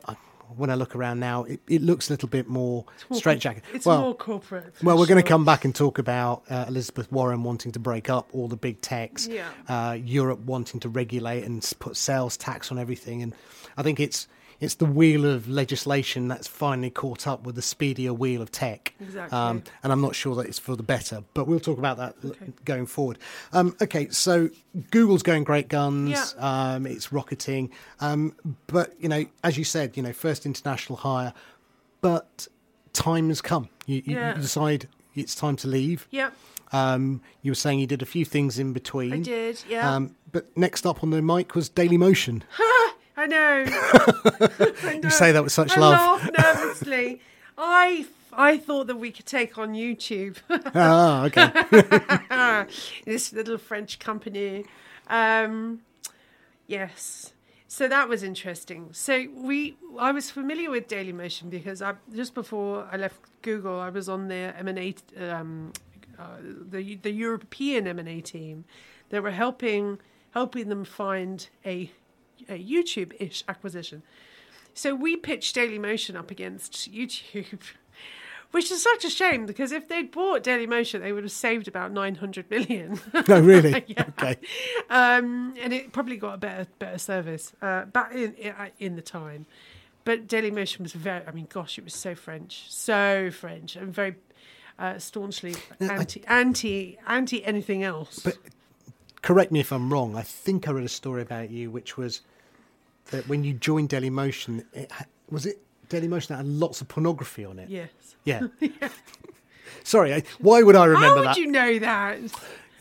[0.57, 3.65] when I look around now, it, it looks a little bit more straitjacket.
[3.73, 4.75] It's well, more corporate.
[4.83, 8.11] well, we're going to come back and talk about uh, Elizabeth Warren wanting to break
[8.11, 9.49] up all the big techs, Yeah.
[9.69, 13.35] uh, Europe wanting to regulate and put sales tax on everything, and
[13.77, 14.29] I think it's
[14.61, 18.95] it's the wheel of legislation that's finally caught up with the speedier wheel of tech.
[19.31, 22.15] Um, and I'm not sure that it's for the better, but we'll talk about that
[22.23, 22.35] l-
[22.65, 23.19] going forward.
[23.53, 24.51] Um, okay, so
[24.91, 26.11] Google's going great guns.
[26.11, 26.73] Yeah.
[26.75, 27.71] Um, it's rocketing,
[28.01, 28.35] um,
[28.67, 31.33] but you know, as you said, you know, first international hire,
[32.03, 32.47] but
[32.93, 33.69] time has come.
[33.87, 34.35] You, you, Yeah.
[34.35, 36.07] decide it's time to leave.
[36.11, 36.31] Yeah,
[36.73, 39.13] Um, you were saying you did a few things in between.
[39.13, 39.63] I did.
[39.69, 39.93] Yeah.
[39.95, 42.43] Um, but next up on the mic was DailyMotion.
[43.21, 43.65] I know.
[44.83, 45.01] I know.
[45.05, 46.23] You say that with such I love.
[46.23, 47.21] laugh nervously.
[47.59, 50.39] I I thought that we could take on YouTube.
[50.75, 52.67] ah, okay.
[53.05, 54.65] this little French company.
[55.09, 55.81] Um,
[56.67, 57.35] yes.
[57.69, 58.89] So that was interesting.
[58.93, 63.91] So we, I was familiar with DailyMotion because I just before I left Google, I
[63.91, 64.95] was on their M and A,
[65.31, 65.73] um,
[66.19, 68.65] uh, the the European M and A team.
[69.11, 69.99] They were helping
[70.31, 71.91] helping them find a
[72.49, 74.03] a YouTube ish acquisition.
[74.75, 77.61] So we pitched DailyMotion up against YouTube,
[78.53, 81.93] which is such a shame because if they'd bought DailyMotion, they would have saved about
[81.93, 83.01] 900 million.
[83.29, 83.85] no, really.
[83.89, 84.05] Yeah.
[84.19, 84.37] Okay.
[84.89, 88.35] um, and it probably got a better better service uh, back in
[88.79, 89.47] in the time.
[90.05, 91.27] but DailyMotion was very.
[91.27, 94.15] I mean, gosh, it was so French, so French, and very
[94.79, 98.21] uh, staunchly I- anti, anti, anti anything else.
[98.21, 98.39] But
[99.21, 100.17] correct me if I'm wrong.
[100.17, 102.23] I think I read a story about you, which was
[103.07, 107.45] that when you joined DailyMotion, it ha- was it DailyMotion that had lots of pornography
[107.45, 107.69] on it.
[107.69, 107.89] yes.
[108.25, 108.41] Yeah.
[109.83, 111.37] Sorry, I, why would I remember How would that?
[111.39, 112.19] you know that?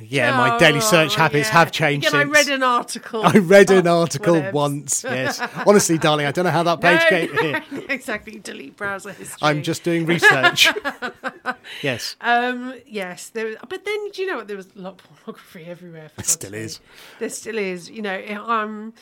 [0.02, 1.54] yeah, my daily search Oh, habits yeah.
[1.54, 2.36] have changed Again, since.
[2.38, 3.22] I read an article.
[3.26, 4.54] I read an Oh, article whatevs.
[4.54, 5.04] once.
[5.10, 7.86] Yes, honestly, darling, I don't know how that page No, came here.
[7.90, 8.40] exactly.
[8.40, 9.38] Delete browser history.
[9.42, 10.68] I'm just doing research.
[11.82, 13.46] yes, Um, yes, there.
[13.48, 14.48] Was, but then do you know what?
[14.48, 16.10] There was a lot of pornography everywhere.
[16.10, 16.60] For God's still sake.
[16.60, 16.80] is.
[17.20, 17.90] There still is.
[17.90, 18.14] You know.
[18.14, 18.94] it- Um.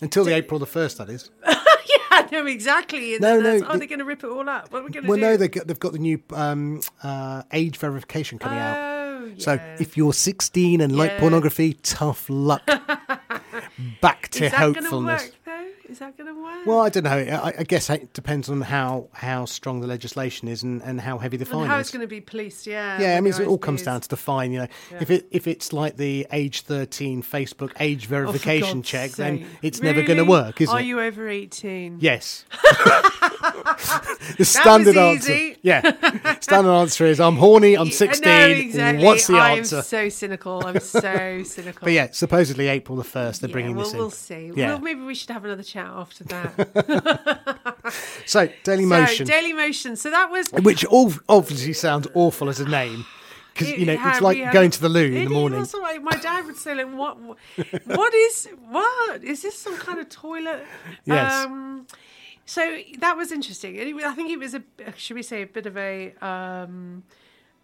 [0.00, 1.30] Until the April the first, that is.
[1.46, 2.26] yeah.
[2.32, 2.46] No.
[2.46, 3.14] Exactly.
[3.14, 4.72] And No, no, Are the- they going to rip it all up?
[4.72, 5.22] What are we going to Well, do?
[5.22, 8.76] no, they got, they've got the new um, uh, age verification coming out.
[8.78, 12.62] Oh, So if you're 16 and like pornography, tough luck.
[14.00, 15.30] Back to is that going to hopefulness.
[15.88, 16.66] Is that going to work?
[16.66, 17.10] Well, I don't know.
[17.12, 21.18] I, I guess it depends on how, how strong the legislation is and, and how
[21.18, 21.82] heavy the fine and how is.
[21.86, 22.66] it's going to be policed?
[22.66, 23.00] Yeah.
[23.00, 24.50] yeah, I mean, it all comes down to the fine.
[24.52, 24.98] You know, Yeah.
[25.02, 29.38] if it if it's like the age thirteen Facebook age Oh, verification God's check, then
[29.38, 29.46] sake.
[29.62, 30.82] it's never going to work, is Are it?
[30.82, 31.98] Are you over eighteen?
[32.00, 32.44] Yes.
[34.38, 35.54] the standard answer.
[35.62, 35.82] Yeah.
[36.40, 37.76] Standard answer is I'm horny.
[37.76, 38.22] I'm 16.
[38.28, 39.04] know, exactly.
[39.04, 39.82] What's the I'm answer?
[39.82, 40.64] so cynical.
[40.66, 41.80] I'm so cynical.
[41.84, 43.98] But yeah, supposedly April the first, they're Yeah, bringing well, this in.
[43.98, 44.52] we'll see.
[44.54, 44.68] Yeah.
[44.68, 47.74] Well, maybe we should have another chat after that.
[48.26, 49.94] So Daily so, Motion, Daily Motion.
[49.94, 53.06] So that was which all obviously sounds awful as a name,
[53.52, 55.64] because you know had- it's like going to the loo in the morning.
[55.72, 56.02] all right.
[56.02, 57.16] My dad would say, like, what,
[57.84, 59.22] what, is, what?
[59.22, 60.64] Is this some kind of toilet?
[61.04, 61.32] Yes.
[61.32, 61.86] Um,
[62.44, 63.78] so that was interesting.
[63.78, 64.62] And it, I think it was a,
[64.96, 67.02] should we say, a bit of a, um,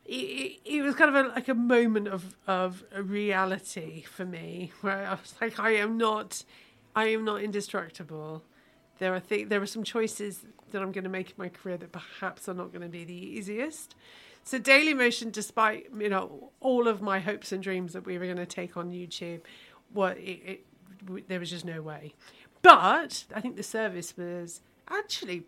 [0.04, 4.72] it, it, it was kind of a, like a moment of, of reality for me
[4.80, 6.44] where I was like, I am not,
[6.94, 8.42] I am not indestructible.
[8.98, 11.76] There are th- there are some choices that I'm going to make in my career
[11.78, 13.94] that perhaps are not going to be the easiest.
[14.44, 18.36] So DailyMotion, despite you know all of my hopes and dreams that we were going
[18.36, 19.40] to take on YouTube,
[19.92, 20.64] what it,
[21.10, 22.14] it, there was just no way.
[22.60, 25.44] But I think the service was actually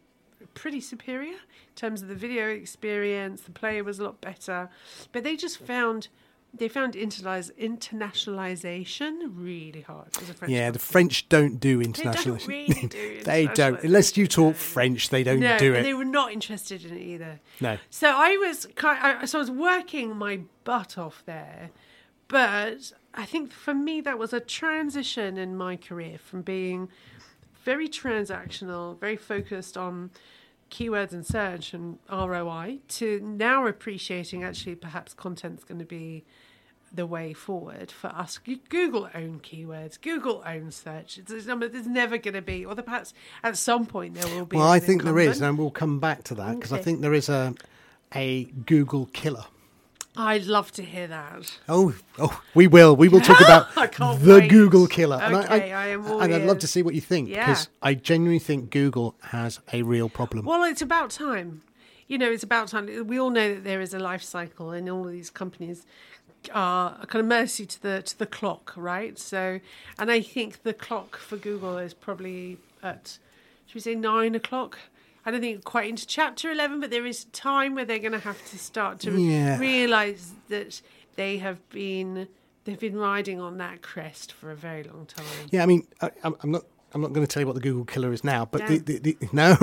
[0.54, 3.42] pretty superior in terms of the video experience.
[3.42, 4.68] The player was a lot better,
[5.12, 6.08] but they just found
[6.56, 10.52] they found internalize, internationalization really hard as a French.
[10.52, 10.78] Yeah, the.
[10.78, 12.36] French don't do They international.
[12.36, 15.08] don't really do they don't unless you talk French.
[15.08, 15.82] They don't no, do it.
[15.82, 17.40] they were not interested in it either.
[17.60, 17.78] No.
[17.90, 18.66] So I was
[19.28, 21.70] so I was working my butt off there,
[22.28, 26.88] but I think for me that was a transition in my career from being
[27.64, 30.10] very transactional, very focused on
[30.70, 36.24] keywords and search and ROI to now appreciating actually perhaps content's going to be
[36.94, 38.38] the way forward for us.
[38.68, 41.18] Google own keywords, Google own search.
[41.18, 41.46] It's, there's
[41.86, 44.56] never going to be, or perhaps at some point there will be.
[44.56, 47.14] Well, I think there is, and we'll come back to that because I think there
[47.14, 47.54] is a
[48.14, 49.44] a Google killer.
[50.16, 51.58] I'd love to hear that.
[51.68, 52.94] Oh, oh, we will.
[52.94, 54.48] We will talk about the wait.
[54.48, 55.20] Google killer.
[55.20, 57.46] Okay, I am all and I'd love to see what you think Yeah.
[57.46, 60.44] because I genuinely think Google has a real problem.
[60.44, 61.62] Well, it's about time.
[62.06, 63.06] You know, it's about time.
[63.08, 65.84] We all know that there is a life cycle, and all of these companies
[66.52, 69.18] are a kind of mercy to the to the clock, right?
[69.18, 69.60] So,
[69.98, 73.18] and I think the clock for Google is probably at
[73.66, 74.78] should we say nine o'clock?
[75.26, 78.18] I don't think quite into chapter eleven, but there is time where they're going to
[78.18, 79.58] have to start to Yeah.
[79.58, 80.82] realize that
[81.16, 82.28] they have been
[82.64, 85.24] they've been riding on that crest for a very long time.
[85.50, 86.64] Yeah, I mean, I, I'm I'm not.
[86.94, 88.78] I'm not going to tell you what the Google killer is now, but the, No.
[88.78, 89.56] the, the, no,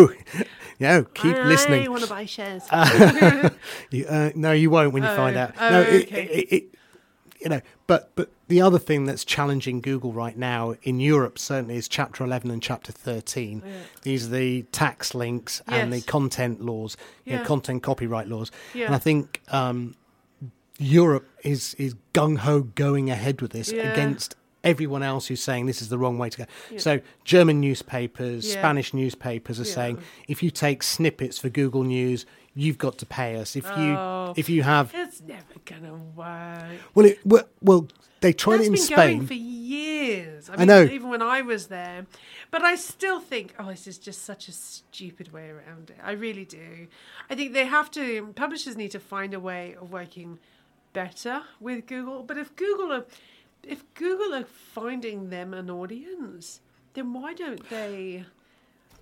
[0.80, 1.90] no, keep I listening.
[1.90, 2.64] want to buy shares.
[3.92, 5.54] You, uh, no, you won't when you Oh, find out.
[5.60, 6.24] oh, no, it, okay.
[6.28, 6.64] it, it,
[7.42, 11.76] you know, but but the other thing that's challenging Google right now in Europe certainly
[11.76, 13.64] is Chapter 11 and Chapter 13.
[14.04, 18.94] These are the tax links and the content laws, you know, content copyright laws, and
[18.94, 19.96] I think um,
[20.78, 23.92] Europe is is gung ho going ahead with this Yeah.
[23.92, 24.36] against.
[24.64, 26.46] Everyone else who's saying this is the wrong way to go.
[26.78, 28.60] So, German newspapers, Yeah.
[28.62, 29.74] Spanish newspapers are Yeah.
[29.74, 29.98] saying
[30.28, 33.56] if you take snippets for Google News, you've got to pay us.
[33.56, 34.34] If you Oh.
[34.38, 36.80] if you have It's never gonna work.
[36.94, 37.88] well, it, well, well,
[38.20, 39.18] they tried That's it in been Spain.
[39.18, 40.50] going for years.
[40.50, 40.84] I, I know.
[40.84, 42.06] Even when I was there,
[42.52, 45.98] but I still think, oh, this is just such a stupid way around it.
[46.04, 46.88] I really do.
[47.32, 48.32] I think they have to.
[48.36, 50.38] Publishers need to find a way of working
[50.94, 52.22] better with Google.
[52.24, 53.06] But if Google are,
[53.64, 56.62] if Google are finding them an audience,
[56.94, 58.26] then why don't they?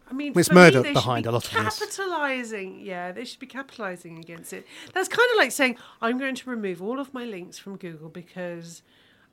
[0.10, 1.80] I mean, it's for me, behind be a lot of this.
[1.80, 4.66] Capitalizing, yeah, they should be capitalizing against it.
[4.94, 8.10] That's kind of like saying I'm going to remove all of my links from Google
[8.10, 8.82] because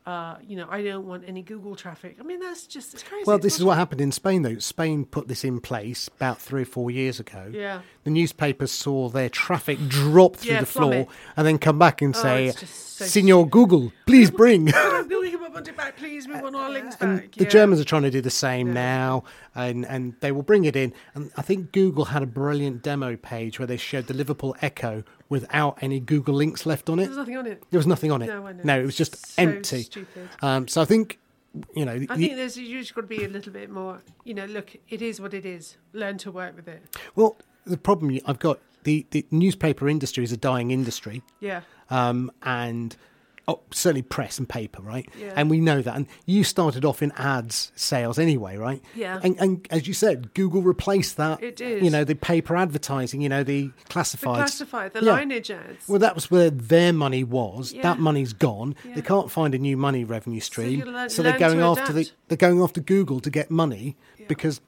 [0.06, 2.16] uh, you know, I don't want any Google traffic.
[2.20, 3.24] I mean, that's just it's crazy.
[3.26, 4.58] Well, It's this is not- what happened in Spain, though.
[4.58, 7.50] Spain put this in place about three or four years ago.
[7.52, 7.80] Yeah.
[8.04, 11.08] The newspapers saw their traffic drop through Yeah, the floor plummet.
[11.36, 14.66] and then come back and Oh, say, it's so Signor Google, please bring.
[14.66, 15.26] Will
[15.56, 16.28] want it back, please?
[16.28, 17.32] We want our links And back.
[17.32, 17.50] the Yeah.
[17.50, 19.24] Germans are trying to do the same now,
[19.54, 20.92] and, and they will bring it in.
[21.14, 25.02] And I think Google had a brilliant demo page where they showed the Liverpool Echo
[25.28, 27.06] without any Google links left on it.
[27.06, 27.62] There's nothing on it.
[27.70, 28.26] There was nothing on it.
[28.26, 28.62] No, I know.
[28.64, 29.82] No, it was just So empty.
[29.82, 30.28] stupid.
[30.42, 31.18] Um, so I think,
[31.74, 34.02] you know, I think there's you just got to be a little bit more.
[34.24, 35.76] You know, look, it is what it is.
[35.92, 36.82] Learn to work with it.
[37.14, 41.22] well, the problem I've got the, the newspaper industry is a dying industry.
[41.40, 41.62] Yeah.
[41.90, 42.96] um, and
[43.48, 45.08] oh, certainly press and paper, right?
[45.18, 45.32] Yeah.
[45.36, 45.94] And we know that.
[45.94, 48.82] And you started off in ads sales anyway, right?
[48.94, 49.20] Yeah.
[49.22, 51.42] And, and as you said, Google replaced that.
[51.42, 51.84] It did.
[51.84, 53.20] You know, the paper advertising.
[53.20, 54.34] You know, the The classifieds.
[54.34, 55.14] classified, the Yeah.
[55.14, 55.88] lineage ads.
[55.88, 57.72] Well, that was where their money was.
[57.72, 57.82] Yeah.
[57.82, 58.74] That money's gone.
[58.84, 62.10] They can't find a new money revenue stream, you learn- so they're going after the
[62.28, 63.96] they're going after Google to get money
[64.26, 64.60] because,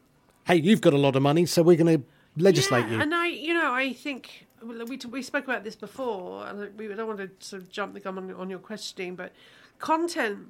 [0.47, 2.05] hey, you've got a lot of money, so we're going to
[2.41, 3.01] legislate you.
[3.01, 7.07] And I, you know, I think we we spoke about this before, and we don't
[7.07, 9.33] want to sort of jump the gun on, on your questioning, but
[9.79, 10.49] content.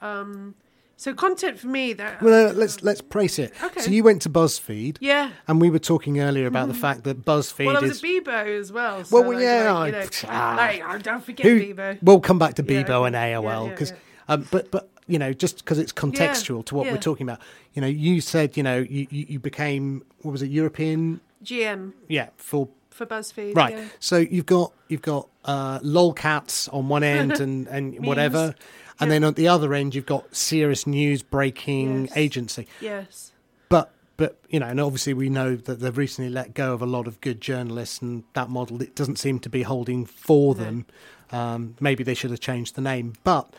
[0.00, 0.54] Um,
[0.96, 3.52] so content for me that Well, uh, let's let's praise it.
[3.62, 3.80] Okay.
[3.80, 4.98] So you went to BuzzFeed.
[5.00, 5.30] yeah.
[5.48, 7.98] And we were talking earlier about the fact that BuzzFeed Well, I was is.
[7.98, 9.04] at Bebo as well.
[9.04, 10.54] So Well, like, yeah, like, I- know, ah.
[10.56, 11.98] like, oh, don't forget who, Bebo.
[12.00, 13.06] We'll come back to Bebo okay.
[13.06, 13.96] and Yeah, AOL yeah, because, yeah.
[14.28, 16.92] um, but but you know, just because it's contextual to what yeah.
[16.92, 17.40] we're talking about.
[17.74, 21.20] You know, you said you know you, you, you became what was it European?
[21.44, 23.54] GM Yeah, for for BuzzFeed.
[23.56, 23.76] right.
[23.76, 23.84] Yeah.
[24.00, 28.54] So you've got you've got uh, lolcats on one end and and whatever,
[29.00, 29.14] and Yeah.
[29.14, 32.16] then at the other end you've got serious news breaking Yes.
[32.16, 32.66] agency.
[32.80, 33.32] Yes.
[33.68, 36.86] But but you know, and obviously we know that they've recently let go of a
[36.86, 40.60] lot of good journalists, and that model it doesn't seem to be holding for No.
[40.64, 40.86] them.
[41.32, 43.14] Um, maybe they should have changed the name.
[43.24, 43.52] But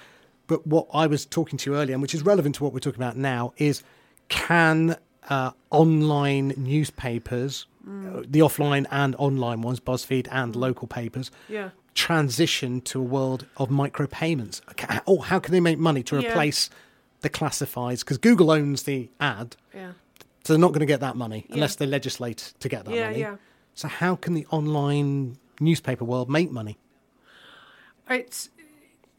[0.48, 2.80] but what I was talking to you earlier, and which is relevant to what we're
[2.80, 3.84] talking about now, is
[4.30, 4.96] can
[5.30, 11.70] uh, online newspapers, uh, the offline and online ones, BuzzFeed and local papers, Yeah.
[11.94, 14.62] transition to a world of micropayments?
[14.78, 16.30] Ca- Or how can they make money to Yeah.
[16.30, 16.70] replace
[17.22, 18.00] the classifieds?
[18.00, 19.56] Because Google owns the ad.
[19.74, 19.92] Yeah.
[20.44, 21.56] So they're not going to get that money Yeah.
[21.56, 23.20] unless they legislate to get that Yeah, money.
[23.20, 23.36] yeah.
[23.74, 26.78] So how can the online newspaper world make money?
[28.10, 28.50] It's,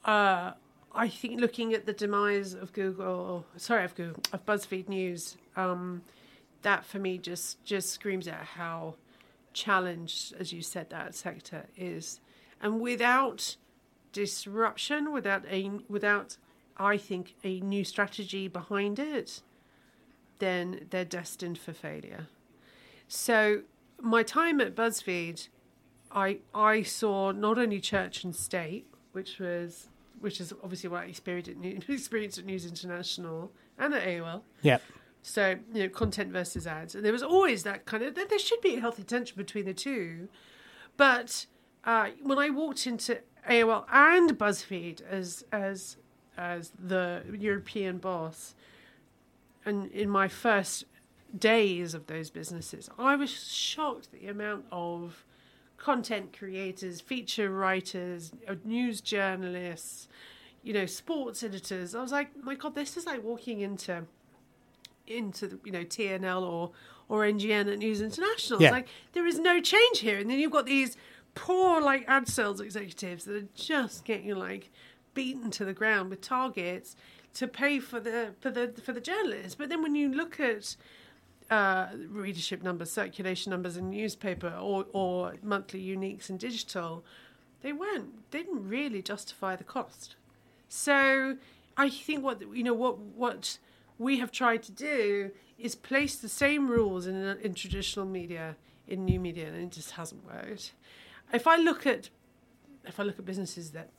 [0.04, 0.52] uh,
[0.94, 6.02] I think, looking at the demise of Google, sorry, of Google, of BuzzFeed News, um,
[6.66, 8.96] that for me just just screams out how
[9.52, 12.20] challenged, as you said, that sector is,
[12.60, 13.54] and without
[14.12, 16.38] disruption, without a without,
[16.76, 19.42] I think, a new strategy behind it,
[20.40, 22.26] then they're destined for failure.
[23.06, 23.62] So
[24.00, 25.48] my time at BuzzFeed,
[26.10, 29.86] I I saw not only church and state, which was
[30.18, 34.42] which is obviously what I experienced at, New, experienced at News International and at AOL.
[34.62, 34.78] Yeah.
[35.28, 38.14] So you know, content versus ads, and there was always that kind of.
[38.14, 40.28] There should be a healthy tension between the two,
[40.96, 41.46] but
[41.82, 43.18] uh, when I walked into
[43.50, 45.96] AOL and BuzzFeed as as
[46.38, 48.54] as the European boss,
[49.64, 50.84] and in my first
[51.36, 55.24] days of those businesses, I was shocked at the amount of
[55.76, 60.06] content creators, feature writers, uh, news journalists,
[60.62, 61.96] you know, sports editors.
[61.96, 64.06] I was like, my God, this is like walking into
[65.06, 66.70] into the, you know TNL or
[67.08, 68.60] or NGN at News International.
[68.60, 68.68] Yeah.
[68.68, 70.96] It's like there is no change here, and then you've got these
[71.34, 74.70] poor like ad sales executives that are just getting like
[75.14, 76.96] beaten to the ground with targets
[77.34, 79.54] to pay for the for the for the journalists.
[79.54, 80.76] But then when you look at
[81.50, 87.04] uh, readership numbers, circulation numbers in newspaper, or or monthly uniques in digital,
[87.62, 90.16] they weren't they didn't really justify the cost.
[90.68, 91.36] So
[91.76, 93.58] I think what you know what what
[93.98, 98.56] we have tried to do is place the same rules in in traditional media
[98.86, 100.72] in new media, and it just hasn't worked.
[101.32, 102.10] If I look at
[102.84, 103.90] if I look at businesses that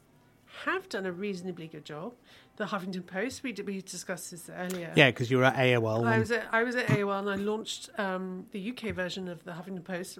[0.66, 2.14] have done a reasonably good job,
[2.58, 4.92] the Huffington Post we did, we discussed this earlier.
[4.96, 6.06] Yeah, because you were at AOL.
[6.06, 9.44] I was at I was at AOL and I launched um, the UK version of
[9.44, 10.20] the Huffington Post,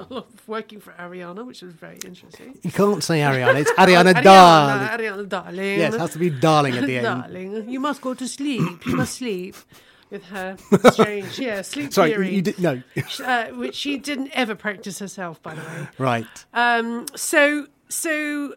[0.46, 2.58] working for Arianna, which was very interesting.
[2.62, 3.60] you can't say Arianna.
[3.60, 4.88] It's Arianna Arianna, Darling.
[4.88, 5.78] Arianna, darling.
[5.78, 7.04] Yes, it has to be darling at the end.
[7.04, 8.84] darling, you must go to sleep.
[8.86, 9.56] You must sleep.
[10.10, 10.56] With her
[10.92, 12.82] strange, yeah, sleep Sorry, theory, you did no.
[13.22, 15.88] uh, which she didn't ever practice herself, by the way.
[15.98, 16.44] right.
[16.54, 18.54] Um, so, so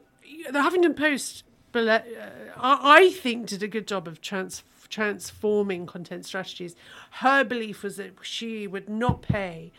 [0.50, 1.44] the Huffington Post,
[1.76, 2.02] uh,
[2.58, 6.76] I think, did a good job of trans- transforming content strategies.
[7.12, 9.72] Her belief was that she would not pay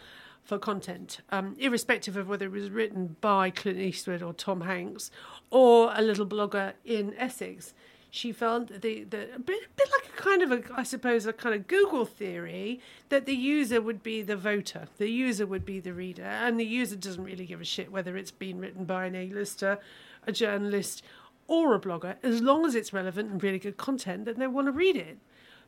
[0.42, 5.10] for content, um, irrespective of whether it was written by Clint Eastwood or Tom Hanks
[5.50, 7.74] or a little blogger in Essex.
[8.12, 11.32] she felt the the a bit, bit like a kind of a I suppose a
[11.32, 12.78] kind of Google theory
[13.08, 16.64] that the user would be the voter, the user would be the reader, and the
[16.64, 19.78] user doesn't really give a shit whether it's been written by an A-lister,
[20.26, 21.02] a journalist,
[21.46, 24.66] or a blogger, as long as it's relevant and really good content, then they want
[24.68, 25.18] to read it.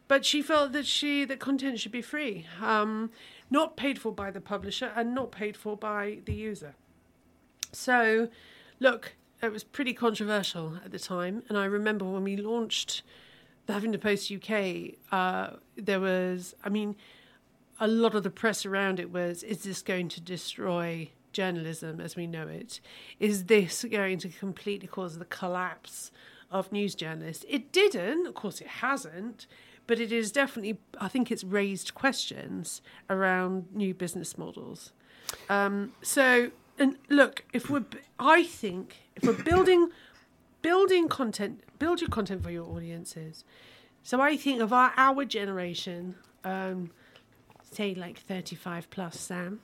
[0.06, 3.10] But she felt that she that content should be free, um,
[3.50, 6.74] not paid for by the publisher and not paid for by the user.
[7.72, 8.28] So,
[8.80, 13.02] look, it was pretty controversial at the time, and I remember when we launched
[13.66, 16.96] the Huffington Post UK, uh, there was, I mean,
[17.80, 22.16] a lot of the press around it was: is this going to destroy journalism as
[22.16, 22.80] we know it?
[23.20, 26.10] Is this going to completely cause the collapse
[26.50, 27.44] of news journalists?
[27.48, 29.46] It didn't, of course, it hasn't.
[29.86, 32.80] But it is definitely, I think it's raised questions
[33.10, 34.94] around new business models.
[35.50, 37.84] Um, so, and look, if we're,
[38.18, 39.90] I think if we're building,
[40.62, 43.44] building content, build your content for your audiences.
[44.02, 46.90] So I think of our our generation, um,
[47.70, 49.60] say like thirty five plus, Sam,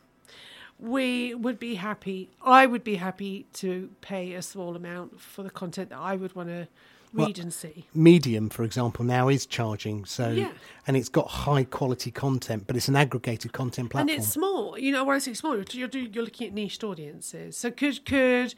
[0.80, 2.30] we would be happy.
[2.42, 6.34] I would be happy to pay a small amount for the content that I would
[6.34, 6.68] want to
[7.12, 7.86] read Well, and see.
[7.92, 10.04] Medium, for example, now is charging.
[10.04, 10.52] So, Yeah.
[10.86, 14.08] and it's got high quality content, but it's an aggregated content platform.
[14.10, 14.78] And it's small.
[14.78, 17.56] You know, when I say small, you're, you're you're looking at niched audiences.
[17.56, 18.54] So could could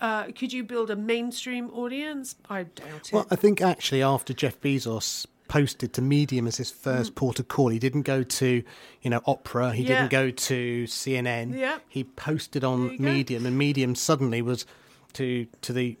[0.00, 2.34] uh, could you build a mainstream audience?
[2.48, 3.12] I doubt it.
[3.12, 7.48] Well, I think actually after Jeff Bezos posted to Medium as his first port of
[7.48, 8.62] call, he didn't go to,
[9.02, 9.72] you know, Opera.
[9.72, 9.88] He Mm.
[9.88, 9.96] Yeah.
[9.96, 11.58] didn't go to CNN.
[11.58, 11.78] Yeah.
[11.88, 13.04] He posted on you go.
[13.04, 14.66] Medium, and Medium suddenly was
[15.14, 15.96] to to the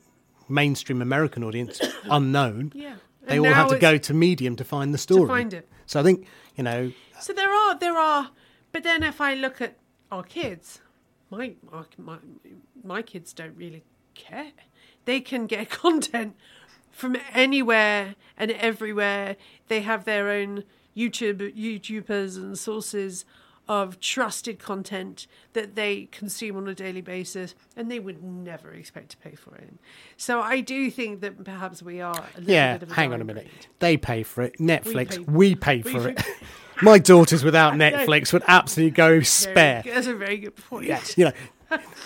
[0.48, 2.72] mainstream American audience unknown.
[2.74, 2.96] yeah.
[3.26, 5.28] They And all had to go to Medium to find the story.
[5.28, 5.68] find it.
[5.86, 6.26] So I think
[6.56, 8.30] you know, So there are there are,
[8.72, 9.76] but then if I look at
[10.10, 10.80] our kids,
[11.30, 11.54] my
[11.98, 12.16] my,
[12.82, 13.82] my kids don't really
[14.14, 14.52] care.
[15.04, 16.36] They can get content
[16.98, 19.36] from anywhere and everywhere.
[19.68, 20.64] They have their own
[20.96, 23.24] YouTube YouTubers and sources
[23.68, 29.10] of trusted content that they consume on a daily basis, and they would never expect
[29.10, 29.74] to pay for it.
[30.16, 32.72] So I do think that perhaps we are a little yeah.
[32.78, 33.44] bit of a Hang on a minute.
[33.44, 33.66] breed.
[33.78, 34.58] They pay for it.
[34.58, 36.24] Netflix, pay- we pay, we for pay- it.
[36.82, 39.82] My daughters without Netflix would absolutely go spare.
[39.84, 40.86] That's a very good point.
[40.86, 41.32] Yes, you know,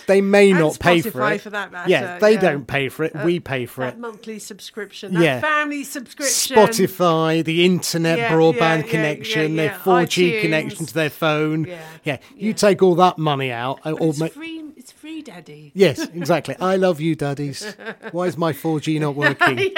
[0.06, 1.40] they may not pay for it.
[1.40, 2.40] for that matter, yeah, they yeah.
[2.40, 3.14] don't pay for it.
[3.24, 3.98] we pay for that it.
[4.00, 5.40] monthly subscription, that Yeah.
[5.40, 10.40] family subscription, Spotify, the internet Yeah, broadband connection, their 4G iTunes.
[10.40, 11.64] connection to their phone.
[11.64, 12.18] Yeah, yeah.
[12.36, 13.78] You take all that money out.
[13.84, 14.58] uh, But or it's ma- free.
[14.76, 15.70] It's free, Daddy.
[15.74, 16.56] yes, exactly.
[16.58, 17.76] I love you, daddies.
[18.10, 19.72] Why is my 4G not working?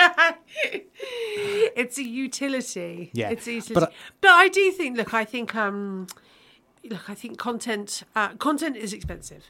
[1.76, 3.10] it's a utility.
[3.12, 3.74] Yeah, it's a utility.
[3.74, 4.96] but But, I- I do think.
[4.96, 5.54] Look, I think.
[5.54, 6.06] Um,
[6.88, 8.02] look, I think content.
[8.14, 9.44] Uh, content is expensive,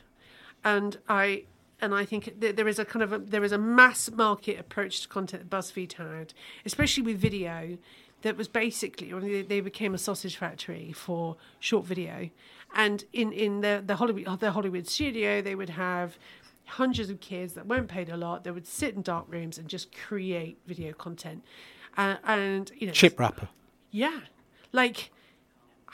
[0.64, 1.44] and I.
[1.80, 4.58] And I think that there is a kind of a, there is a mass market
[4.58, 6.32] approach to content that BuzzFeed had,
[6.64, 7.76] especially with video,
[8.24, 12.30] that was basically they, they became a sausage factory for short video,
[12.74, 16.18] and in in the the Hollywood the Hollywood studio they would have
[16.64, 18.44] hundreds of kids that weren't paid a lot.
[18.44, 21.44] They would sit in dark rooms and just create video content,
[21.98, 23.48] uh, and you know, Chip wrapper.
[23.90, 24.20] yeah,
[24.72, 25.10] like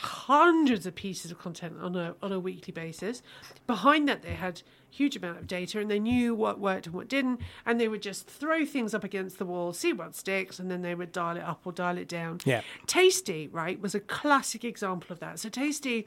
[0.03, 3.23] hundreds of pieces of content on a on a weekly basis.
[3.67, 4.63] Behind that, they had
[4.93, 8.03] huge amount of data, and they knew what worked and what didn't, and they would
[8.03, 11.37] just throw things up against the wall, see what sticks, and then they would dial
[11.37, 12.41] it up or dial it down.
[12.45, 12.63] Yeah.
[12.87, 15.39] Tasty, right, was a classic example of that.
[15.39, 16.07] So Tasty.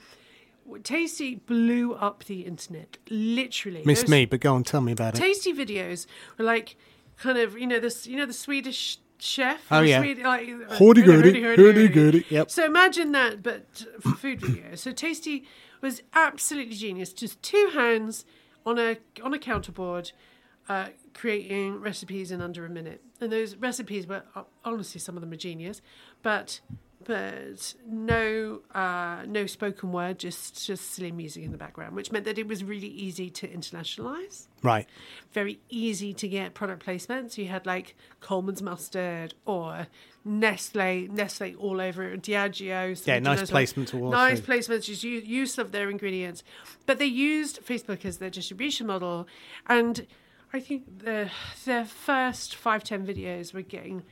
[0.83, 3.83] Tasty blew up the internet, literally.
[3.85, 5.19] Miss Those- me, but go on, tell me about it.
[5.19, 6.05] tasty videos
[6.37, 6.77] were like
[7.17, 9.61] kind of you know this you know the Swedish chef.
[9.71, 9.99] Oh, yeah.
[10.01, 12.51] Swede- like, uh, Hurdy-gurdy, hurdy-gurdy, hurdy-gurdy, yep.
[12.51, 14.79] So imagine that, but for food videos.
[14.79, 15.45] So tasty
[15.81, 17.13] was absolutely genius.
[17.13, 18.25] Just two hands
[18.65, 20.11] on a on a counterboard,
[20.69, 23.01] uh, creating recipes in under a minute.
[23.19, 24.23] And those recipes were
[24.65, 25.81] honestly some of them are genius,
[26.21, 26.59] but
[27.05, 32.25] but no uh, no spoken word, just just silly music in the background, which meant
[32.25, 34.87] that it was really easy to internationalize Right.
[35.33, 37.37] very easy to get product placements.
[37.37, 39.87] You had like Colman's mustard or
[40.25, 43.05] Nestle, Nestle all over Diageo.
[43.05, 43.93] Yeah, nice placements.
[43.93, 44.55] Nice through.
[44.55, 46.43] placements, just u- use of their ingredients.
[46.85, 49.27] But they used Facebook as their distribution model,
[49.67, 50.07] and
[50.53, 51.29] I think the
[51.65, 54.03] their first five ten videos were getting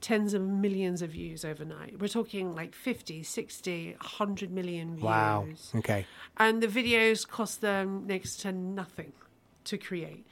[0.00, 2.00] tens of millions of views overnight.
[2.00, 5.46] We're talking like 50, 60, 100 million views Wow.
[5.76, 6.06] Okay.
[6.38, 9.12] and the videos cost them next to nothing
[9.64, 10.26] to create.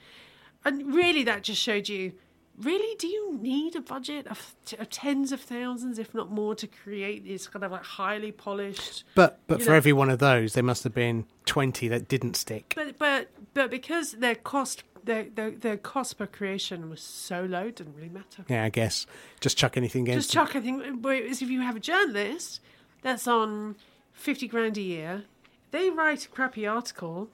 [0.65, 2.13] And really, that just showed you
[2.61, 6.67] really, do you need a budget of, of tens of thousands, if not more, to
[6.67, 9.05] create these kind of like highly polished?
[9.15, 12.35] But but for know- every one of those, there must have been twenty that didn't
[12.35, 12.73] stick.
[12.75, 17.65] But but but because their cost the, the the cost per creation was so low,
[17.65, 18.45] it didn't really matter.
[18.47, 19.07] Yeah, I guess
[19.39, 20.29] just chuck anything against.
[20.29, 21.01] Just chuck, anything.
[21.01, 22.61] whereas if you have a journalist
[23.01, 23.75] that's on
[24.13, 25.23] 50 grand a year,
[25.71, 27.29] they write a crappy article,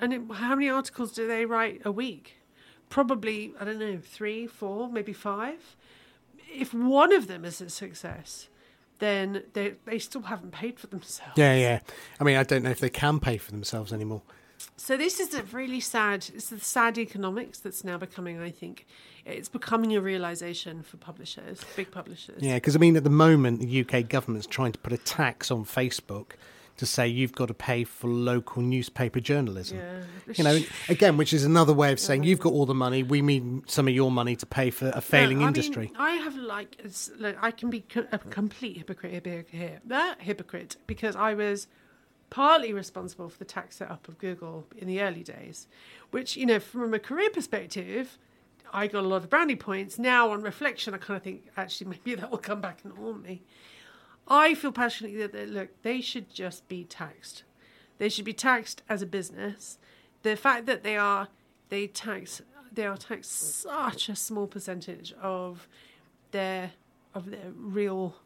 [0.00, 2.38] and it, how many articles do they write a week?
[2.88, 5.76] Probably, I don't know, three, four, maybe five.
[6.52, 8.48] If one of them is a success,
[8.98, 11.34] then they, they still haven't paid for themselves.
[11.36, 11.80] Yeah, yeah.
[12.18, 14.22] I mean, I don't know if they can pay for themselves anymore.
[14.76, 16.26] So this is a really sad.
[16.34, 18.40] It's the sad economics that's now becoming.
[18.40, 18.86] I think
[19.24, 22.42] it's becoming a realization for publishers, big publishers.
[22.42, 25.50] Yeah, because I mean, at the moment, the UK government's trying to put a tax
[25.50, 26.32] on Facebook
[26.76, 29.78] to say you've got to pay for local newspaper journalism.
[29.78, 30.34] Yeah.
[30.34, 30.58] You know,
[30.88, 33.02] again, which is another way of saying you've got all the money.
[33.02, 35.86] We need some of your money to pay for a failing No, I industry.
[35.86, 36.78] Mean, I have like,
[37.18, 41.66] like I can be a complete hypocrite here, that hypocrite because I was
[42.30, 45.66] partly responsible for the tax setup of Google in the early days,
[46.10, 48.18] which you know from a career perspective.
[48.72, 49.96] I got a lot of brownie points.
[49.96, 53.22] Now, on reflection, I kind of think actually maybe that will come back and haunt
[53.22, 53.42] me.
[54.28, 57.44] I feel passionately that, that look, they should just be taxed.
[57.98, 59.78] They should be taxed as a business.
[60.22, 61.28] The fact that they are
[61.68, 62.42] they tax
[62.72, 65.68] they are taxed such a small percentage of
[66.32, 66.72] their
[67.14, 68.16] of their real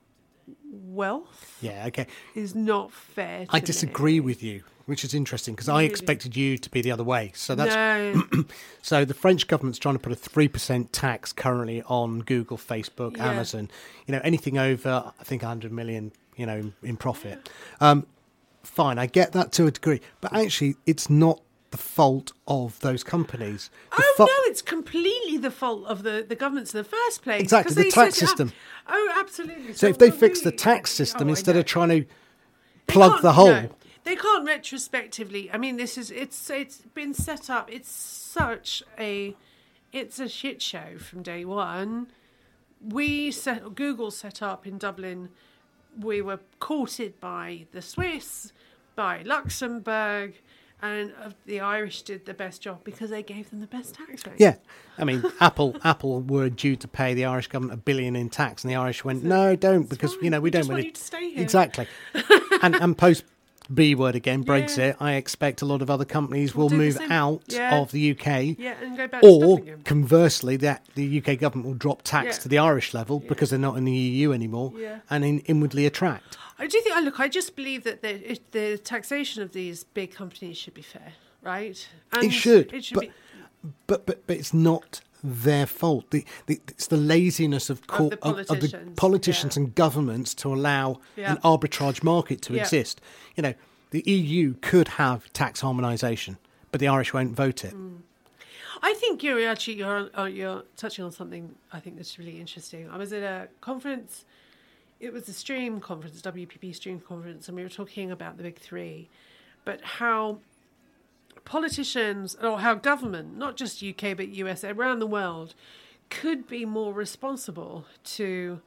[0.70, 2.06] wealth yeah, okay.
[2.34, 3.46] is not fair.
[3.50, 4.20] I disagree me.
[4.20, 7.32] with you, which is interesting because I expected you to be the other way.
[7.34, 8.44] So that's no,
[8.82, 13.16] So the French government's trying to put a three percent tax currently on Google, Facebook,
[13.16, 13.30] Yeah.
[13.30, 13.70] Amazon.
[14.06, 17.48] You know, anything over I think 100 million, you know, in, in profit.
[17.80, 18.06] Um,
[18.62, 21.40] fine, I get that to a degree, but actually, it's not
[21.70, 23.70] the fault of those companies.
[23.96, 27.22] The oh fa- no, it's completely the fault of the, the governments in the first
[27.22, 27.40] place.
[27.40, 28.52] Exactly, the tax system.
[28.88, 29.74] Oh, absolutely.
[29.74, 33.34] So if they fix the tax system Oh, instead of trying to They plug the
[33.34, 33.70] hole, no,
[34.04, 35.50] they can't retrospectively.
[35.52, 37.70] I mean, this is it's it's been set up.
[37.72, 39.36] It's such a
[39.92, 42.08] it's a shit show from day one.
[42.82, 45.28] We set Google set up in Dublin.
[45.98, 48.52] We were courted by the Swiss,
[48.96, 50.34] by Luxembourg,
[50.82, 54.26] and uh, the Irish did the best job because they gave them the best tax
[54.26, 54.36] rate.
[54.38, 54.56] Yeah,
[54.98, 58.64] I mean, Apple Apple were due to pay the Irish government a billion in tax,
[58.64, 61.00] and the Irish went, "No, don't," because you know we We don't want you to
[61.00, 61.42] stay here.
[61.42, 61.86] exactly.
[62.62, 63.24] and and post
[63.72, 64.96] B word again, Brexit.
[64.98, 67.78] I expect a lot of other companies will the move out Yeah.
[67.78, 68.56] of the UK.
[68.58, 72.42] Yeah, and go back Or conversely, that the UK government will drop tax Yeah.
[72.42, 74.98] to the Irish level because they're not in the EU anymore, Yeah.
[75.08, 76.36] and in, inwardly attract.
[76.60, 76.94] I do think.
[76.96, 77.18] I look.
[77.18, 81.12] I just believe that the the taxation of these big companies should be fair,
[81.42, 81.88] right?
[82.12, 83.10] And should, It should but- be.
[83.86, 86.10] But but but it's not their fault.
[86.10, 89.62] The, the, it's the laziness of, co- the of, of the politicians, politicians yeah.
[89.62, 91.32] and governments to allow Yeah.
[91.32, 92.62] an arbitrage market to Yeah.
[92.62, 93.02] exist.
[93.36, 93.54] You know,
[93.90, 96.38] the EU could have tax harmonisation,
[96.72, 97.74] but the Irish won't vote it.
[97.74, 97.98] Mm.
[98.82, 102.88] I think you're actually you're uh, you're touching on something I think that's really interesting.
[102.88, 104.24] I was at a conference.
[105.00, 108.58] It was a stream conference, WPP stream conference, and we were talking about the big
[108.58, 109.08] three,
[109.64, 110.38] but how
[111.44, 115.54] politicians or how government, not just UK but US, around the world,
[116.10, 118.60] could be more responsible to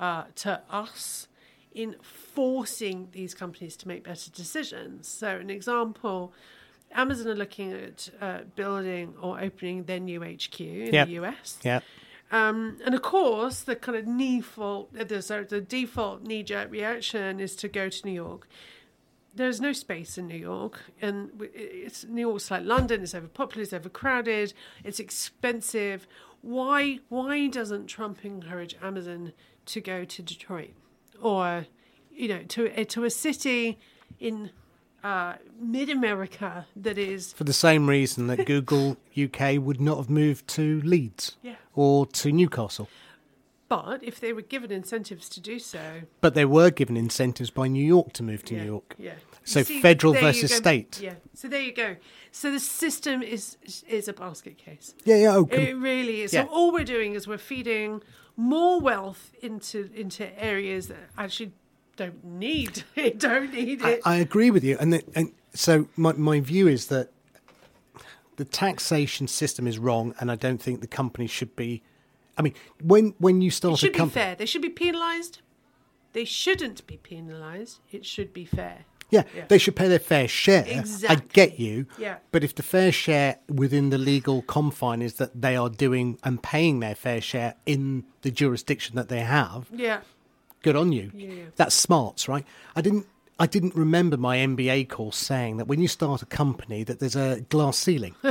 [0.00, 1.28] uh, to us
[1.74, 5.06] in forcing these companies to make better decisions.
[5.08, 6.32] So, an example.
[6.94, 11.06] Amazon are looking at uh, building or opening their new HQ in Yep.
[11.08, 11.58] the US.
[11.62, 11.80] Yeah,
[12.32, 17.54] Um, and of course, the kind of default, the, sorry, the default knee-jerk reaction is
[17.56, 18.48] to go to New York.
[19.34, 23.02] There's no space in New York, and it's New York's like London.
[23.02, 26.06] It's overpopulated, it's overcrowded, it's expensive.
[26.40, 26.98] Why?
[27.08, 29.32] Why doesn't Trump encourage Amazon
[29.66, 30.72] to go to Detroit,
[31.20, 31.66] or
[32.10, 33.78] you know, to uh, to a city
[34.18, 34.50] in
[35.04, 40.10] uh, mid America that is for the same reason that Google UK would not have
[40.10, 41.54] moved to Leeds Yeah.
[41.74, 42.88] or to Newcastle.
[43.68, 47.68] But if they were given incentives to do so, But they were given incentives by
[47.68, 48.94] New York to move to yeah, New York.
[48.98, 49.14] yeah.
[49.44, 51.00] So see, federal versus state.
[51.00, 51.14] Yeah.
[51.34, 51.96] So there you go.
[52.30, 53.56] So the system is
[53.88, 54.94] is a basket case.
[55.04, 55.36] Yeah, yeah.
[55.36, 56.32] Oh, It really is.
[56.34, 56.44] Yeah.
[56.44, 58.02] So all we're doing is we're feeding
[58.36, 61.52] more wealth into into areas that actually
[61.96, 63.18] don't need it.
[63.18, 64.00] Don't need it.
[64.04, 67.10] I agree with you, and, the, and so my my view is that
[68.36, 71.82] the taxation system is wrong, and I don't think the company should be.
[72.38, 74.34] I mean, when when you it start a should be company, fair.
[74.34, 75.40] They should be penalised.
[76.14, 77.80] They shouldn't be penalised.
[77.90, 78.84] It should be fair.
[79.10, 79.44] yeah, Yeah.
[79.48, 80.64] they should pay their fair share.
[80.66, 81.16] Exactly.
[81.16, 82.16] I get you, Yeah.
[82.32, 86.42] but if the fair share within the legal confine is that they are doing and
[86.42, 90.00] paying their fair share in the jurisdiction that they have, Yeah.
[90.62, 91.10] Good on you.
[91.14, 91.42] Yeah, yeah.
[91.56, 92.44] That's smarts, right?
[92.76, 93.06] I didn't.
[93.38, 97.16] I didn't remember my MBA course saying that when you start a company that there's
[97.16, 98.14] a glass ceiling.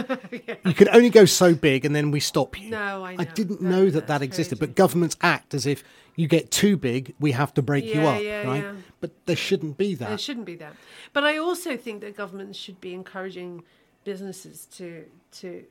[0.64, 2.70] You can only go so big and then we stop you.
[2.70, 3.24] No, I know.
[3.26, 4.70] didn't No, know that that existed, crazy.
[4.74, 5.84] but governments act as if
[6.16, 8.64] you get too big, we have to break you up, yeah, right?
[8.64, 8.74] yeah.
[9.02, 10.08] But there shouldn't be that.
[10.10, 10.76] There shouldn't be that.
[11.14, 13.64] But I also think that governments should be encouraging
[14.06, 15.06] businesses to
[15.40, 15.66] to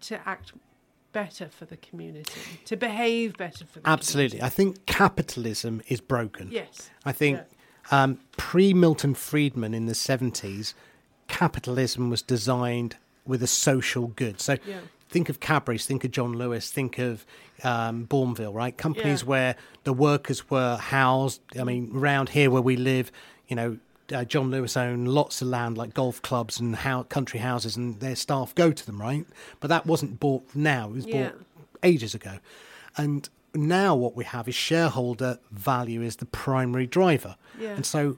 [0.00, 0.52] to act
[1.12, 4.42] better for the community, to behave better for the Absolutely.
[4.42, 6.48] I think capitalism is broken.
[6.50, 6.90] Yes.
[7.04, 7.40] I think
[7.90, 10.74] um, pre Milton Friedman in the 70s,
[11.26, 14.40] capitalism was designed with a social good.
[14.40, 14.80] So Yeah.
[15.08, 17.24] think of Cadbury's, think of John Lewis, think of
[17.64, 18.76] um, Bourneville, right?
[18.76, 19.28] Companies Yeah.
[19.28, 21.40] where the workers were housed.
[21.58, 23.10] I mean, around here where we live,
[23.48, 23.78] you know,
[24.12, 28.00] uh, John Lewis owned lots of land like golf clubs and how, country houses, and
[28.00, 29.26] their staff go to them, right?
[29.60, 31.30] But that wasn't bought now; it was Yeah.
[31.30, 31.40] bought
[31.82, 32.38] ages ago.
[32.96, 37.36] And now what we have is shareholder value is the primary driver.
[37.58, 37.74] Yeah.
[37.74, 38.16] And so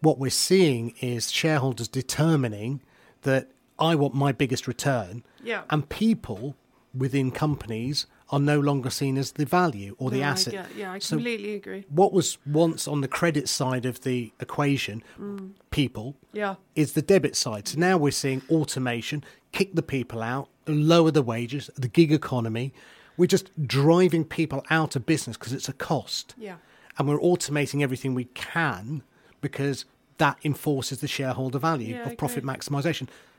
[0.00, 2.80] what we're seeing is shareholders determining
[3.22, 5.22] that I want my biggest return.
[5.42, 5.62] Yeah.
[5.70, 6.56] And people
[6.94, 10.52] within companies are no longer seen as the value or the No, I asset.
[10.52, 11.84] get- yeah, I So completely agree.
[11.88, 15.52] what was once on the credit side of the equation, Mm.
[15.70, 16.56] people, Yeah.
[16.74, 17.66] is the debit side.
[17.68, 22.72] So now we're seeing automation, kick the people out, lower the wages, the gig economy.
[23.16, 26.34] We're just driving people out of business because it's a cost.
[26.36, 26.56] Yeah.
[26.98, 29.02] And we're automating everything we can
[29.40, 29.86] because
[30.18, 32.46] that enforces the shareholder value Yeah, I of profit agree.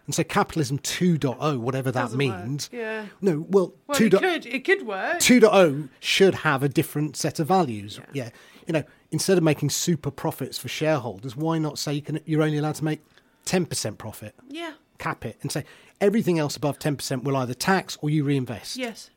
[0.09, 2.39] And so capitalism 2.0, whatever that Doesn't work.
[2.47, 2.67] means.
[2.73, 3.05] Yeah.
[3.21, 5.19] No, well, Well, 2.0 it could it could work.
[5.19, 7.99] 2.0 should have a different set of values.
[8.11, 8.31] Yeah.
[8.65, 12.41] You know, instead of making super profits for shareholders, why not say you can you're
[12.41, 13.01] only allowed to make
[13.45, 14.33] 10% profit?
[14.47, 14.71] Yeah.
[14.97, 15.63] Cap it and say
[16.01, 18.77] everything else above 10% will either tax or you reinvest.
[18.77, 19.11] Yes.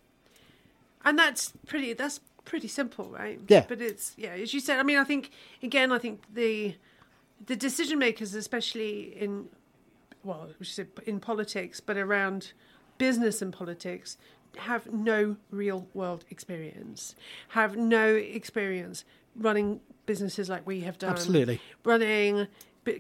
[1.07, 3.41] And that's pretty that's pretty simple, right?
[3.49, 3.65] Yeah.
[3.67, 5.31] But it's yeah, as you said, I mean I think
[5.63, 6.75] again I think the
[7.47, 9.49] the decision makers especially in
[10.25, 12.53] well, we should say in politics, but around
[12.99, 14.17] business and politics
[14.59, 17.15] have no real world experience.
[17.49, 19.05] Have no experience
[19.35, 21.11] running businesses like we have done.
[21.13, 21.61] Absolutely.
[21.85, 22.47] Running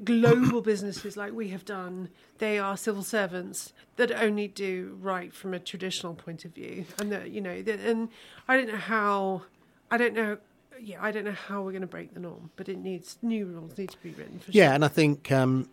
[0.04, 2.08] global businesses like we have done.
[2.38, 7.12] They are civil servants that only do right from a traditional point of view, and
[7.12, 8.08] that you know, that, and
[8.48, 9.42] I don't know how,
[9.90, 10.38] I don't know,
[10.80, 13.44] yeah, I don't know how we're going to break the norm, but it needs new
[13.46, 14.74] rules need to be written for Yeah, sure.
[14.74, 15.68] and I think um,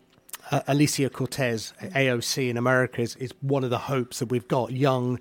[0.52, 4.72] uh, Alicia Cortez, AOC in America, is, is one of the hopes that we've got
[4.72, 5.20] young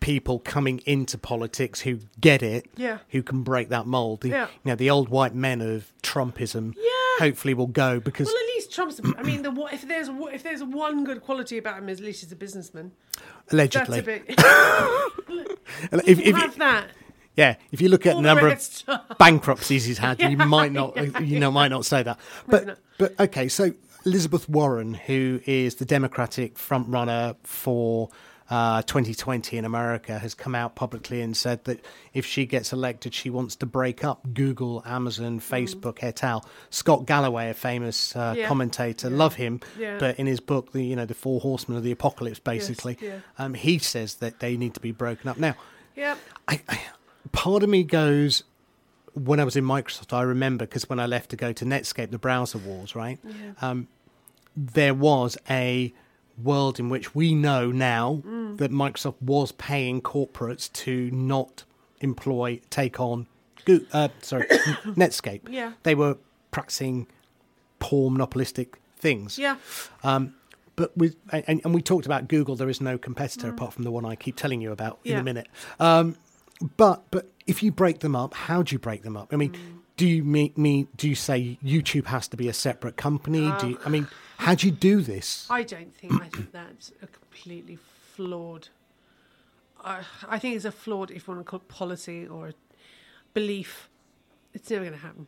[0.00, 2.98] people coming into politics who get it, Yeah.
[3.08, 4.20] who can break that mold.
[4.20, 4.46] The, Yeah.
[4.64, 6.82] You know, the old white men of Trumpism Yeah.
[7.18, 9.00] hopefully will go because Well, at least Trump's.
[9.16, 12.06] I mean, the what- if there's if there's one good quality about him, is at
[12.06, 12.92] least he's a businessman.
[13.50, 15.48] allegedly, That's a bit.
[16.06, 16.88] if, if, have that.
[17.36, 18.62] yeah, if you look at All the number of
[19.18, 22.18] bankruptcies he's had, you might not, you know, might not say that.
[22.46, 23.72] But but okay, so
[24.08, 28.08] Elizabeth Warren, who is the Democratic frontrunner for
[28.48, 33.12] uh, 2020 in America, has come out publicly and said that if she gets elected,
[33.12, 36.42] she wants to break up Google, Amazon, Facebook, et al.
[36.70, 38.48] Scott Galloway, a famous uh, Yeah.
[38.48, 39.98] commentator, love him, Yeah.
[39.98, 43.18] but in his book, the you know the Four Horsemen of the Apocalypse, basically, yeah.
[43.38, 45.36] um, he says that they need to be broken up.
[45.36, 45.54] Now,
[45.96, 46.18] Yep.
[46.48, 46.80] I, I,
[47.32, 48.44] part of me goes
[49.14, 50.12] when I was in Microsoft.
[50.14, 53.18] I remember because when I left to go to Netscape, the browser wars, right?
[53.60, 53.88] Um,
[54.74, 55.92] there was a
[56.42, 58.58] world in which we know now Mm.
[58.58, 61.64] that Microsoft was paying corporates to not
[62.00, 63.26] employ, take on,
[63.92, 64.46] uh, sorry,
[65.02, 65.42] Netscape.
[65.48, 65.72] Yeah.
[65.82, 66.16] they were
[66.50, 67.06] practicing
[67.78, 69.38] poor monopolistic things.
[69.38, 69.56] Yeah.
[70.02, 70.34] Um,
[70.76, 72.54] but with and, and we talked about Google.
[72.56, 75.20] There is no competitor apart from the one I keep telling you about in Mm.
[75.20, 75.48] A minute.
[75.80, 76.16] Um,
[76.76, 79.32] but but if you break them up, how do you break them up?
[79.32, 79.58] I mean, Mm.
[79.96, 83.52] do you me, me do you say YouTube has to be a separate company?
[83.60, 84.06] do you, I mean,
[84.38, 85.46] how do you do this?
[85.50, 86.14] I don't think.
[86.14, 87.76] I think that's a completely
[88.14, 88.68] flawed.
[89.84, 92.52] I I think it's a flawed, if you want to call it policy or
[93.34, 93.90] belief.
[94.54, 95.26] It's never going to happen.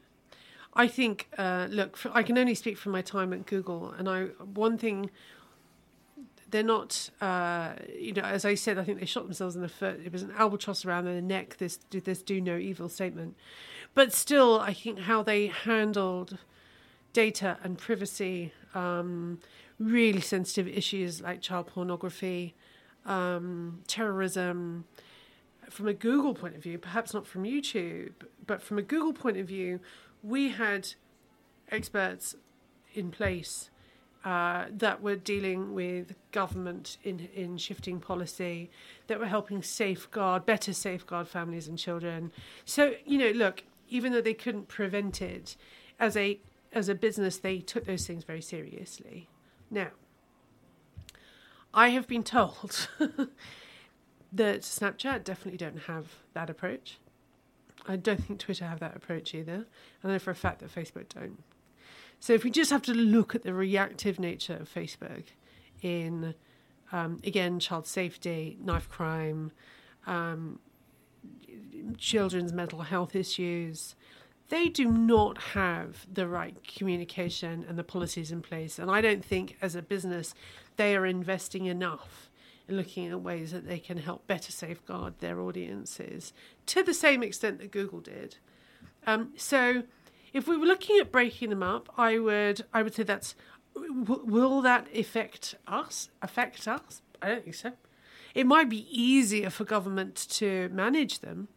[0.75, 1.29] I think.
[1.37, 4.25] Uh, look, I can only speak from my time at Google, and I
[4.55, 5.11] one thing.
[6.53, 9.69] They're not, uh, you know, as I said, I think they shot themselves in the
[9.69, 10.01] foot.
[10.05, 11.59] It was an albatross around their neck.
[11.59, 13.37] This, this do no evil statement,
[13.95, 16.39] but still, I think how they handled
[17.13, 19.39] data and privacy, um,
[19.79, 22.55] really sensitive issues like child pornography,
[23.07, 24.85] um, terrorism.
[25.69, 28.13] From a Google point of view, perhaps not from YouTube,
[28.47, 29.81] but from a Google point of view,
[30.23, 30.95] we had
[31.71, 32.35] experts
[32.93, 33.71] in place
[34.25, 38.71] uh, that were dealing with government in in shifting policy,
[39.07, 42.33] that were helping safeguard, better safeguard families and children.
[42.65, 45.57] So you know, look, even though they couldn't prevent it,
[45.99, 46.39] as a
[46.73, 49.29] as a business, they took those things very seriously.
[49.71, 49.89] Now,
[51.73, 52.89] I have been told
[54.33, 56.99] that Snapchat definitely don't have that approach.
[57.87, 59.67] I don't think Twitter have that approach either.
[60.05, 61.43] I know for a fact that Facebook don't.
[62.19, 65.25] So if we just have to look at the reactive nature of Facebook
[65.81, 66.35] in,
[66.93, 69.53] um, again, child safety, knife crime,
[70.07, 70.59] um,
[71.97, 73.95] children's mental health issues,
[74.51, 78.79] they do not have the right communication and the policies in place.
[78.79, 80.35] And I don't think, as a business,
[80.77, 82.31] they are investing enough
[82.69, 86.33] in looking at ways that they can help better safeguard their audiences
[86.67, 88.37] to the same extent that Google did.
[89.07, 89.85] Um, so,
[90.33, 93.35] if we were looking at breaking them up, I would I would say that's
[93.75, 96.11] w- will that affect us?
[96.23, 97.03] Affect us?
[97.23, 97.73] I don't think so.
[98.35, 101.49] It might be easier for government to manage them.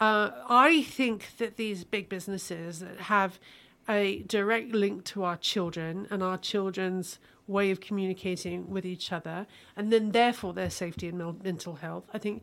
[0.00, 3.38] Uh, I think that these big businesses that have
[3.88, 9.46] a direct link to our children and our children's way of communicating with each other,
[9.76, 12.04] and then therefore their safety and mental health.
[12.12, 12.42] I think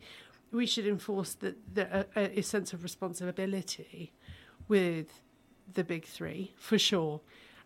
[0.52, 4.12] we should enforce the, the, a, a sense of responsibility
[4.68, 5.22] with
[5.72, 7.20] the big three for sure.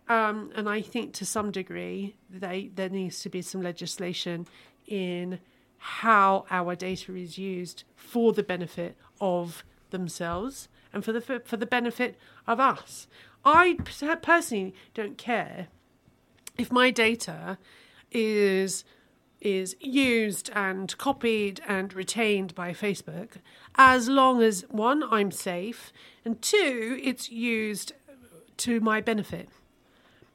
[0.09, 4.47] Um, and I think to some degree they, there needs to be some legislation
[4.87, 5.39] in
[5.77, 11.65] how our data is used for the benefit of themselves and for the for the
[11.65, 13.07] benefit of us.
[13.45, 13.77] I
[14.21, 15.67] personally don't care
[16.57, 17.57] if my data
[18.11, 18.83] is
[19.39, 23.33] is used and copied and retained by Facebook
[23.75, 25.93] as long as one I'm safe
[26.25, 27.93] and two it's used
[28.57, 29.49] to my benefit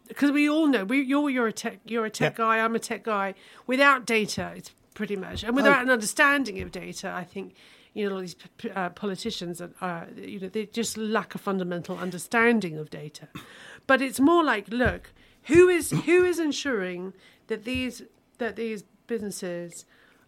[0.07, 2.79] because we all know we, you're you're a tech you're a tech guy I'm a
[2.79, 3.35] tech guy
[3.67, 5.83] without data it's pretty much and without oh.
[5.83, 7.55] an understanding of data I think
[7.95, 8.37] you know, all these
[8.75, 13.29] uh, politicians are, uh, you know, they just lack a fundamental understanding of data.
[13.87, 15.13] But it's more like, look,
[15.45, 17.13] who is who is ensuring
[17.49, 18.03] that these
[18.39, 19.85] that these businesses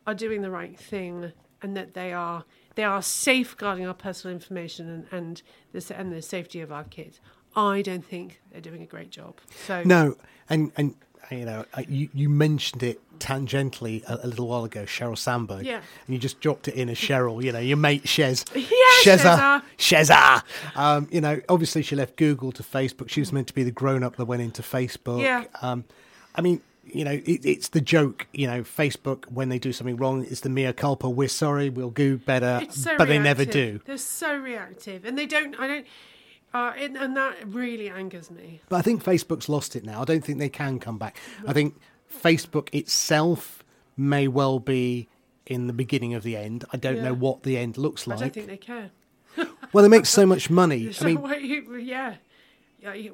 [0.06, 1.32] are doing the right thing
[1.62, 5.42] and that they are they are safeguarding our personal information and and
[5.72, 7.20] the, and the safety of our kids.
[7.56, 9.40] I don't think they're doing a great job.
[9.66, 10.16] So no,
[10.48, 10.94] and and
[11.30, 15.64] you know, you, you mentioned it tangentially a, a, little while ago, Sheryl Sandberg.
[15.64, 15.76] Yeah.
[15.76, 18.44] And you just dropped it in as Sheryl, you know, your mate Shez.
[19.04, 19.60] Yeah.
[19.76, 20.42] Sheza.
[20.76, 23.10] Um, you know, obviously she left Google to Facebook.
[23.10, 25.20] She was meant to be the grown up that went into Facebook.
[25.20, 25.44] Yeah.
[25.60, 25.84] Um,
[26.34, 28.26] I mean, you know, it, it's the joke.
[28.32, 31.08] You know, Facebook when they do something wrong, it's the mea culpa.
[31.08, 33.08] We're sorry, we'll do better, so but reactive.
[33.08, 33.80] they never do.
[33.84, 35.58] They're so reactive, and they don't.
[35.58, 35.86] I don't.
[36.54, 38.60] Uh, and, and that really angers me.
[38.68, 40.00] But I think Facebook's lost it now.
[40.02, 41.16] I don't think they can come back.
[41.46, 41.74] I think
[42.22, 43.64] Facebook itself
[43.96, 45.08] may well be
[45.46, 46.64] in the beginning of the end.
[46.72, 47.02] I don't Yeah.
[47.06, 48.18] know what the end looks like.
[48.18, 48.90] I don't think they care.
[49.72, 50.90] Well, they make so much money.
[51.00, 52.14] I mean, why, yeah,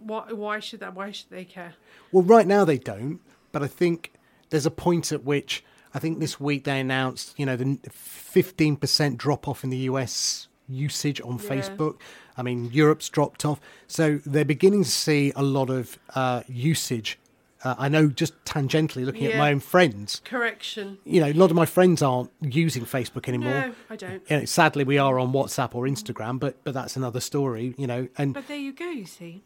[0.01, 0.95] Why, why should that?
[0.95, 1.75] Why should they care?
[2.13, 3.21] well, right now they don't.
[3.53, 4.13] But I think
[4.51, 5.65] there's a point at which
[5.95, 10.49] I think this week they announced, you know, the 15% drop off in the US
[10.69, 11.49] usage on Yeah.
[11.51, 11.97] Facebook.
[12.41, 13.61] I mean, Europe's dropped off.
[13.87, 17.19] So they're beginning to see a lot of uh, usage.
[17.63, 20.97] Uh, I know just tangentially looking at my own friends, Correction.
[21.05, 23.53] you know, a lot of my friends aren't using Facebook anymore.
[23.53, 24.23] No, I don't.
[24.31, 27.87] You know, sadly, we are on WhatsApp or Instagram, but but that's another story, you
[27.87, 28.09] know.
[28.17, 28.89] And But there you go.
[28.89, 29.43] You see,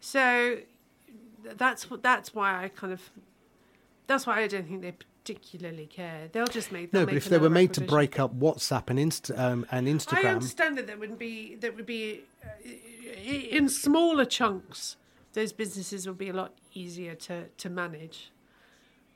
[0.00, 0.58] so
[1.44, 2.02] that's what.
[2.02, 3.00] That's why I kind of.
[4.08, 4.94] That's why I don't think they
[5.26, 6.28] particularly care.
[6.30, 6.92] They'll just make.
[6.92, 9.88] they'll no, but if they were made to break up WhatsApp and Insta um, and
[10.12, 12.48] I understand that there would be that would be uh,
[13.24, 14.96] in smaller chunks.
[15.32, 18.30] Those businesses would be a lot easier to to manage.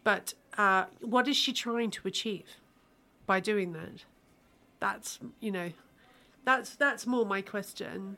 [0.02, 2.56] But uh, what is she trying to achieve
[3.26, 4.04] by doing that?
[4.80, 5.70] That's you know,
[6.44, 8.16] that's that's more my question.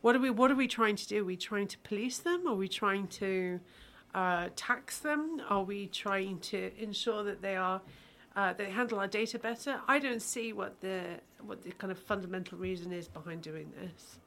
[0.00, 1.20] What are we What are we trying to do?
[1.20, 2.46] Are we trying to police them?
[2.46, 3.60] Are we trying to
[4.18, 5.40] uh, tax them?
[5.48, 7.80] Are we trying to ensure that they are
[8.34, 9.80] uh, they handle our data better?
[9.86, 11.02] I don't see what the
[11.40, 14.18] what the kind of fundamental reason is behind doing this.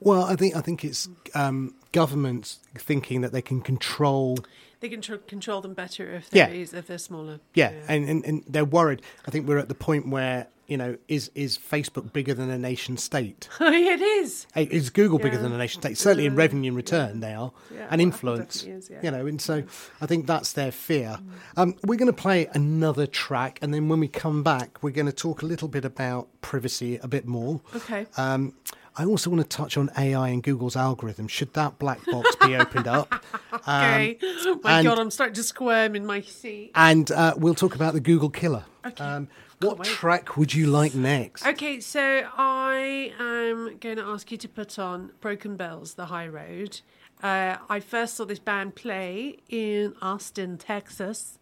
[0.00, 4.38] well, I think I think it's um, governments thinking that they can control
[4.80, 7.40] They can tr- control them better if they're eas- if they're smaller.
[7.54, 9.02] Yeah, And, and and they're worried.
[9.26, 12.58] I think we're at the point where you know is is Facebook bigger than a
[12.58, 13.48] nation state?
[13.60, 14.46] it is.
[14.54, 15.96] Is Google bigger than a nation state?
[15.98, 18.64] Certainly in revenue and return, they are, Yeah, and influence.
[18.64, 18.98] is, yeah.
[19.02, 19.62] You know, and so
[20.00, 21.18] I think that's their fear.
[21.56, 25.06] Um, we're going to play another track, and then when we come back, we're going
[25.06, 27.62] to talk a little bit about privacy a bit more.
[27.74, 28.06] Okay.
[28.16, 28.52] Um,
[28.98, 31.28] I also want to touch on AI and Google's algorithm.
[31.28, 33.24] Should that black box be opened up?
[33.52, 34.18] Okay.
[34.62, 36.70] My and- God, I'm starting to squirm in my seat.
[36.74, 38.64] and uh, we'll talk about the Google killer.
[38.86, 39.02] Okay.
[39.02, 39.28] Um,
[39.60, 41.46] What track would you like next?
[41.46, 46.28] Okay, so I am going to ask you to put on Broken Bells, The High
[46.28, 46.80] Road.
[47.22, 51.38] Uh, I first saw this band play in Austin, Texas,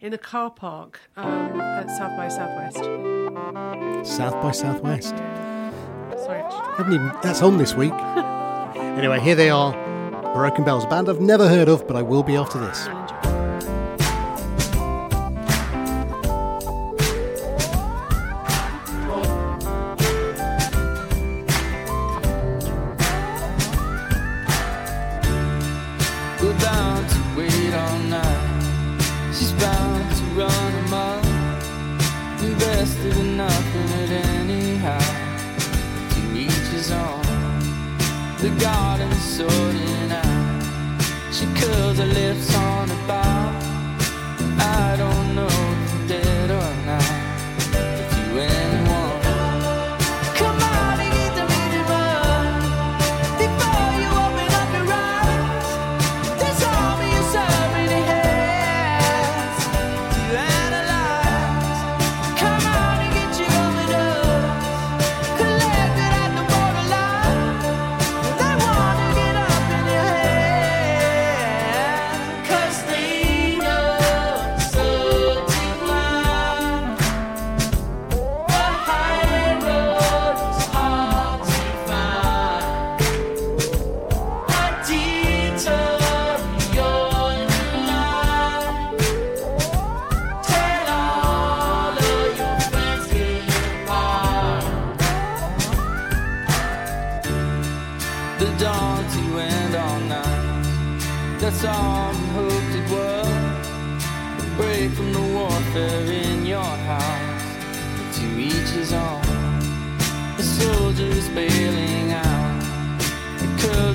[0.00, 4.08] in a car park um, at South by Southwest.
[4.16, 5.14] South by Southwest.
[6.18, 6.42] Sorry.
[6.76, 7.92] Haven't even that's on this week.
[8.76, 9.72] anyway, here they are.
[10.34, 12.88] Broken Bells, a band I've never heard of, but I will be after this.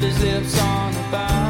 [0.05, 1.44] His lips on the bow.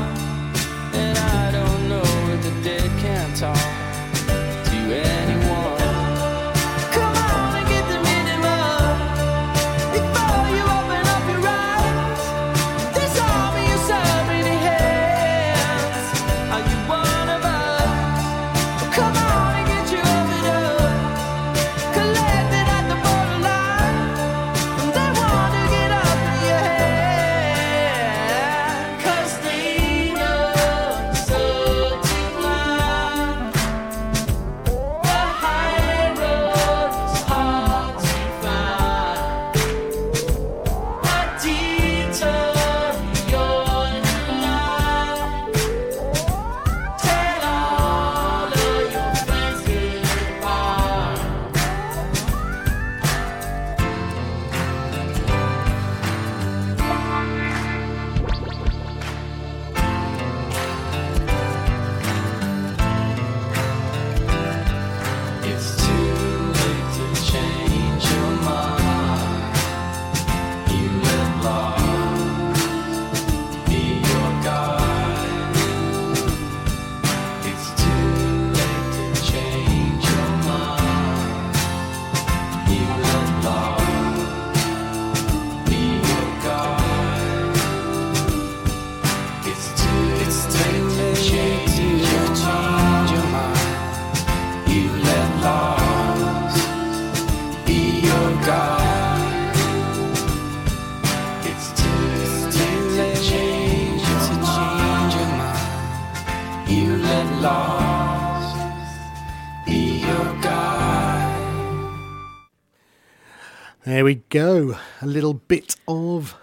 [113.96, 114.78] There we go.
[115.02, 116.36] A little bit of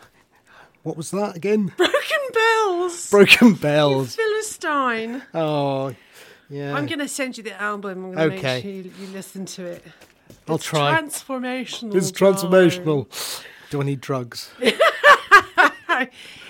[0.85, 1.71] what was that again?
[1.77, 3.11] Broken Bells!
[3.11, 4.17] Broken Bells.
[4.17, 5.23] Philistine.
[5.35, 5.95] Oh,
[6.49, 6.75] yeah.
[6.75, 8.07] I'm going to send you the album.
[8.07, 8.55] I'm going to Okay.
[8.55, 9.85] make sure you, you listen to it.
[10.49, 10.99] I'll It's try.
[10.99, 11.95] Transformational.
[11.95, 13.45] It's transformational.
[13.69, 14.51] Do I need drugs?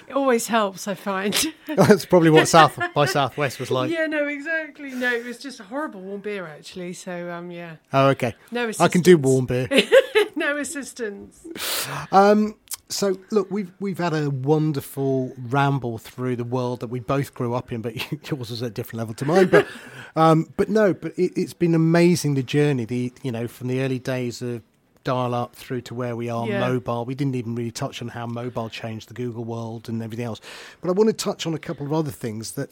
[0.08, 1.34] It always helps, I find.
[1.66, 3.90] That's probably what South by Southwest was like.
[3.90, 4.90] yeah, no, exactly.
[4.90, 6.92] No, it was just a horrible warm beer, actually.
[6.92, 8.34] So, um, yeah, Oh, okay.
[8.50, 9.68] no I can do warm beer.
[10.44, 11.46] No assistance.
[12.88, 17.54] So look, we've we've had a wonderful ramble through the world that we both grew
[17.54, 17.94] up in, but
[18.30, 19.46] yours was at a different level to mine.
[19.48, 19.66] But
[20.16, 22.84] um, but no, but it, it's been amazing the journey.
[22.84, 24.60] The you know from the early days of
[25.04, 26.60] dial up through to where we are Yeah.
[26.60, 27.04] mobile.
[27.06, 30.40] We didn't even really touch on how mobile changed the Google world and everything else.
[30.80, 32.70] But I want to touch on a couple of other things that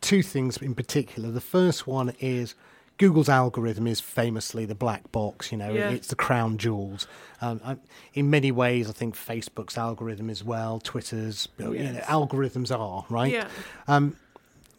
[0.00, 1.30] two things in particular.
[1.30, 2.54] The first one is
[2.98, 5.50] Google's algorithm is famously the black box.
[5.52, 5.90] You know, Yeah.
[5.90, 7.06] it's the crown jewels.
[7.40, 7.76] Um, I,
[8.14, 11.48] in many ways, I think Facebook's algorithm as well, Twitter's.
[11.58, 13.32] You know, algorithms are right.
[13.32, 13.48] Yeah.
[13.86, 14.16] Um,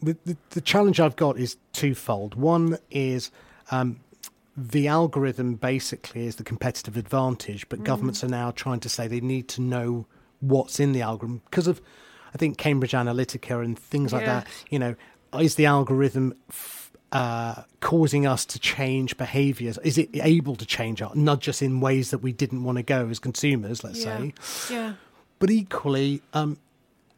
[0.02, 2.34] the, the, the challenge I've got is twofold.
[2.34, 3.30] One is
[3.70, 4.00] um,
[4.56, 9.20] the algorithm basically is the competitive advantage, but governments are now trying to say they
[9.20, 10.06] need to know
[10.40, 11.80] what's in the algorithm because of,
[12.34, 14.46] I think, Cambridge Analytica and things like that.
[14.70, 14.94] You know,
[15.38, 16.79] is the algorithm f-
[17.12, 19.78] uh, causing us to change behaviours?
[19.78, 22.82] Is it able to change our nudge us in ways that we didn't want to
[22.82, 23.82] go as consumers?
[23.82, 24.18] Let's yeah.
[24.18, 24.74] say.
[24.74, 24.92] Yeah.
[25.38, 26.58] But equally, um,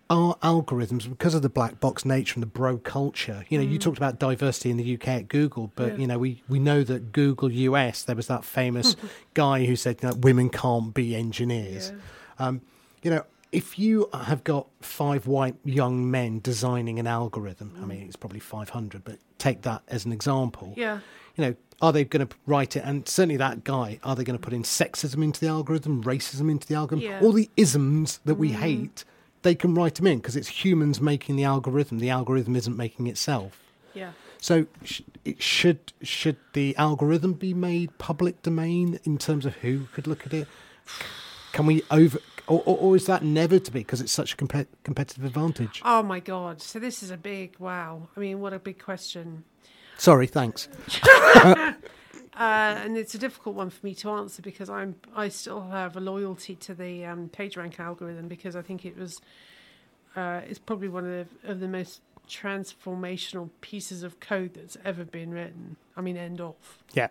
[0.09, 3.79] our algorithms, because of the black box nature and the bro culture, you know, you
[3.79, 5.99] talked about diversity in the UK at Google, but Yeah.
[5.99, 8.95] you know, we, we know that Google US, there was that famous
[9.35, 11.93] guy who said that women can't be engineers.
[12.39, 12.61] Um,
[13.03, 18.03] you know, if you have got five white young men designing an algorithm, I mean,
[18.07, 21.01] it's probably 500, but take that as an example Yeah.
[21.37, 22.83] you know, are they going to write it?
[22.85, 26.51] And certainly that guy, are they going to put in sexism into the algorithm, racism
[26.51, 27.11] into the algorithm?
[27.11, 27.21] Yeah.
[27.21, 28.55] All the isms that we mm.
[28.55, 29.05] hate,
[29.43, 31.99] they can write them in because it's humans making the algorithm.
[31.99, 33.59] The algorithm isn't making itself.
[33.95, 34.13] Yeah.
[34.39, 35.03] So sh-
[35.39, 40.33] should should the algorithm be made public domain in terms of who could look at
[40.33, 40.49] it?
[41.53, 44.37] Can we over, or, or, or is that never to be because it's such a
[44.37, 45.81] compet- competitive advantage?
[45.85, 46.61] Oh my God.
[46.61, 48.09] So this is a big wow.
[48.17, 49.45] I mean, what a big question.
[49.99, 50.69] Sorry, thanks.
[52.35, 55.99] Uh, and it's a difficult one for me to answer because I'm I still have
[55.99, 59.21] a loyalty to the um, PageRank algorithm because I think it was
[60.17, 65.05] uh, it's probably one of the, of the most transformational pieces of code that's ever
[65.05, 65.77] been written.
[65.95, 66.55] I mean, end of.
[66.95, 67.09] Yeah,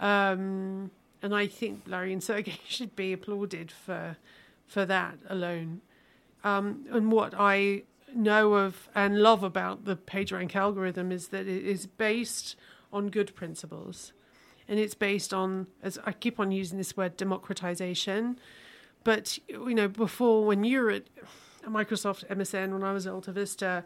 [0.00, 0.90] Um,
[1.22, 4.16] and I think Larry and Sergey should be applauded for
[4.72, 5.82] for that alone.
[6.42, 7.82] Um, and what I
[8.14, 12.56] know of and love about the PageRank algorithm is that it is based
[12.92, 14.12] on good principles,
[14.68, 18.38] and it's based on, as I keep on using this word, democratization.
[19.04, 21.04] But you know, before when you were at
[21.66, 23.84] Microsoft MSN, when I was at AltaVista,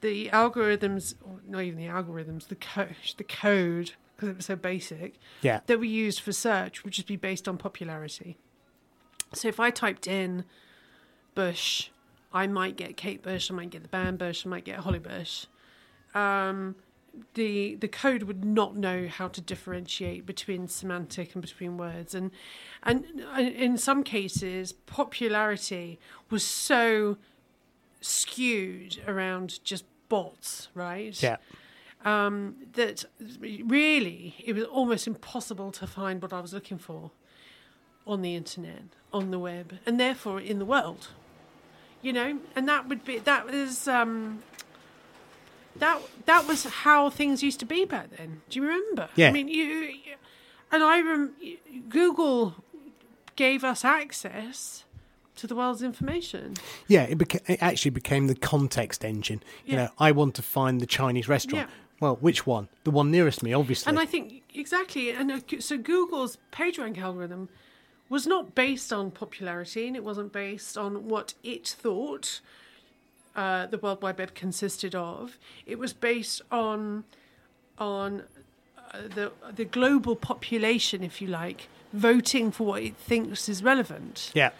[0.00, 4.56] the algorithms, or not even the algorithms, the code, the code, because it was so
[4.56, 8.38] basic, yeah, that we used for search would just be based on popularity.
[9.32, 10.44] So if I typed in
[11.34, 11.90] Bush,
[12.32, 14.98] I might get Kate Bush, I might get the band Bush, I might get Holly
[14.98, 15.46] Bush.
[16.14, 16.76] Um,
[17.34, 22.30] the the code would not know how to differentiate between semantic and between words, and
[22.82, 23.04] and
[23.36, 25.98] in some cases, popularity
[26.30, 27.16] was so
[28.00, 31.20] skewed around just bots, right?
[31.22, 31.36] yeah.
[32.04, 33.04] um, that
[33.40, 37.10] really it was almost impossible to find what I was looking for
[38.06, 41.08] on the internet, on the web, and therefore in the world.
[42.02, 44.42] You know, and that would be that was um,
[45.76, 48.42] that that was how things used to be back then.
[48.48, 49.08] Do you remember?
[49.16, 49.28] Yeah.
[49.28, 50.14] I mean, you, you
[50.72, 51.32] and I rem-
[51.88, 52.54] Google
[53.34, 54.84] gave us access
[55.36, 56.54] to the world's information.
[56.86, 59.42] Yeah, it, beca- it actually became the context engine.
[59.66, 59.84] You Yeah.
[59.84, 61.68] know, I want to find the Chinese restaurant.
[61.68, 61.74] Yeah.
[62.00, 62.68] Well, which one?
[62.84, 63.90] The one nearest me, obviously.
[63.90, 67.48] And I think exactly, and uh, so Google's PageRank algorithm
[68.08, 72.40] was not based on popularity, and it wasn't based on what it thought
[73.34, 75.38] uh, the World Wide Web consisted of.
[75.66, 77.04] It was based on
[77.78, 78.22] on
[78.78, 84.30] uh, the the global population, if you like, voting for what it thinks is relevant.
[84.34, 84.50] yeah,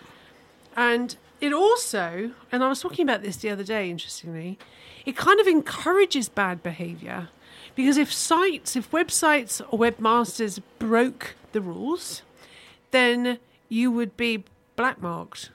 [0.76, 4.58] And it also, and I was talking about this the other day, interestingly,
[5.04, 7.28] it kind of encourages bad behavior.
[7.74, 12.22] Because if sites, if websites or webmasters broke the rules,
[12.90, 13.38] then
[13.68, 14.44] you would be
[14.76, 15.48] black blackmarked.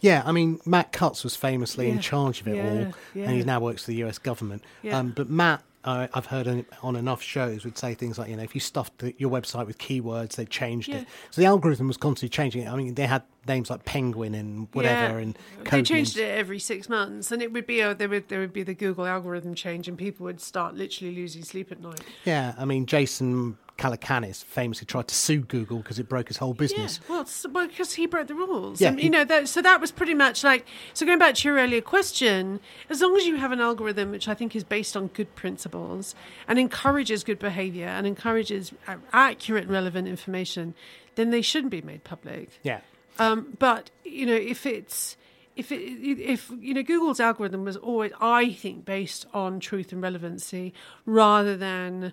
[0.00, 0.22] yeah.
[0.24, 3.24] I mean, Matt Cutts was famously in charge of it Yeah, all, yeah.
[3.28, 4.18] and he now works for the U.S.
[4.18, 4.62] government.
[4.82, 4.98] Yeah.
[4.98, 8.36] Um, but Matt, uh, I've heard on, on enough shows, would say things like, you
[8.36, 10.98] know, if you stuffed the, your website with keywords, they changed Yeah.
[10.98, 11.06] it.
[11.30, 12.68] So the algorithm was constantly changing it.
[12.68, 16.16] I mean, they had names like Penguin and whatever, and they changed names.
[16.18, 18.74] it every six months, and it would be a, there would there would be the
[18.74, 22.00] Google algorithm change, and people would start literally losing sleep at night.
[22.26, 26.52] Yeah, I mean, Jason Calacanis famously tried to sue Google because it broke his whole
[26.52, 27.00] business.
[27.02, 28.78] Yeah, well, it's, well, because he broke the rules.
[28.78, 30.66] Yeah, and, he- you know, that, so that was pretty much like.
[30.92, 34.28] So going back to your earlier question, as long as you have an algorithm which
[34.28, 36.14] I think is based on good principles
[36.46, 38.72] and encourages good behaviour and encourages
[39.14, 40.74] accurate, and relevant information,
[41.14, 42.50] then they shouldn't be made public.
[42.62, 42.80] Yeah.
[43.18, 45.16] Um, but you know, if it's
[45.56, 50.02] if it, if you know Google's algorithm was always, I think, based on truth and
[50.02, 50.74] relevancy
[51.06, 52.12] rather than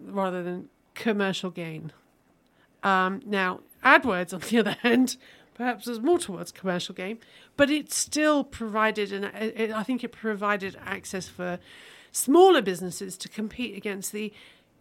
[0.00, 1.92] rather than commercial gain.
[2.82, 5.16] Um, now, AdWords, on the other hand,
[5.54, 7.18] perhaps was more towards commercial gain,
[7.56, 9.26] but it still provided, and
[9.72, 11.58] I think it provided access for
[12.12, 14.32] smaller businesses to compete against the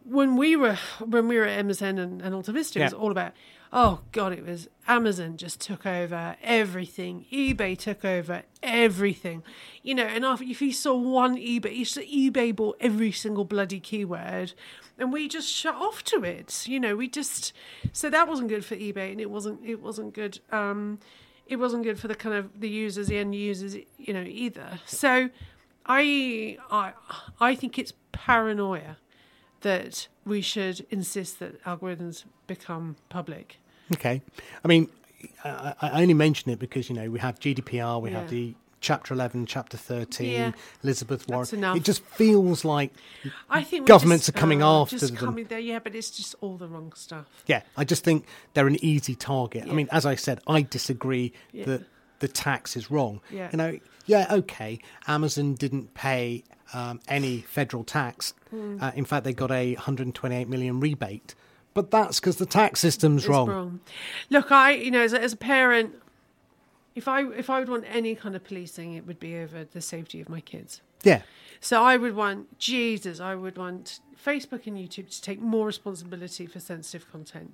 [0.04, 3.34] when we were when we were at MSN and, and AltaVista, it was all about
[3.72, 9.44] oh god, it was Amazon just took over everything, eBay took over everything,
[9.84, 10.06] you know.
[10.06, 14.54] And after, if you saw one eBay, saw eBay bought every single bloody keyword,
[14.98, 16.96] and we just shut off to it, you know.
[16.96, 17.54] We just
[17.92, 20.40] so that wasn't good for eBay, and it wasn't it wasn't good.
[20.52, 21.00] Um,
[21.46, 24.80] it wasn't good for the kind of the users, the end users, you know, either.
[24.86, 25.30] So,
[25.86, 26.94] I I
[27.40, 28.98] I think it's paranoia
[29.62, 33.58] that we should insist that algorithms become public.
[33.94, 34.22] Okay.
[34.64, 34.90] I mean,
[35.44, 39.14] I, I only mention it because, you know, we have GDPR, we have the Chapter
[39.16, 40.52] 11, Chapter 13, Yeah.
[40.84, 41.64] Elizabeth Warren.
[41.76, 42.92] It just feels like,
[43.50, 45.26] I think Governments just, are coming uh, after just them.
[45.26, 47.26] coming there, yeah, but it's just all the wrong stuff.
[47.48, 49.64] yeah, I just think they're an easy target.
[49.68, 51.66] I mean, as I said, I disagree Yeah.
[51.66, 51.84] that
[52.20, 53.20] the tax is wrong.
[53.32, 53.50] Yeah.
[53.52, 58.34] You know, yeah, okay, Amazon didn't pay um, any federal tax.
[58.50, 58.78] Hmm.
[58.82, 61.36] Uh, in fact, they got a 128 million rebate.
[61.74, 63.50] But that's because the tax system's wrong.
[63.50, 63.80] wrong.
[64.32, 65.94] Look, I you know as a, as a parent,
[66.96, 69.82] if I if I would want any kind of policing, it would be over the
[69.82, 70.82] safety of my kids.
[71.04, 71.22] Yeah.
[71.60, 73.20] So I would want Jesus.
[73.20, 77.54] I would want Facebook and YouTube to take more responsibility for sensitive content.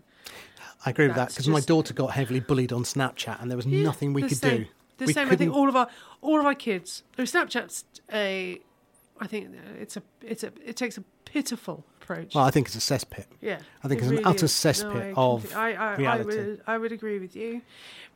[0.86, 3.66] I agree with that because my daughter got heavily bullied on Snapchat and there was
[3.66, 4.58] Yeah, nothing we the could same.
[4.64, 4.66] do.
[5.00, 5.30] The we same.
[5.30, 5.88] I think all of our
[6.22, 7.04] all of our kids.
[7.18, 8.62] Snapchat's a.
[9.20, 9.50] I think
[9.80, 12.36] it's a it's a it takes a pitiful approach.
[12.36, 13.26] Well, I think it's a cesspit.
[13.42, 14.52] yeah, I think it it's an utter is.
[14.52, 16.06] cesspit I of I, I, reality.
[16.06, 17.62] I would I would agree with you.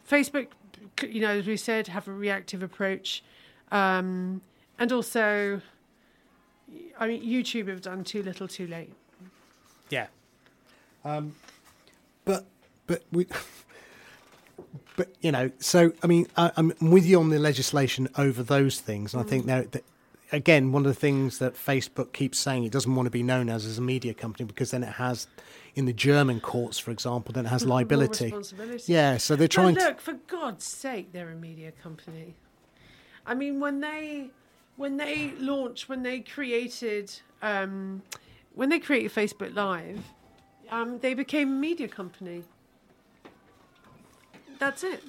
[0.10, 0.48] Facebook,
[1.04, 3.24] you know, as we said, have a reactive approach,
[3.72, 4.42] um,
[4.80, 5.62] and also,
[6.98, 8.94] I mean, YouTube have done too little, too late.
[9.90, 10.08] Yeah.
[11.04, 11.36] Um,
[12.26, 12.46] but
[12.86, 13.28] but we.
[14.96, 18.80] But you know, so I mean, I, I'm with you on the legislation over those
[18.80, 19.84] things, and I think now that
[20.32, 23.50] again, one of the things that Facebook keeps saying it doesn't want to be known
[23.50, 25.28] as as a media company because then it has,
[25.76, 28.26] in the German courts, for example, then it has liability.
[28.26, 28.92] responsibility.
[28.92, 29.88] Yeah, so they're trying but to.
[29.88, 32.36] look, for God's sake, they're a media company.
[33.26, 34.30] I mean, when they
[34.78, 38.02] when they launched, when they created, um,
[38.54, 40.00] when they created Facebook Live,
[40.70, 42.44] um, they became a media company.
[44.60, 45.04] That's it.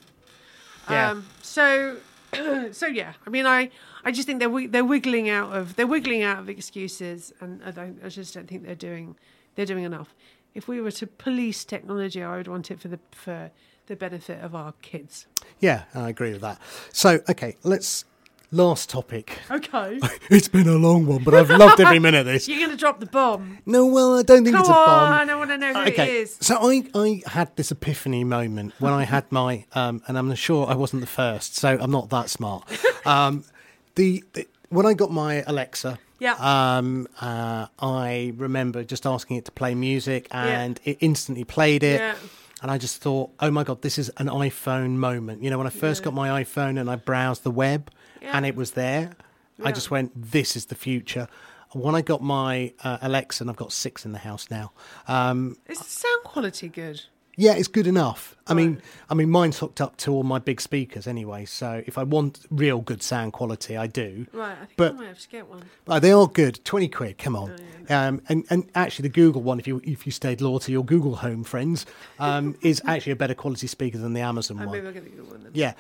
[0.90, 1.10] Yeah.
[1.10, 1.98] Um, so,
[2.72, 3.14] so yeah.
[3.26, 3.70] I mean, I,
[4.04, 7.92] I just think they're they're wiggling out of they're wiggling out of excuses, and I.
[8.04, 9.16] I just don't think they're doing
[9.54, 10.14] they're doing enough.
[10.54, 13.50] If we were to police technology, I would want it for the for
[13.86, 15.26] the benefit of our kids.
[15.60, 16.60] Yeah, I agree with that.
[16.92, 18.04] So, okay, let's.
[18.50, 19.38] Last topic.
[19.50, 20.00] Okay,
[20.30, 22.48] It's been a long one, but I've loved every minute of this.
[22.48, 23.58] you're going to drop the bomb.
[23.66, 25.12] No, well, I don't think Come it's a bomb.
[25.12, 26.38] on, I want to know who it is.
[26.40, 30.66] So I, I had this epiphany moment when I had my, um, and I'm sure
[30.66, 32.64] I wasn't the first, so I'm not that smart.
[33.06, 33.44] Um,
[33.94, 36.34] the, the when I got my Alexa, Yeah.
[36.38, 42.00] um, uh, I remember just asking it to play music, and it instantly played it.
[42.00, 42.16] Yeah.
[42.60, 45.42] And I just thought, oh my god, this is an iPhone moment.
[45.42, 47.90] You know, when I first got my iPhone and I browsed the web,
[48.22, 49.10] and it was there,
[49.64, 51.28] I just went, this is the future.
[51.72, 54.72] When I got my uh, Alexa, and I've got six in the house now,
[55.06, 57.02] um, Is the sound quality good?
[57.36, 58.34] yeah, it's good enough.
[58.48, 58.80] I mean,
[59.10, 61.44] I mean, mine's hooked up to all my big speakers anyway.
[61.44, 64.26] So if I want real good sound quality, I do.
[64.32, 65.62] Right, I think But- I might have to get one.
[65.84, 66.64] But they are good.
[66.64, 67.18] Twenty quid.
[67.18, 67.54] Come on.
[67.90, 70.72] Oh, Um, and and actually, the Google one, if you if you stayed loyal to
[70.72, 71.84] your Google Home friends,
[72.18, 74.72] um, is actually a better quality speaker than the Amazon Oh, one.
[74.72, 75.52] maybe I'll get the good one then.
[75.54, 75.74] Yeah.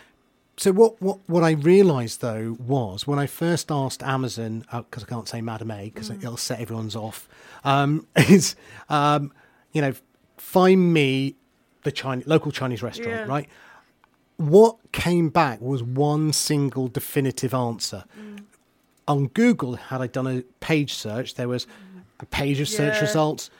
[0.58, 5.06] So what, what, what I realised though was when I first asked Amazon because I
[5.06, 6.18] can't say Madam A because Mm.
[6.18, 7.28] it'll set everyone's off
[7.64, 8.56] um, is
[8.88, 9.32] um,
[9.72, 9.92] you know
[10.36, 11.36] find me
[11.84, 13.26] the Chinese local Chinese restaurant Yeah.
[13.26, 13.48] right.
[14.36, 18.04] What came back was one single definitive answer.
[18.18, 18.44] Mm.
[19.08, 21.66] On Google, had I done a page search, there was
[22.20, 23.00] a page of search Yeah.
[23.00, 23.50] results,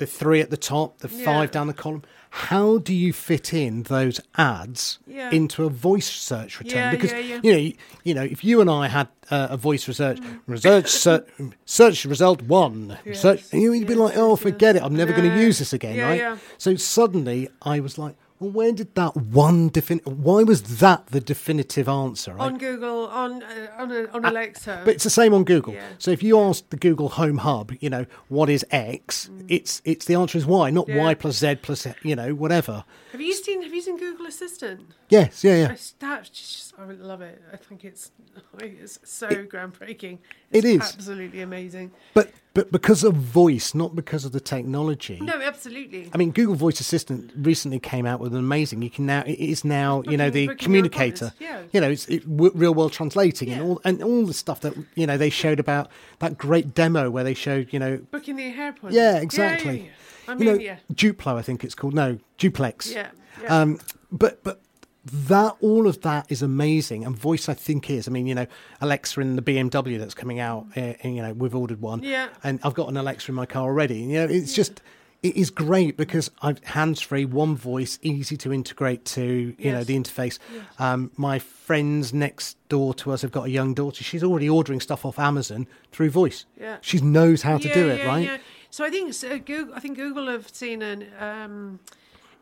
[0.00, 1.24] the three at the top, the Yeah.
[1.24, 2.02] five down the column.
[2.30, 5.30] How do you fit in those ads Yeah.
[5.30, 6.78] into a voice search return?
[6.78, 7.12] Yeah, because
[7.44, 7.74] you know, you,
[8.04, 10.40] you know, if you and I had uh, a voice research, Mm.
[10.46, 11.24] research ser-
[11.64, 14.82] search result one, search, you'd be like, oh, forget yes.
[14.82, 16.38] it, I'm never going to use this again, right?
[16.58, 20.04] So suddenly, I was like, well, where did that one defin?
[20.06, 22.32] Why was that the definitive answer?
[22.32, 22.40] Right?
[22.40, 24.82] On Google, on uh, on, uh, on Alexa.
[24.84, 25.74] But it's the same on Google.
[25.74, 25.86] Yeah.
[25.98, 29.28] So if you ask the Google Home Hub, you know, what is X?
[29.48, 30.94] It's it's the answer is Y, not Mm.
[30.94, 31.02] Yeah.
[31.04, 32.84] Y plus Z plus you know whatever.
[33.12, 34.80] have you seen Have you seen Google Assistant?
[35.10, 35.68] Yes, yeah, yeah.
[35.68, 37.42] That's that's just I love it.
[37.52, 38.10] I think it's
[38.58, 40.18] it's so groundbreaking.
[40.50, 41.92] It It's absolutely amazing.
[42.14, 45.18] But but because of voice, not because of the technology.
[45.20, 46.10] No, absolutely.
[46.12, 48.82] I mean, Google Voice Assistant recently came out with an amazing.
[48.82, 51.32] You can now it is now you know the communicator.
[51.38, 51.62] yeah.
[51.72, 54.74] You know, it's it, w- real world translating and all and all the stuff that
[54.96, 58.48] you know they showed about that great demo where they showed you know Booking the
[58.50, 58.94] appointment.
[58.94, 59.78] yeah Yeah, exactly.
[59.78, 59.90] yeah, yeah.
[60.28, 60.76] I you know, yeah.
[60.92, 61.94] Duplo, I think it's called.
[61.94, 62.92] No, Duplex.
[62.92, 63.08] Yeah.
[63.42, 63.60] yeah.
[63.60, 63.80] Um,
[64.12, 64.60] but but
[65.04, 68.06] that all of that is amazing, and voice I think is.
[68.06, 68.46] I mean, you know,
[68.80, 70.66] Alexa in the BMW that's coming out.
[70.76, 72.02] Uh, and, you know, we've ordered one.
[72.02, 72.28] Yeah.
[72.44, 74.02] And I've got an Alexa in my car already.
[74.02, 74.80] And, you know, it's just.
[75.22, 79.84] It is great because I've hands free, one voice, easy to integrate to you know
[79.84, 80.38] the interface.
[80.78, 84.02] Um, my friends next door to us have got a young daughter.
[84.02, 86.46] She's already ordering stuff off Amazon through voice.
[86.58, 86.78] Yeah.
[86.80, 88.24] She knows how to yeah, do it, yeah, right?
[88.24, 88.38] Yeah.
[88.70, 89.74] So I think so Google.
[89.74, 91.80] I think Google have seen an um,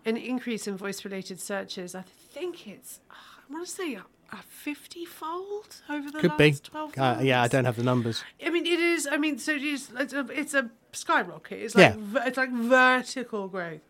[0.05, 1.97] an increase in voice related searches.
[1.97, 2.05] I
[2.39, 6.71] think it's I want to say a, a fifty fold over the Could last be.
[6.71, 8.23] twelve Uh, yeah, I don't have the numbers.
[8.45, 9.09] I mean, it is.
[9.11, 9.91] I mean, so it is.
[9.99, 11.59] It's a, it's a skyrocket.
[11.61, 13.81] It's like ver- it's like vertical growth.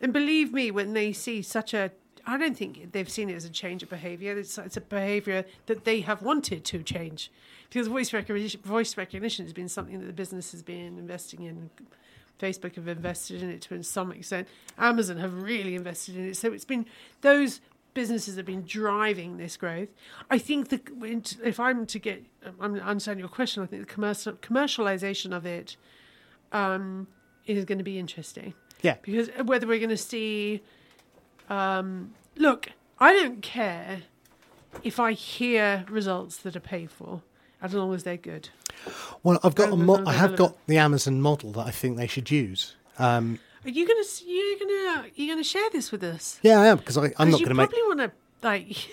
[0.00, 1.90] And believe me, when they see such a,
[2.26, 4.36] I don't think they've seen it as a change of behaviour.
[4.36, 7.30] It's, it's a behaviour that they have wanted to change,
[7.68, 11.70] because voice recognition, voice recognition has been something that the business has been investing in.
[12.40, 14.48] Facebook have invested in it to some extent.
[14.76, 16.36] Amazon have really invested in it.
[16.36, 16.84] So it's been
[17.20, 17.60] those
[17.94, 19.88] businesses have been driving this growth.
[20.30, 20.82] I think that
[21.42, 22.24] if I'm to get,
[22.60, 23.62] I'm understand your question.
[23.62, 25.76] I think the commercial commercialization of it
[26.52, 27.06] um,
[27.46, 28.96] is going to be interesting Yeah.
[29.02, 30.62] because whether we're going to see,
[31.48, 34.02] um, look, I don't care
[34.82, 37.22] if I hear results that are paid for,
[37.62, 38.48] as long as they're good.
[39.22, 42.06] Well, I've got a mo- I have got the Amazon model that I think they
[42.06, 42.74] should use.
[42.98, 46.38] Um, Are you going to you to you to share this with us?
[46.42, 47.70] yeah, I am because I'm not going to make.
[47.70, 48.12] probably want to
[48.46, 48.88] like.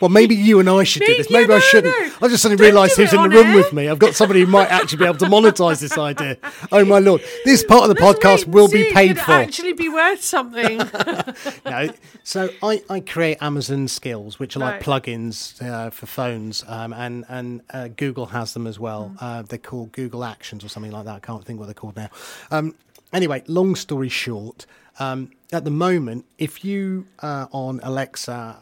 [0.00, 1.30] Well, maybe you and I should do this.
[1.30, 1.96] yeah, Maybe I no, shouldn't.
[1.96, 2.26] no.
[2.26, 3.56] I just suddenly realised who's in the room air.
[3.56, 3.88] with me.
[3.88, 6.38] I've got somebody who might actually be able to monetize this idea.
[6.72, 7.22] Oh my lord!
[7.44, 9.30] This part of the Let's podcast will be paid for.
[9.30, 10.78] Actually, be worth something.
[11.66, 11.90] no.
[12.24, 15.02] So I, I create Amazon skills, which are like Right.
[15.04, 19.12] plugins uh, for phones, um, and and uh, Google has them as well.
[19.14, 19.18] Mm.
[19.20, 21.14] Uh, they're called Google Actions or something like that.
[21.14, 22.08] I can't think what they're called now.
[22.50, 22.74] Um,
[23.12, 24.66] anyway, long story short,
[24.98, 28.58] um, at the moment, if you uh, on Alexa,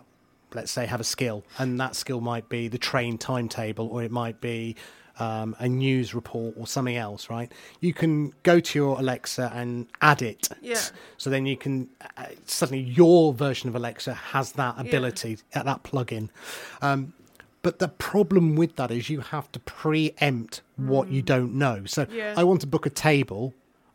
[0.55, 4.11] let's say, have a skill, and that skill might be the train timetable, or it
[4.11, 4.77] might be
[5.19, 7.53] um, a news report or something else, right?
[7.81, 10.49] You can go to your Alexa and add it.
[10.63, 10.81] Yeah.
[11.19, 15.83] So then you can uh, suddenly your version of Alexa has that ability, uh, that
[15.85, 16.31] plugin.
[16.81, 17.13] Um,
[17.63, 21.83] but the problem with that is you have to preempt what you don't know.
[21.85, 22.33] So Yeah.
[22.37, 23.53] I want to book a table.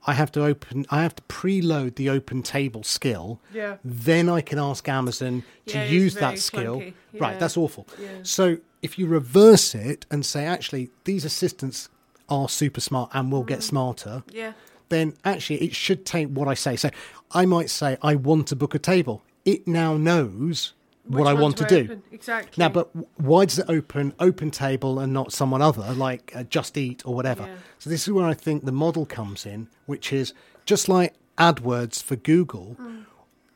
[0.07, 0.86] I have to open.
[0.90, 3.40] I have to preload the open table skill.
[3.53, 3.77] Yeah.
[3.84, 6.77] Then I can ask Amazon to Yeah, use that skill.
[6.80, 6.94] clunky.
[7.19, 7.40] Right.
[7.40, 7.88] That's awful.
[7.99, 8.10] Yeah.
[8.23, 11.90] So if you reverse it and say, actually, these assistants
[12.30, 13.48] are super smart and will Mm.
[13.48, 14.53] get smarter yeah.
[14.90, 16.76] then actually it should take what I say.
[16.76, 16.90] So
[17.32, 19.22] I might say, I want to book a table.
[19.45, 20.73] It now knows
[21.07, 21.80] what I want to, do.
[21.84, 22.03] open.
[22.11, 22.61] Exactly.
[22.61, 26.77] Now, but why does it open open table and not someone other like uh, Just
[26.77, 27.44] Eat or whatever?
[27.44, 27.56] Yeah.
[27.80, 30.34] So this is where I think the model comes in, which is
[30.65, 32.76] just like AdWords for Google.
[32.80, 33.06] Mm.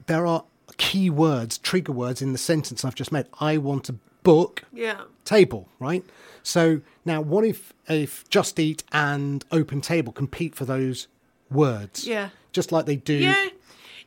[0.05, 0.43] There are
[0.77, 3.26] keywords, trigger words in the sentence I've just made.
[3.39, 3.93] I want to
[4.23, 5.01] book Yeah.
[5.26, 6.03] table, right?
[6.43, 11.07] So now, what if if Just Eat and Open Table compete for those
[11.49, 12.07] words?
[12.07, 12.30] Yeah.
[12.51, 13.13] just like they do.
[13.13, 13.49] Yeah.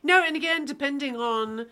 [0.03, 1.65] No, and again, depending on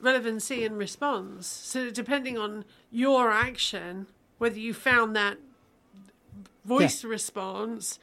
[0.00, 1.46] relevancy and response.
[1.46, 4.06] So depending on your action,
[4.38, 5.38] whether you found that
[6.64, 7.98] voice response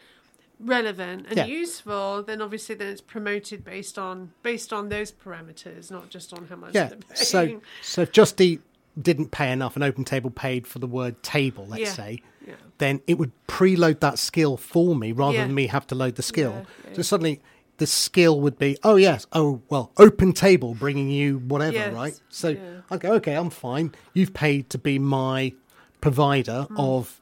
[0.59, 1.45] relevant and Yeah.
[1.45, 6.47] useful, then obviously then it's promoted based on based on those parameters, not just on
[6.47, 6.93] how much Yeah.
[7.13, 8.61] So so if Just Eat
[8.99, 11.91] didn't pay enough, and Open Table paid for the word table, let's Yeah.
[11.93, 12.53] say, Yeah.
[12.77, 15.45] then it would preload that skill for me rather Yeah.
[15.47, 16.51] than me have to load the skill.
[16.85, 16.95] Yeah, yeah.
[16.95, 17.41] So suddenly
[17.77, 21.93] the skill would be, oh yes, oh well, Open Table bringing you whatever, Yes.
[21.93, 22.19] right?
[22.30, 22.81] So Yeah.
[22.89, 23.93] I go, okay, I'm fine.
[24.14, 25.53] You've paid to be my
[26.02, 26.80] provider Hmm.
[26.80, 27.19] of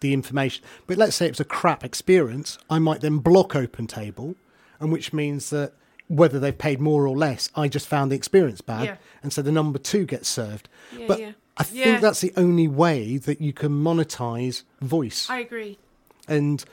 [0.00, 0.64] the information.
[0.86, 4.34] But let's say it's a crap experience, I might then block Open Table,
[4.80, 5.72] and which means that
[6.08, 8.96] whether they've paid more or less, I just found the experience bad, Yeah.
[9.22, 10.68] and so the number two gets served.
[10.96, 11.20] Yeah, but.
[11.54, 15.28] I think that's the only way that you can monetize voice.
[15.28, 15.78] I agree.
[16.26, 16.64] and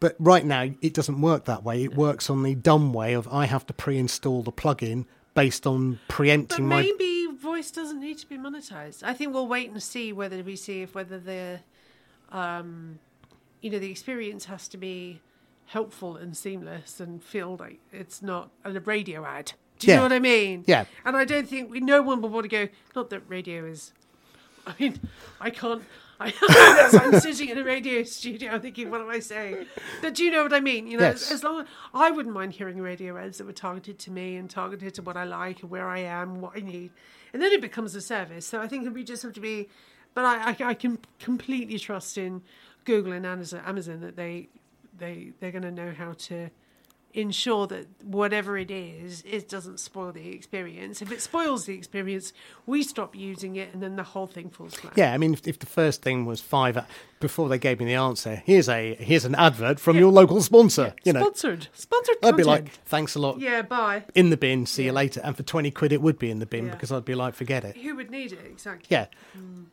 [0.00, 1.82] but right now it doesn't work that way.
[1.84, 5.92] It works on the dumb way of I have to pre-install the plugin based on
[5.92, 9.02] But preempting my maybe voice doesn't need to be monetized.
[9.02, 11.60] I think we'll wait and see whether we see if whether the,
[12.32, 12.98] um,
[13.60, 15.20] you know, the experience has to be
[15.66, 19.52] helpful and seamless and feel like it's not a radio ad.
[19.78, 19.96] Do you Yeah.
[19.98, 20.64] know what I mean?
[20.66, 20.86] Yeah.
[21.04, 22.68] And I don't think we, no one will want to go.
[22.96, 23.92] Not that radio is.
[24.66, 24.98] I mean,
[25.40, 25.82] I can't.
[26.20, 26.32] I,
[26.92, 29.66] I'm sitting in a radio studio thinking, what am I saying?
[30.02, 30.86] But do you know what I mean?
[30.88, 31.26] You know, Yes.
[31.26, 34.36] as, as long as I wouldn't mind hearing radio ads that were targeted to me
[34.36, 36.90] and targeted to what I like and where I am, what I need,
[37.32, 38.46] and then it becomes a service.
[38.46, 39.68] So I think we just have to be.
[40.14, 42.42] But I, I, I can completely trust in
[42.84, 44.48] Google and Amazon, Amazon that they
[44.96, 46.50] they they're going to know how to
[47.14, 51.00] ensure that whatever it is, it doesn't spoil the experience.
[51.02, 52.32] If it spoils the experience,
[52.66, 54.92] we stop using it, and then the whole thing falls flat.
[54.96, 56.78] Yeah, I mean, if, if the first thing was five,
[57.20, 60.94] before they gave me the answer, here's a here's an advert from your local sponsor.
[61.04, 62.16] You know, sponsored, sponsored.
[62.22, 63.38] I'd be like, thanks a lot.
[63.40, 64.04] yeah, bye.
[64.14, 65.20] In the bin, see you later.
[65.24, 66.72] And for twenty quid, it would be in the bin Yeah.
[66.72, 67.76] because I'd be like, forget it.
[67.76, 68.86] Who would need it exactly?
[68.90, 69.06] Yeah,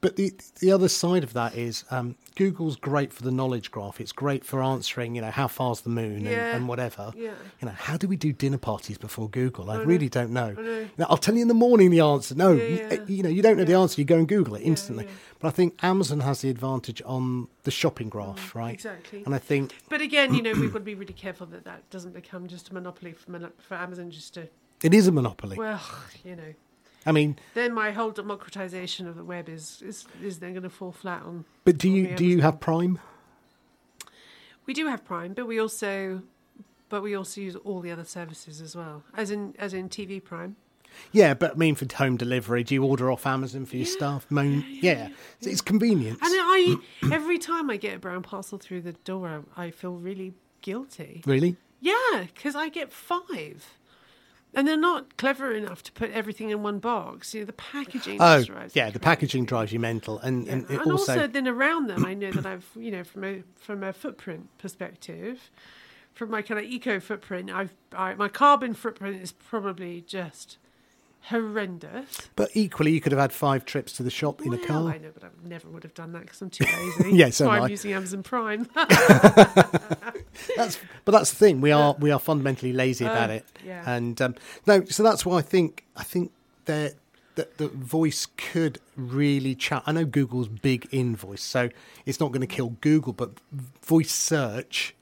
[0.01, 3.99] but the the other side of that is um, Google's great for the knowledge graph.
[4.01, 6.55] It's great for answering, you know, how far's the moon and, Yeah.
[6.55, 7.11] and whatever.
[7.15, 7.31] Yeah.
[7.61, 9.69] You know, how do we do dinner parties before Google?
[9.71, 10.51] I really don't know.
[10.51, 10.87] know.
[10.97, 12.35] Now, I'll tell you in the morning the answer.
[12.35, 12.99] No, Yeah, you, yeah.
[13.07, 13.99] you know, you don't know the answer.
[14.01, 15.05] You go and Google it instantly.
[15.05, 15.11] yeah.
[15.39, 18.71] But I think Amazon has the advantage on the shopping graph, right?
[18.71, 19.23] Mm, exactly.
[19.25, 21.89] And I think But again, you know, we've got to be really careful that that
[21.89, 24.47] doesn't become just a monopoly for, for Amazon just to,
[24.83, 25.57] it is a monopoly.
[25.57, 25.81] well,
[26.23, 26.53] you know,
[27.05, 30.69] I mean, then my whole democratization of the web is is, is then going to
[30.69, 31.45] fall flat on.
[31.63, 32.99] but do you do you have Prime?
[34.65, 36.23] We do have Prime, but we also,
[36.89, 40.23] but we also use all the other services as well, as in as in TV
[40.23, 40.55] Prime.
[41.11, 44.25] Yeah, but I mean, for home delivery, do you order off Amazon for your stuff?
[44.29, 45.09] Moan, yeah,
[45.41, 46.19] So it's convenience.
[46.21, 46.75] And I
[47.11, 51.21] every time I get a brown parcel through the door, I, feel really guilty.
[51.25, 51.57] Really?
[51.81, 53.77] Yeah, because I get five.
[54.53, 57.33] And they're not clever enough to put everything in one box.
[57.33, 58.19] You know, the packaging.
[58.21, 60.53] Oh, drives yeah, the packaging drives you mental, and Yeah.
[60.53, 63.43] and, And, also, also, then around them, I know that I've, you know, from a
[63.57, 65.51] from a footprint perspective,
[66.13, 70.57] from my kind of eco footprint, I've I, my carbon footprint is probably just
[71.27, 72.29] horrendous.
[72.35, 74.89] but equally, you could have had five trips to the shop in a car.
[74.91, 77.11] I know, but I never would have done that because I'm too lazy.
[77.17, 77.67] Yeah, so I'm I.
[77.67, 78.67] using Amazon Prime.
[80.57, 81.61] That's but that's the thing.
[81.61, 83.83] We are we are fundamentally lazy about it, Uh, yeah.
[83.95, 84.35] and um,
[84.67, 84.83] no.
[84.85, 86.31] So that's why I think I think
[86.65, 86.95] that
[87.35, 89.83] that the voice could really chat.
[89.85, 91.69] I know Google's big in voice, so
[92.05, 93.31] it's not going to kill Google, but
[93.81, 94.95] voice search.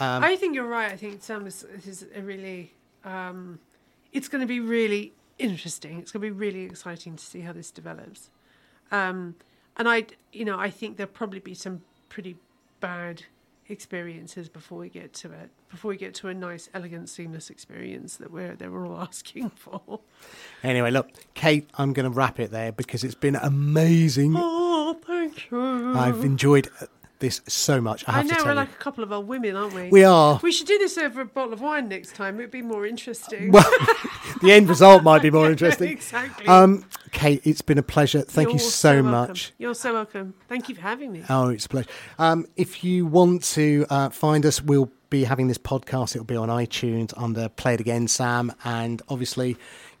[0.00, 0.92] Um, I think you're right.
[0.92, 2.72] I think Sam is, is a really.
[3.04, 3.58] Um,
[4.12, 5.98] it's going to be really interesting.
[5.98, 8.30] It's going to be really exciting to see how this develops.
[8.90, 9.34] Um,
[9.76, 12.36] and I, you know, I think there'll probably be some pretty
[12.80, 13.24] bad
[13.68, 15.50] experiences before we get to it.
[15.70, 19.50] Before we get to a nice, elegant, seamless experience that we're that we're all asking
[19.50, 20.00] for.
[20.62, 24.34] Anyway, look, Kate, I'm going to wrap it there because it's been amazing.
[24.36, 25.92] Oh, thank you.
[25.94, 26.68] I've enjoyed
[27.18, 28.04] this so much.
[28.06, 29.88] I I have know to we're tell like a couple of old women, aren't we?
[29.88, 30.38] We are.
[30.42, 32.38] We should do this over a bottle of wine next time.
[32.38, 33.52] It'd be more interesting.
[33.58, 33.64] Well,
[34.42, 35.88] the end result might be more interesting.
[35.90, 36.46] exactly.
[36.46, 38.22] Um, Kate, it's been a pleasure.
[38.22, 39.52] Thank you You're so, much.
[39.58, 40.34] You're so welcome.
[40.48, 41.24] Thank you for having me.
[41.28, 41.88] Oh, it's a pleasure.
[42.18, 46.14] Um, if you want to uh, find us, we'll be having this podcast.
[46.14, 48.52] It'll be on iTunes under Play It Again, Sam.
[48.64, 49.56] And obviously,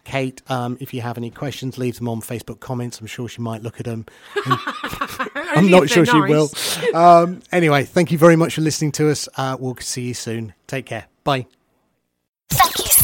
[0.08, 2.98] Kate, um, if you have any questions, leave them on Facebook comments.
[2.98, 4.06] I'm sure she might look at them.
[4.46, 6.50] I'm not sure they're she will.
[6.94, 9.28] Um, anyway, thank you very much for listening to us.
[9.36, 10.54] Uh, we'll see you soon.
[10.66, 11.04] Take care.
[11.24, 11.46] Bye.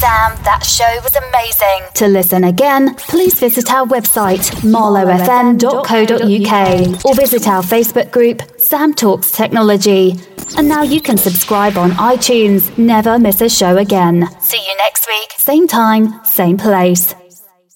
[0.05, 0.37] Sam.
[0.43, 1.87] That show was amazing.
[1.95, 9.31] To listen again, please visit our website, marlowfm.co.uk, or visit our Facebook group, Sam Talks
[9.31, 10.13] Technology.
[10.57, 12.77] And now you can subscribe on iTunes.
[12.77, 14.29] Never miss a show again.
[14.41, 15.31] See you next week.
[15.37, 17.15] Same time, same place.